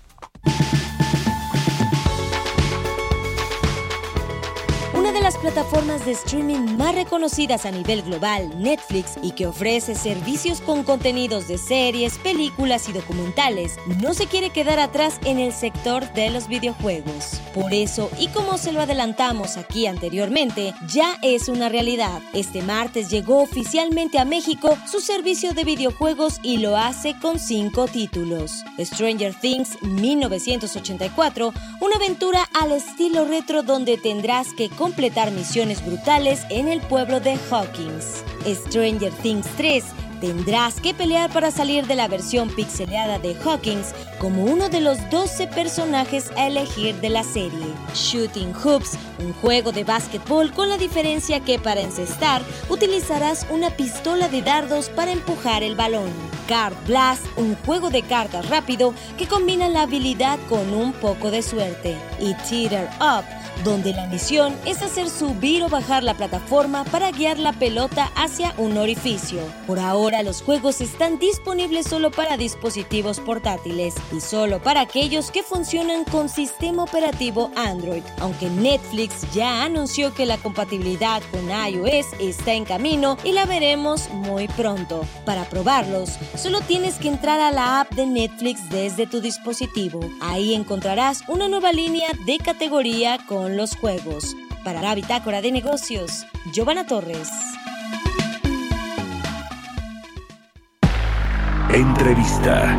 Las 5.13 5.37
plataformas 5.37 6.05
de 6.05 6.11
streaming 6.11 6.77
más 6.77 6.93
reconocidas 6.93 7.65
a 7.65 7.71
nivel 7.71 8.01
global, 8.01 8.49
Netflix, 8.61 9.17
y 9.21 9.31
que 9.31 9.47
ofrece 9.47 9.95
servicios 9.95 10.59
con 10.61 10.83
contenidos 10.83 11.47
de 11.47 11.57
series, 11.57 12.17
películas 12.17 12.89
y 12.89 12.93
documentales, 12.93 13.77
no 14.01 14.13
se 14.13 14.27
quiere 14.27 14.49
quedar 14.49 14.79
atrás 14.79 15.19
en 15.23 15.39
el 15.39 15.53
sector 15.53 16.11
de 16.13 16.29
los 16.29 16.47
videojuegos. 16.47 17.41
Por 17.53 17.73
eso, 17.73 18.11
y 18.19 18.27
como 18.27 18.57
se 18.57 18.71
lo 18.71 18.81
adelantamos 18.81 19.57
aquí 19.57 19.87
anteriormente, 19.87 20.73
ya 20.87 21.17
es 21.21 21.47
una 21.47 21.69
realidad. 21.69 22.21
Este 22.33 22.61
martes 22.61 23.09
llegó 23.09 23.41
oficialmente 23.41 24.19
a 24.19 24.25
México 24.25 24.77
su 24.89 24.99
servicio 24.99 25.53
de 25.53 25.63
videojuegos 25.63 26.39
y 26.43 26.57
lo 26.57 26.77
hace 26.77 27.15
con 27.19 27.39
cinco 27.39 27.87
títulos. 27.87 28.63
Stranger 28.79 29.33
Things 29.33 29.81
1984, 29.81 31.53
una 31.81 31.95
aventura 31.95 32.47
al 32.53 32.73
estilo 32.73 33.25
retro 33.25 33.63
donde 33.63 33.97
tendrás 33.97 34.53
que 34.53 34.69
completar 34.97 35.31
misiones 35.31 35.85
brutales 35.85 36.43
en 36.49 36.67
el 36.67 36.81
pueblo 36.81 37.19
de 37.19 37.37
Hawkins. 37.51 38.23
Stranger 38.47 39.13
Things 39.21 39.45
3 39.55 39.83
tendrás 40.19 40.81
que 40.81 40.95
pelear 40.95 41.31
para 41.31 41.51
salir 41.51 41.85
de 41.85 41.93
la 41.93 42.07
versión 42.07 42.49
pixeleada 42.49 43.19
de 43.19 43.35
Hawkins 43.35 43.93
como 44.17 44.45
uno 44.45 44.69
de 44.69 44.81
los 44.81 44.97
12 45.11 45.49
personajes 45.49 46.31
a 46.35 46.47
elegir 46.47 46.95
de 46.95 47.09
la 47.09 47.23
serie. 47.23 47.67
Shooting 47.93 48.55
Hoops, 48.55 48.97
un 49.19 49.33
juego 49.33 49.71
de 49.71 49.83
básquetbol 49.83 50.51
con 50.51 50.67
la 50.67 50.77
diferencia 50.77 51.41
que 51.41 51.59
para 51.59 51.81
encestar 51.81 52.41
utilizarás 52.67 53.45
una 53.51 53.69
pistola 53.69 54.29
de 54.29 54.41
dardos 54.41 54.89
para 54.89 55.11
empujar 55.11 55.61
el 55.61 55.75
balón. 55.75 56.09
Card 56.47 56.73
Blast, 56.87 57.23
un 57.35 57.55
juego 57.65 57.89
de 57.89 58.01
cartas 58.01 58.49
rápido 58.49 58.93
que 59.17 59.27
combina 59.27 59.67
la 59.69 59.83
habilidad 59.83 60.39
con 60.49 60.73
un 60.73 60.93
poco 60.93 61.29
de 61.29 61.43
suerte. 61.43 61.97
Y 62.19 62.33
Teeter 62.49 62.89
Up, 62.99 63.25
donde 63.63 63.93
la 63.93 64.07
misión 64.07 64.55
es 64.65 64.81
hacer 64.81 65.09
subir 65.09 65.63
o 65.63 65.69
bajar 65.69 66.03
la 66.03 66.13
plataforma 66.13 66.83
para 66.85 67.11
guiar 67.11 67.39
la 67.39 67.53
pelota 67.53 68.11
hacia 68.15 68.53
un 68.57 68.77
orificio. 68.77 69.39
Por 69.65 69.79
ahora 69.79 70.23
los 70.23 70.41
juegos 70.41 70.81
están 70.81 71.19
disponibles 71.19 71.87
solo 71.87 72.11
para 72.11 72.37
dispositivos 72.37 73.19
portátiles 73.19 73.95
y 74.15 74.21
solo 74.21 74.61
para 74.61 74.81
aquellos 74.81 75.31
que 75.31 75.43
funcionan 75.43 76.03
con 76.05 76.29
sistema 76.29 76.83
operativo 76.83 77.51
Android, 77.55 78.03
aunque 78.19 78.49
Netflix 78.49 79.31
ya 79.33 79.63
anunció 79.63 80.13
que 80.13 80.25
la 80.25 80.37
compatibilidad 80.37 81.21
con 81.31 81.49
iOS 81.49 82.07
está 82.19 82.53
en 82.53 82.65
camino 82.65 83.17
y 83.23 83.31
la 83.31 83.45
veremos 83.45 84.09
muy 84.09 84.47
pronto. 84.47 85.05
Para 85.25 85.45
probarlos, 85.49 86.17
solo 86.35 86.61
tienes 86.61 86.95
que 86.95 87.07
entrar 87.07 87.39
a 87.39 87.51
la 87.51 87.81
app 87.81 87.91
de 87.93 88.05
Netflix 88.05 88.69
desde 88.69 89.07
tu 89.07 89.21
dispositivo. 89.21 89.99
Ahí 90.21 90.53
encontrarás 90.53 91.23
una 91.27 91.47
nueva 91.47 91.71
línea 91.71 92.09
de 92.25 92.37
categoría 92.37 93.19
con 93.27 93.46
los 93.55 93.77
juegos. 93.77 94.35
Para 94.65 94.81
la 94.81 94.95
Bitácora 94.95 95.41
de 95.41 95.53
Negocios, 95.53 96.25
Giovanna 96.51 96.85
Torres. 96.85 97.29
Entrevista. 101.71 102.77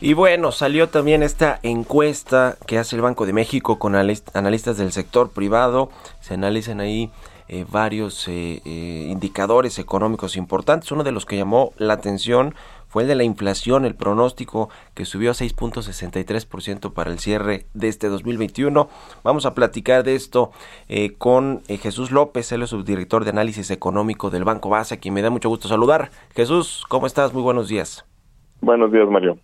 Y 0.00 0.12
bueno, 0.12 0.52
salió 0.52 0.88
también 0.88 1.24
esta 1.24 1.58
encuesta 1.62 2.56
que 2.66 2.78
hace 2.78 2.94
el 2.94 3.02
Banco 3.02 3.26
de 3.26 3.32
México 3.32 3.80
con 3.80 3.96
analistas 3.96 4.76
del 4.78 4.92
sector 4.92 5.30
privado. 5.32 5.90
Se 6.20 6.34
analizan 6.34 6.80
ahí 6.80 7.10
eh, 7.48 7.64
varios 7.70 8.28
eh, 8.28 8.60
eh, 8.64 9.08
indicadores 9.10 9.78
económicos 9.78 10.36
importantes. 10.36 10.92
Uno 10.92 11.02
de 11.02 11.12
los 11.12 11.24
que 11.24 11.36
llamó 11.36 11.72
la 11.78 11.94
atención 11.94 12.54
fue 12.88 13.02
el 13.02 13.08
de 13.08 13.14
la 13.14 13.24
inflación, 13.24 13.84
el 13.84 13.94
pronóstico 13.94 14.68
que 14.94 15.04
subió 15.04 15.30
a 15.30 15.34
6.63% 15.34 16.92
para 16.92 17.10
el 17.10 17.18
cierre 17.18 17.64
de 17.72 17.88
este 17.88 18.08
2021. 18.08 18.88
Vamos 19.24 19.46
a 19.46 19.54
platicar 19.54 20.04
de 20.04 20.14
esto 20.14 20.52
con 21.18 21.62
Jesús 21.68 22.10
López, 22.10 22.50
él 22.52 22.62
es 22.62 22.70
subdirector 22.70 23.24
de 23.24 23.30
análisis 23.30 23.70
económico 23.70 24.30
del 24.30 24.44
Banco 24.44 24.70
Base, 24.70 24.94
a 24.94 25.00
quien 25.00 25.12
me 25.12 25.20
da 25.20 25.28
mucho 25.28 25.50
gusto 25.50 25.68
saludar. 25.68 26.10
Jesús, 26.34 26.84
¿cómo 26.88 27.06
estás? 27.06 27.34
Muy 27.34 27.42
buenos 27.42 27.68
días. 27.68 28.06
Buenos 28.62 28.90
días, 28.90 29.06
Mario. 29.08 29.38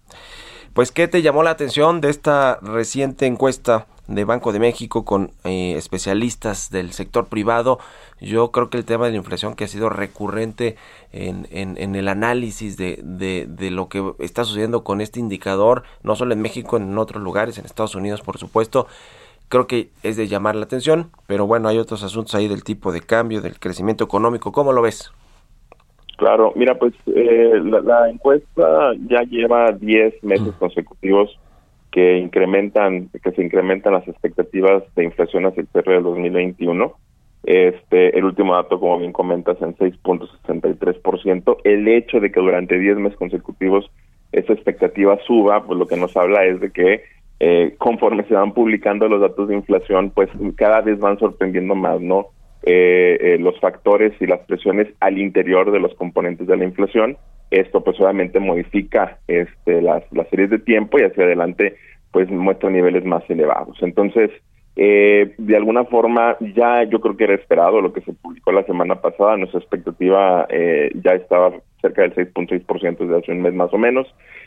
Pues, 0.72 0.90
¿qué 0.90 1.06
te 1.06 1.20
llamó 1.20 1.42
la 1.42 1.50
atención 1.50 2.00
de 2.00 2.08
esta 2.08 2.58
reciente 2.62 3.26
encuesta 3.26 3.86
de 4.06 4.24
Banco 4.24 4.52
de 4.52 4.60
México 4.60 5.04
con 5.04 5.30
eh, 5.44 5.74
especialistas 5.76 6.70
del 6.70 6.92
sector 6.92 7.26
privado. 7.26 7.78
Yo 8.20 8.50
creo 8.50 8.70
que 8.70 8.78
el 8.78 8.84
tema 8.84 9.06
de 9.06 9.12
la 9.12 9.18
inflación 9.18 9.54
que 9.54 9.64
ha 9.64 9.68
sido 9.68 9.88
recurrente 9.88 10.76
en, 11.12 11.46
en, 11.50 11.94
el 11.94 12.08
análisis 12.08 12.76
de, 12.76 13.00
de, 13.02 13.70
lo 13.70 13.88
que 13.88 14.12
está 14.18 14.44
sucediendo 14.44 14.84
con 14.84 15.00
este 15.00 15.20
indicador, 15.20 15.84
no 16.02 16.16
solo 16.16 16.34
en 16.34 16.42
México, 16.42 16.76
en 16.76 16.96
otros 16.98 17.22
lugares, 17.22 17.58
en 17.58 17.64
Estados 17.64 17.94
Unidos, 17.94 18.22
por 18.22 18.38
supuesto, 18.38 18.86
creo 19.48 19.66
que 19.66 19.90
es 20.02 20.16
de 20.16 20.26
llamar 20.26 20.56
la 20.56 20.64
atención, 20.64 21.10
pero 21.26 21.46
bueno, 21.46 21.68
hay 21.68 21.78
otros 21.78 22.02
asuntos 22.02 22.34
ahí 22.34 22.48
del 22.48 22.64
tipo 22.64 22.92
de 22.92 23.00
cambio, 23.00 23.40
del 23.40 23.58
crecimiento 23.58 24.04
económico. 24.04 24.52
¿Cómo 24.52 24.72
lo 24.72 24.82
ves? 24.82 25.12
Claro, 26.16 26.52
mira, 26.54 26.78
pues 26.78 26.94
eh, 27.06 27.60
la, 27.64 27.80
la, 27.80 28.08
encuesta 28.08 28.92
ya 29.08 29.22
lleva 29.22 29.72
10 29.72 30.22
meses 30.22 30.46
mm. 30.46 30.58
consecutivos 30.58 31.38
que 31.94 32.18
incrementan, 32.18 33.08
que 33.22 33.30
se 33.30 33.40
incrementan 33.40 33.92
las 33.92 34.08
expectativas 34.08 34.82
de 34.96 35.04
inflación 35.04 35.46
hacia 35.46 35.60
el 35.60 35.68
cierre 35.68 35.94
del 35.94 36.02
2021. 36.02 36.92
Este, 37.44 38.18
el 38.18 38.24
último 38.24 38.56
dato, 38.56 38.80
como 38.80 38.98
bien 38.98 39.12
comentas, 39.12 39.62
en 39.62 39.76
6.63%. 39.76 41.58
El 41.62 41.86
hecho 41.86 42.18
de 42.18 42.32
que 42.32 42.40
durante 42.40 42.80
10 42.80 42.96
meses 42.96 43.16
consecutivos 43.16 43.88
esa 44.32 44.54
expectativa 44.54 45.16
suba, 45.24 45.64
pues 45.64 45.78
lo 45.78 45.86
que 45.86 45.96
nos 45.96 46.16
habla 46.16 46.44
es 46.44 46.58
de 46.60 46.72
que 46.72 47.04
eh, 47.38 47.76
conforme 47.78 48.24
se 48.24 48.34
van 48.34 48.54
publicando 48.54 49.08
los 49.08 49.20
datos 49.20 49.46
de 49.46 49.54
inflación, 49.54 50.10
pues 50.10 50.28
cada 50.56 50.80
vez 50.80 50.98
van 50.98 51.20
sorprendiendo 51.20 51.76
más, 51.76 52.00
¿no? 52.00 52.26
Eh, 52.64 53.18
eh, 53.20 53.38
los 53.38 53.60
factores 53.60 54.20
y 54.20 54.26
las 54.26 54.40
presiones 54.40 54.88
al 54.98 55.18
interior 55.18 55.70
de 55.70 55.78
los 55.78 55.94
componentes 55.94 56.48
de 56.48 56.56
la 56.56 56.64
inflación 56.64 57.16
esto 57.60 57.82
pues 57.82 57.98
obviamente 58.00 58.40
modifica 58.40 59.18
este, 59.28 59.80
las, 59.80 60.02
series 60.30 60.50
de 60.50 60.58
tiempo 60.58 60.98
y 60.98 61.02
hacia 61.02 61.24
adelante 61.24 61.76
pues 62.10 62.30
muestra 62.30 62.70
niveles 62.70 63.04
más 63.04 63.22
elevados. 63.28 63.76
Entonces, 63.80 64.30
eh, 64.76 65.34
de 65.38 65.56
alguna 65.56 65.84
forma 65.84 66.36
ya 66.54 66.84
yo 66.84 67.00
creo 67.00 67.16
que 67.16 67.24
era 67.24 67.34
esperado 67.34 67.80
lo 67.80 67.92
que 67.92 68.00
se 68.00 68.12
publicó 68.12 68.52
la 68.52 68.64
semana 68.64 69.00
pasada, 69.00 69.36
nuestra 69.36 69.60
expectativa 69.60 70.46
eh, 70.48 70.90
ya 71.02 71.12
estaba 71.12 71.52
cerca 71.80 72.02
del 72.02 72.14
6.6% 72.14 72.98
desde 72.98 73.18
hace 73.18 73.32
un 73.32 73.42
mes 73.42 73.54
más 73.54 73.72
o 73.72 73.78
menos. 73.78 74.06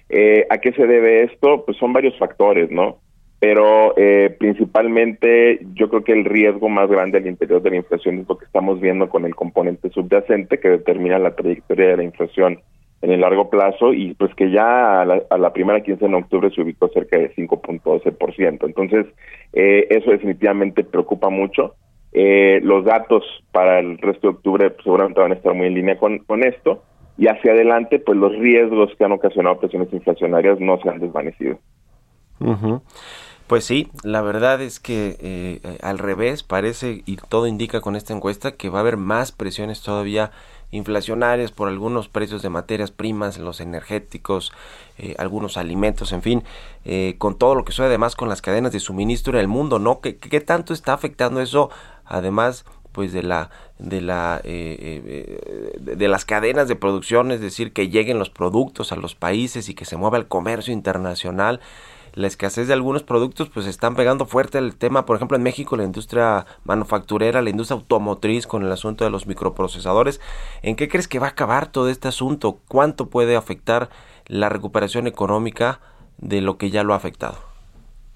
Eh, 0.09 0.45
¿A 0.49 0.57
qué 0.57 0.71
se 0.73 0.87
debe 0.87 1.23
esto? 1.23 1.63
Pues 1.65 1.77
son 1.77 1.93
varios 1.93 2.17
factores, 2.17 2.71
¿no? 2.71 2.97
Pero 3.39 3.93
eh, 3.97 4.35
principalmente 4.39 5.59
yo 5.73 5.89
creo 5.89 6.03
que 6.03 6.13
el 6.13 6.25
riesgo 6.25 6.69
más 6.69 6.89
grande 6.89 7.19
al 7.19 7.27
interior 7.27 7.61
de 7.61 7.69
la 7.69 7.75
inflación 7.77 8.19
es 8.19 8.27
lo 8.27 8.37
que 8.37 8.45
estamos 8.45 8.81
viendo 8.81 9.09
con 9.09 9.25
el 9.25 9.35
componente 9.35 9.89
subyacente 9.91 10.59
que 10.59 10.69
determina 10.69 11.19
la 11.19 11.35
trayectoria 11.35 11.89
de 11.89 11.97
la 11.97 12.03
inflación 12.03 12.59
en 13.01 13.11
el 13.11 13.21
largo 13.21 13.49
plazo 13.49 13.93
y 13.93 14.13
pues 14.15 14.33
que 14.35 14.51
ya 14.51 15.01
a 15.01 15.05
la, 15.37 15.53
primera 15.53 15.81
quincena 15.81 16.17
de 16.17 16.23
octubre 16.23 16.49
se 16.49 16.61
ubicó 16.61 16.89
cerca 16.89 17.17
de 17.17 17.33
5.12%. 17.35 18.65
Entonces, 18.65 19.05
eh, 19.53 19.87
eso 19.89 20.11
definitivamente 20.11 20.83
preocupa 20.83 21.29
mucho. 21.29 21.75
Eh, 22.13 22.59
los 22.63 22.85
datos 22.85 23.23
para 23.51 23.79
el 23.79 23.97
resto 23.99 24.27
de 24.27 24.33
octubre 24.35 24.69
pues, 24.71 24.83
seguramente 24.83 25.19
van 25.19 25.31
a 25.31 25.35
estar 25.35 25.53
muy 25.53 25.67
en 25.67 25.75
línea 25.75 25.97
con, 25.97 26.19
con 26.19 26.43
esto 26.43 26.83
y 27.17 27.27
hacia 27.27 27.51
adelante 27.51 27.99
pues 27.99 28.17
los 28.17 28.35
riesgos 28.37 28.91
que 28.97 29.03
han 29.03 29.11
ocasionado 29.11 29.59
presiones 29.59 29.91
inflacionarias 29.91 30.59
no 30.59 30.79
se 30.81 30.89
han 30.89 30.99
desvanecido. 30.99 31.59
Pues 33.47 33.63
sí, 33.63 33.87
la 34.03 34.21
verdad 34.21 34.61
es 34.61 34.79
que 34.79 35.15
eh, 35.21 35.77
al 35.81 35.99
revés 35.99 36.43
parece 36.43 37.01
y 37.05 37.17
todo 37.29 37.47
indica 37.47 37.81
con 37.81 37.95
esta 37.95 38.13
encuesta 38.13 38.51
que 38.51 38.69
va 38.69 38.79
a 38.79 38.81
haber 38.81 38.97
más 38.97 39.31
presiones 39.31 39.81
todavía 39.81 40.31
inflacionarias 40.71 41.51
por 41.51 41.69
algunos 41.69 42.09
precios 42.09 42.41
de 42.41 42.49
materias 42.49 42.91
primas, 42.91 43.37
los 43.37 43.61
energéticos, 43.61 44.51
eh, 44.97 45.15
algunos 45.17 45.57
alimentos, 45.57 46.11
en 46.11 46.21
fin, 46.21 46.43
eh, 46.85 47.15
con 47.17 47.37
todo 47.37 47.55
lo 47.55 47.63
que 47.63 47.71
sucede 47.71 47.87
además 47.87 48.15
con 48.15 48.29
las 48.29 48.41
cadenas 48.41 48.71
de 48.71 48.79
suministro 48.79 49.33
en 49.33 49.39
el 49.39 49.47
mundo, 49.47 49.79
¿no? 49.79 50.01
¿Qué, 50.01 50.17
qué 50.17 50.41
tanto 50.41 50.73
está 50.73 50.93
afectando 50.93 51.41
eso? 51.41 51.69
Además, 52.05 52.65
pues 52.91 53.13
de 53.13 53.23
la 53.23 53.49
de 53.77 54.01
la 54.01 54.41
eh, 54.43 55.77
de 55.79 56.07
las 56.07 56.25
cadenas 56.25 56.67
de 56.67 56.75
producción 56.75 57.31
es 57.31 57.39
decir 57.39 57.71
que 57.71 57.89
lleguen 57.89 58.17
los 58.17 58.31
productos 58.31 58.91
a 58.91 58.95
los 58.95 59.13
países 59.13 59.69
y 59.69 59.75
que 59.75 59.85
se 59.85 59.97
mueva 59.97 60.17
el 60.17 60.27
comercio 60.27 60.73
internacional 60.73 61.61
la 62.17 62.25
escasez 62.25 62.67
de 62.67 62.73
algunos 62.73 63.03
productos 63.03 63.49
pues 63.49 63.67
están 63.67 63.95
pegando 63.95 64.25
fuerte 64.25 64.57
el 64.57 64.75
tema, 64.75 65.05
por 65.05 65.15
ejemplo 65.15 65.37
en 65.37 65.43
México 65.43 65.77
la 65.77 65.83
industria 65.83 66.45
manufacturera, 66.65 67.43
la 67.43 67.51
industria 67.51 67.79
automotriz 67.79 68.47
con 68.47 68.63
el 68.63 68.71
asunto 68.71 69.03
de 69.03 69.11
los 69.11 69.27
microprocesadores. 69.27 70.19
¿En 70.63 70.75
qué 70.75 70.87
crees 70.87 71.07
que 71.07 71.19
va 71.19 71.27
a 71.27 71.29
acabar 71.29 71.71
todo 71.71 71.89
este 71.89 72.07
asunto? 72.07 72.57
¿Cuánto 72.67 73.11
puede 73.11 73.35
afectar 73.35 73.89
la 74.25 74.49
recuperación 74.49 75.05
económica 75.05 75.79
de 76.17 76.41
lo 76.41 76.57
que 76.57 76.71
ya 76.71 76.83
lo 76.83 76.93
ha 76.93 76.97
afectado? 76.97 77.35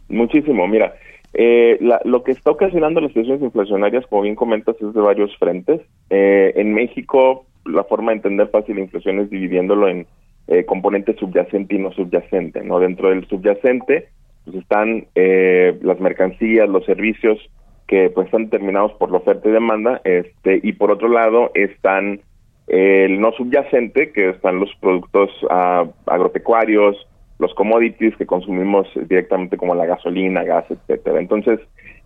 Muchísimo, 0.10 0.68
mira, 0.68 0.96
eh, 1.36 1.78
lo 2.04 2.24
que 2.24 2.32
está 2.32 2.50
ocasionando 2.50 3.02
las 3.02 3.14
presiones 3.14 3.44
inflacionarias, 3.44 4.08
como 4.08 4.24
bien 4.24 4.36
comentas, 4.36 4.76
es 4.82 4.96
de 4.96 5.00
varios 5.00 5.38
frentes. 5.38 5.80
Eh, 6.10 6.54
en 6.56 6.74
México, 6.74 7.46
la 7.66 7.84
forma 7.84 8.12
de 8.12 8.18
entender 8.18 8.48
fácil 8.50 8.76
la 8.76 8.82
inflación 8.82 9.20
es 9.20 9.30
dividiéndolo 9.30 9.88
en 9.88 10.08
eh, 10.52 10.66
componente 10.66 11.16
subyacente 11.16 11.76
y 11.76 11.80
no 11.80 11.94
subyacente. 11.94 12.62
¿no? 12.62 12.80
Dentro 12.80 13.10
del 13.10 13.26
subyacente 13.28 14.10
pues 14.44 14.58
están 14.58 15.06
eh, 15.16 15.80
las 15.82 16.00
mercancías, 16.02 16.68
los 16.68 16.84
servicios 16.86 17.40
que 17.88 18.10
pues 18.10 18.26
están 18.26 18.46
determinados 18.46 18.92
por 18.94 19.12
la 19.12 19.20
oferta 19.20 19.48
y 19.48 19.52
demanda, 19.54 20.02
este, 20.04 20.60
y 20.62 20.74
por 20.74 20.92
otro 20.92 21.08
lado 21.08 21.52
están 21.54 22.20
el 22.68 23.22
no 23.22 23.32
subyacente, 23.32 24.12
que 24.12 24.30
están 24.30 24.60
los 24.60 24.70
productos 24.82 25.30
ah, 25.50 25.86
agropecuarios, 26.06 26.98
los 27.40 27.54
commodities 27.54 28.16
que 28.18 28.26
consumimos 28.26 28.88
directamente 29.08 29.56
como 29.56 29.74
la 29.74 29.86
gasolina, 29.86 30.44
gas, 30.44 30.66
etcétera. 30.70 31.20
Entonces, 31.20 31.60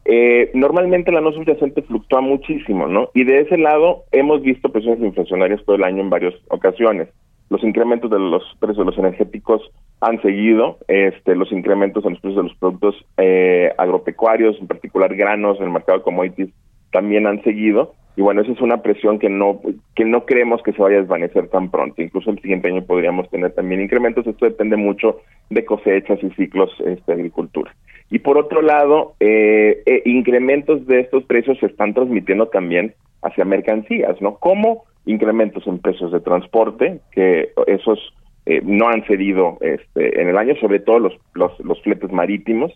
eh, 0.05 0.51
normalmente 0.53 1.11
la 1.11 1.21
no 1.21 1.31
subyacente 1.31 1.81
fluctúa 1.81 2.21
muchísimo, 2.21 2.87
¿no? 2.87 3.09
Y 3.15 3.23
de 3.23 3.41
ese 3.41 3.57
lado 3.57 4.03
hemos 4.11 4.43
visto 4.43 4.69
presiones 4.69 5.03
inflacionarias 5.03 5.63
todo 5.65 5.75
el 5.77 5.83
año 5.83 6.01
en 6.01 6.11
varias 6.11 6.35
ocasiones 6.49 7.09
los 7.49 7.63
incrementos 7.63 8.09
de 8.09 8.19
los 8.19 8.43
precios 8.59 8.79
de 8.79 8.91
los 8.91 8.97
energéticos 8.97 9.61
han 10.01 10.21
seguido, 10.21 10.77
este, 10.87 11.35
los 11.35 11.51
incrementos 11.51 12.03
en 12.05 12.11
los 12.11 12.19
precios 12.19 12.43
de 12.43 12.49
los 12.49 12.57
productos 12.57 12.95
eh, 13.17 13.71
agropecuarios, 13.77 14.57
en 14.59 14.67
particular 14.67 15.15
granos, 15.15 15.57
en 15.59 15.65
el 15.65 15.71
mercado 15.71 15.99
de 15.99 16.03
commodities, 16.03 16.49
también 16.91 17.27
han 17.27 17.43
seguido. 17.43 17.93
Y 18.17 18.21
bueno, 18.21 18.41
esa 18.41 18.53
es 18.53 18.61
una 18.61 18.81
presión 18.81 19.19
que 19.19 19.29
no 19.29 19.59
que 19.93 20.05
no 20.05 20.25
creemos 20.25 20.63
que 20.63 20.71
se 20.71 20.81
vaya 20.81 20.97
a 20.97 21.01
desvanecer 21.01 21.49
tan 21.49 21.69
pronto. 21.69 22.01
Incluso 22.01 22.31
el 22.31 22.41
siguiente 22.41 22.69
año 22.69 22.85
podríamos 22.85 23.29
tener 23.29 23.51
también 23.51 23.81
incrementos. 23.81 24.25
Esto 24.25 24.45
depende 24.45 24.77
mucho 24.77 25.19
de 25.49 25.65
cosechas 25.65 26.19
y 26.23 26.29
ciclos 26.31 26.71
este, 26.79 27.03
de 27.07 27.13
agricultura. 27.13 27.75
Y 28.09 28.19
por 28.19 28.37
otro 28.37 28.61
lado, 28.61 29.15
eh, 29.19 29.81
eh, 29.85 30.01
incrementos 30.05 30.85
de 30.87 31.01
estos 31.01 31.23
precios 31.25 31.57
se 31.59 31.65
están 31.65 31.93
transmitiendo 31.93 32.47
también 32.47 32.93
hacia 33.25 33.45
mercancías, 33.45 34.21
¿no? 34.21 34.35
¿Cómo? 34.35 34.85
incrementos 35.05 35.65
en 35.67 35.79
precios 35.79 36.11
de 36.11 36.19
transporte, 36.19 36.99
que 37.11 37.51
esos 37.67 37.99
eh, 38.45 38.61
no 38.63 38.89
han 38.89 39.03
cedido 39.05 39.57
este, 39.61 40.21
en 40.21 40.29
el 40.29 40.37
año, 40.37 40.55
sobre 40.59 40.79
todo 40.79 40.99
los, 40.99 41.13
los, 41.33 41.59
los 41.59 41.81
fletes 41.81 42.11
marítimos. 42.11 42.71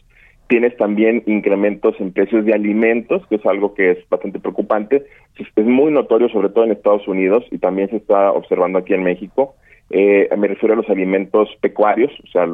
Tienes 0.47 0.75
también 0.77 1.23
incrementos 1.27 1.95
en 1.99 2.11
precios 2.11 2.43
de 2.45 2.53
alimentos, 2.53 3.25
que 3.27 3.35
es 3.35 3.45
algo 3.45 3.75
que 3.75 3.91
es 3.91 4.09
bastante 4.09 4.39
preocupante. 4.39 5.05
Es 5.37 5.65
muy 5.65 5.91
notorio, 5.91 6.27
sobre 6.29 6.49
todo 6.49 6.63
en 6.63 6.71
Estados 6.71 7.07
Unidos, 7.07 7.45
y 7.51 7.59
también 7.59 7.89
se 7.89 7.97
está 7.97 8.31
observando 8.31 8.79
aquí 8.79 8.93
en 8.93 9.03
México. 9.03 9.55
Eh, 9.91 10.29
me 10.37 10.47
refiero 10.47 10.73
a 10.73 10.77
los 10.77 10.89
alimentos 10.89 11.49
pecuarios, 11.61 12.11
o 12.23 12.27
sea, 12.27 12.47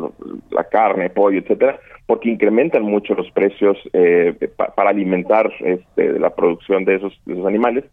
la 0.51 0.63
carne, 0.65 1.09
pollo, 1.09 1.39
etcétera, 1.39 1.79
porque 2.05 2.29
incrementan 2.29 2.83
mucho 2.83 3.13
los 3.13 3.29
precios 3.31 3.77
eh, 3.93 4.33
para 4.75 4.89
alimentar 4.89 5.51
este, 5.59 6.19
la 6.19 6.33
producción 6.33 6.85
de 6.85 6.95
esos, 6.95 7.13
de 7.25 7.33
esos 7.33 7.45
animales 7.45 7.83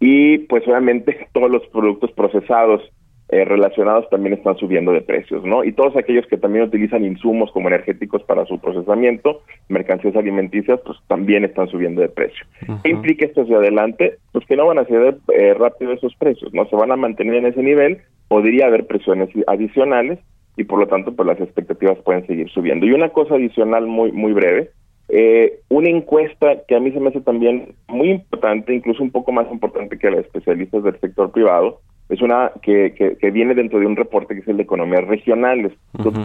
y 0.00 0.38
pues 0.38 0.66
obviamente 0.68 1.28
todos 1.32 1.50
los 1.50 1.66
productos 1.68 2.12
procesados 2.12 2.82
eh, 3.30 3.44
relacionados 3.44 4.08
también 4.10 4.34
están 4.34 4.56
subiendo 4.58 4.92
de 4.92 5.00
precios, 5.00 5.42
¿no? 5.44 5.64
Y 5.64 5.72
todos 5.72 5.96
aquellos 5.96 6.26
que 6.26 6.36
también 6.36 6.66
utilizan 6.66 7.06
insumos 7.06 7.50
como 7.52 7.68
energéticos 7.68 8.22
para 8.22 8.44
su 8.44 8.60
procesamiento, 8.60 9.40
mercancías 9.68 10.14
alimenticias, 10.14 10.78
pues 10.84 10.98
también 11.08 11.42
están 11.42 11.68
subiendo 11.68 12.02
de 12.02 12.10
precio. 12.10 12.44
¿Qué 12.82 12.90
implica 12.90 13.24
esto 13.24 13.42
hacia 13.42 13.56
adelante? 13.56 14.18
Pues 14.32 14.44
que 14.46 14.56
no 14.56 14.66
van 14.66 14.78
a 14.78 14.84
ceder 14.84 15.16
eh, 15.32 15.54
rápido 15.54 15.92
esos 15.92 16.14
precios, 16.16 16.52
¿no? 16.52 16.66
Se 16.66 16.76
van 16.76 16.92
a 16.92 16.96
mantener 16.96 17.36
en 17.36 17.46
ese 17.46 17.62
nivel, 17.62 18.02
podría 18.28 18.66
haber 18.66 18.86
presiones 18.86 19.28
adicionales 19.46 20.18
y 20.56 20.64
por 20.64 20.78
lo 20.78 20.86
tanto 20.86 21.14
pues 21.14 21.26
las 21.26 21.40
expectativas 21.40 21.98
pueden 21.98 22.26
seguir 22.26 22.48
subiendo. 22.50 22.86
Y 22.86 22.92
una 22.92 23.10
cosa 23.10 23.34
adicional 23.34 23.86
muy 23.86 24.12
muy 24.12 24.32
breve, 24.32 24.70
eh, 25.08 25.60
una 25.68 25.88
encuesta 25.88 26.62
que 26.66 26.76
a 26.76 26.80
mí 26.80 26.90
se 26.92 27.00
me 27.00 27.08
hace 27.08 27.20
también 27.20 27.74
muy 27.88 28.10
importante, 28.10 28.74
incluso 28.74 29.02
un 29.02 29.10
poco 29.10 29.32
más 29.32 29.50
importante 29.50 29.98
que 29.98 30.10
las 30.10 30.20
especialistas 30.20 30.82
del 30.82 30.98
sector 31.00 31.30
privado, 31.30 31.80
es 32.08 32.20
una 32.20 32.52
que, 32.62 32.94
que, 33.18 33.30
viene 33.30 33.54
dentro 33.54 33.80
de 33.80 33.86
un 33.86 33.96
reporte 33.96 34.34
que 34.34 34.40
es 34.40 34.48
el 34.48 34.58
de 34.58 34.62
economías 34.62 35.06
regionales. 35.06 35.72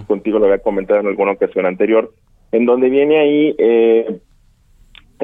Contigo 0.08 0.38
lo 0.38 0.46
había 0.46 0.60
comentado 0.60 1.00
en 1.00 1.08
alguna 1.08 1.32
ocasión 1.32 1.66
anterior, 1.66 2.12
en 2.52 2.66
donde 2.66 2.90
viene 2.90 3.18
ahí 3.18 3.56
eh, 3.58 4.20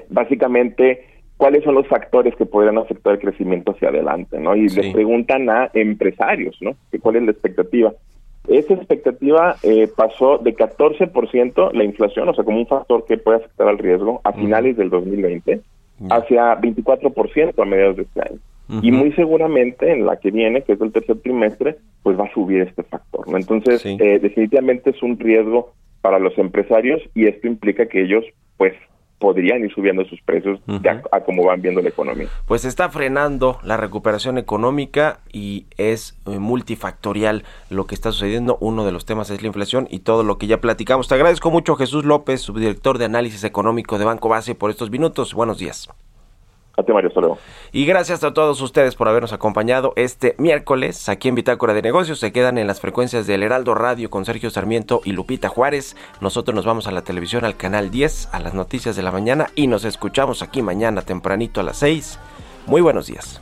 básicamente 0.10 1.04
cuáles 1.38 1.64
son 1.64 1.76
los 1.76 1.88
factores 1.88 2.36
que 2.36 2.46
podrían 2.46 2.78
afectar 2.78 3.14
el 3.14 3.20
crecimiento 3.20 3.72
hacia 3.72 3.90
adelante, 3.90 4.40
¿no? 4.40 4.56
Y 4.56 4.70
les 4.70 4.94
preguntan 4.94 5.50
a 5.50 5.70
empresarios, 5.74 6.58
¿no? 6.62 6.76
¿Cuál 7.02 7.18
es 7.18 7.24
la 7.24 7.32
expectativa? 7.32 7.94
Esa 8.48 8.76
expectativa 8.76 9.56
eh, 9.64 9.90
pasó 9.96 10.38
de 10.38 10.56
14% 10.56 11.72
la 11.74 11.84
inflación, 11.84 12.30
o 12.30 12.34
sea, 12.34 12.44
como 12.44 12.60
un 12.60 12.68
factor 12.68 13.06
que 13.06 13.18
puede 13.18 13.38
afectar 13.38 13.68
al 13.68 13.80
riesgo 13.80 14.22
a 14.24 14.34
finales 14.34 14.78
del 14.78 14.90
2020, 14.90 15.62
hacia 16.10 16.60
24% 16.60 17.62
a 17.62 17.66
mediados 17.66 17.96
de 17.98 18.04
este 18.04 18.22
año. 18.22 18.40
Y 18.82 18.92
muy 18.92 19.12
seguramente 19.14 19.92
en 19.92 20.08
la 20.08 20.18
que 20.18 20.32
viene, 20.32 20.64
que 20.64 20.74
es 20.74 20.82
el 20.82 20.92
tercer 20.92 21.20
trimestre, 21.20 21.78
pues 22.02 22.20
va 22.20 22.26
a 22.26 22.34
subir 22.34 22.62
este 22.62 22.82
factor. 22.82 23.28
¿no? 23.28 23.38
Entonces, 23.38 23.86
eh, 23.86 24.20
definitivamente 24.20 24.90
es 24.90 25.04
un 25.04 25.20
riesgo 25.20 25.74
para 26.02 26.18
los 26.18 26.36
empresarios 26.38 27.02
y 27.14 27.28
esto 27.28 27.48
implica 27.48 27.86
que 27.86 28.02
ellos, 28.02 28.26
pues, 28.58 28.74
podrían 29.20 29.64
ir 29.64 29.74
subiendo 29.74 30.06
sus 30.06 30.22
precios 30.22 30.60
a, 31.12 31.22
como 31.22 31.46
van 31.46 31.62
viendo 31.62 31.82
la 31.82 31.90
economía. 31.90 32.28
Pues 32.48 32.66
está 32.66 32.90
frenando 32.90 33.60
la 33.64 33.78
recuperación 33.78 34.38
económica 34.38 35.20
y 35.32 35.66
es 35.78 36.18
eh, 36.26 36.40
multifactorial 36.40 37.44
lo 37.70 37.88
que 37.88 37.96
está 37.96 38.12
sucediendo. 38.12 38.58
Uno 38.60 38.86
de 38.86 38.92
los 38.92 39.06
temas 39.06 39.30
es 39.30 39.42
la 39.42 39.48
inflación 39.48 39.88
y 39.90 40.00
todo 40.00 40.24
lo 40.24 40.38
que 40.38 40.48
ya 40.48 40.62
platicamos. 40.62 41.08
Te 41.08 41.16
agradezco 41.16 41.52
mucho 41.52 41.76
Jesús 41.76 42.06
López, 42.06 42.42
subdirector 42.42 42.98
de 42.98 43.06
análisis 43.06 43.44
económico 43.44 43.98
de 43.98 44.06
Banco 44.06 44.30
Base, 44.30 44.56
por 44.56 44.70
estos 44.70 44.92
minutos. 44.92 45.34
Buenos 45.34 45.58
días. 45.58 45.90
A 46.78 46.84
ti, 46.84 46.92
Mario, 46.92 47.08
hasta 47.08 47.22
luego. 47.22 47.38
Y 47.72 47.86
gracias 47.86 48.24
a 48.24 48.34
todos 48.34 48.60
ustedes 48.62 48.96
por 48.96 49.08
habernos 49.08 49.32
acompañado 49.32 49.94
este 49.96 50.36
miércoles 50.38 51.08
aquí 51.08 51.30
en 51.30 51.36
Bitácora 51.36 51.74
de 51.74 51.82
Negocios. 51.82 52.20
Se 52.20 52.34
quedan 52.34 52.58
en 52.58 52.68
las 52.68 52.82
frecuencias 52.82 53.28
del 53.28 53.44
Heraldo 53.44 53.76
Radio 53.76 54.10
con 54.10 54.26
Sergio 54.26 54.50
Sarmiento 54.50 55.02
y 55.06 55.14
Lupita 55.14 55.48
Juárez. 55.48 55.96
Nosotros 56.20 56.54
nos 56.54 56.66
vamos 56.66 56.88
a 56.88 56.92
la 56.92 57.04
televisión 57.04 57.46
al 57.46 57.56
canal 57.56 57.92
10 57.92 58.30
a 58.34 58.40
las 58.40 58.54
noticias 58.54 58.96
de 58.96 59.04
la 59.04 59.12
mañana 59.12 59.48
y 59.56 59.68
nos 59.68 59.86
escuchamos 59.86 60.42
aquí 60.42 60.62
mañana 60.62 61.02
tempranito 61.02 61.62
a 61.62 61.64
las 61.64 61.78
6. 61.78 62.20
Muy 62.68 62.82
buenos 62.82 63.08
días. 63.08 63.42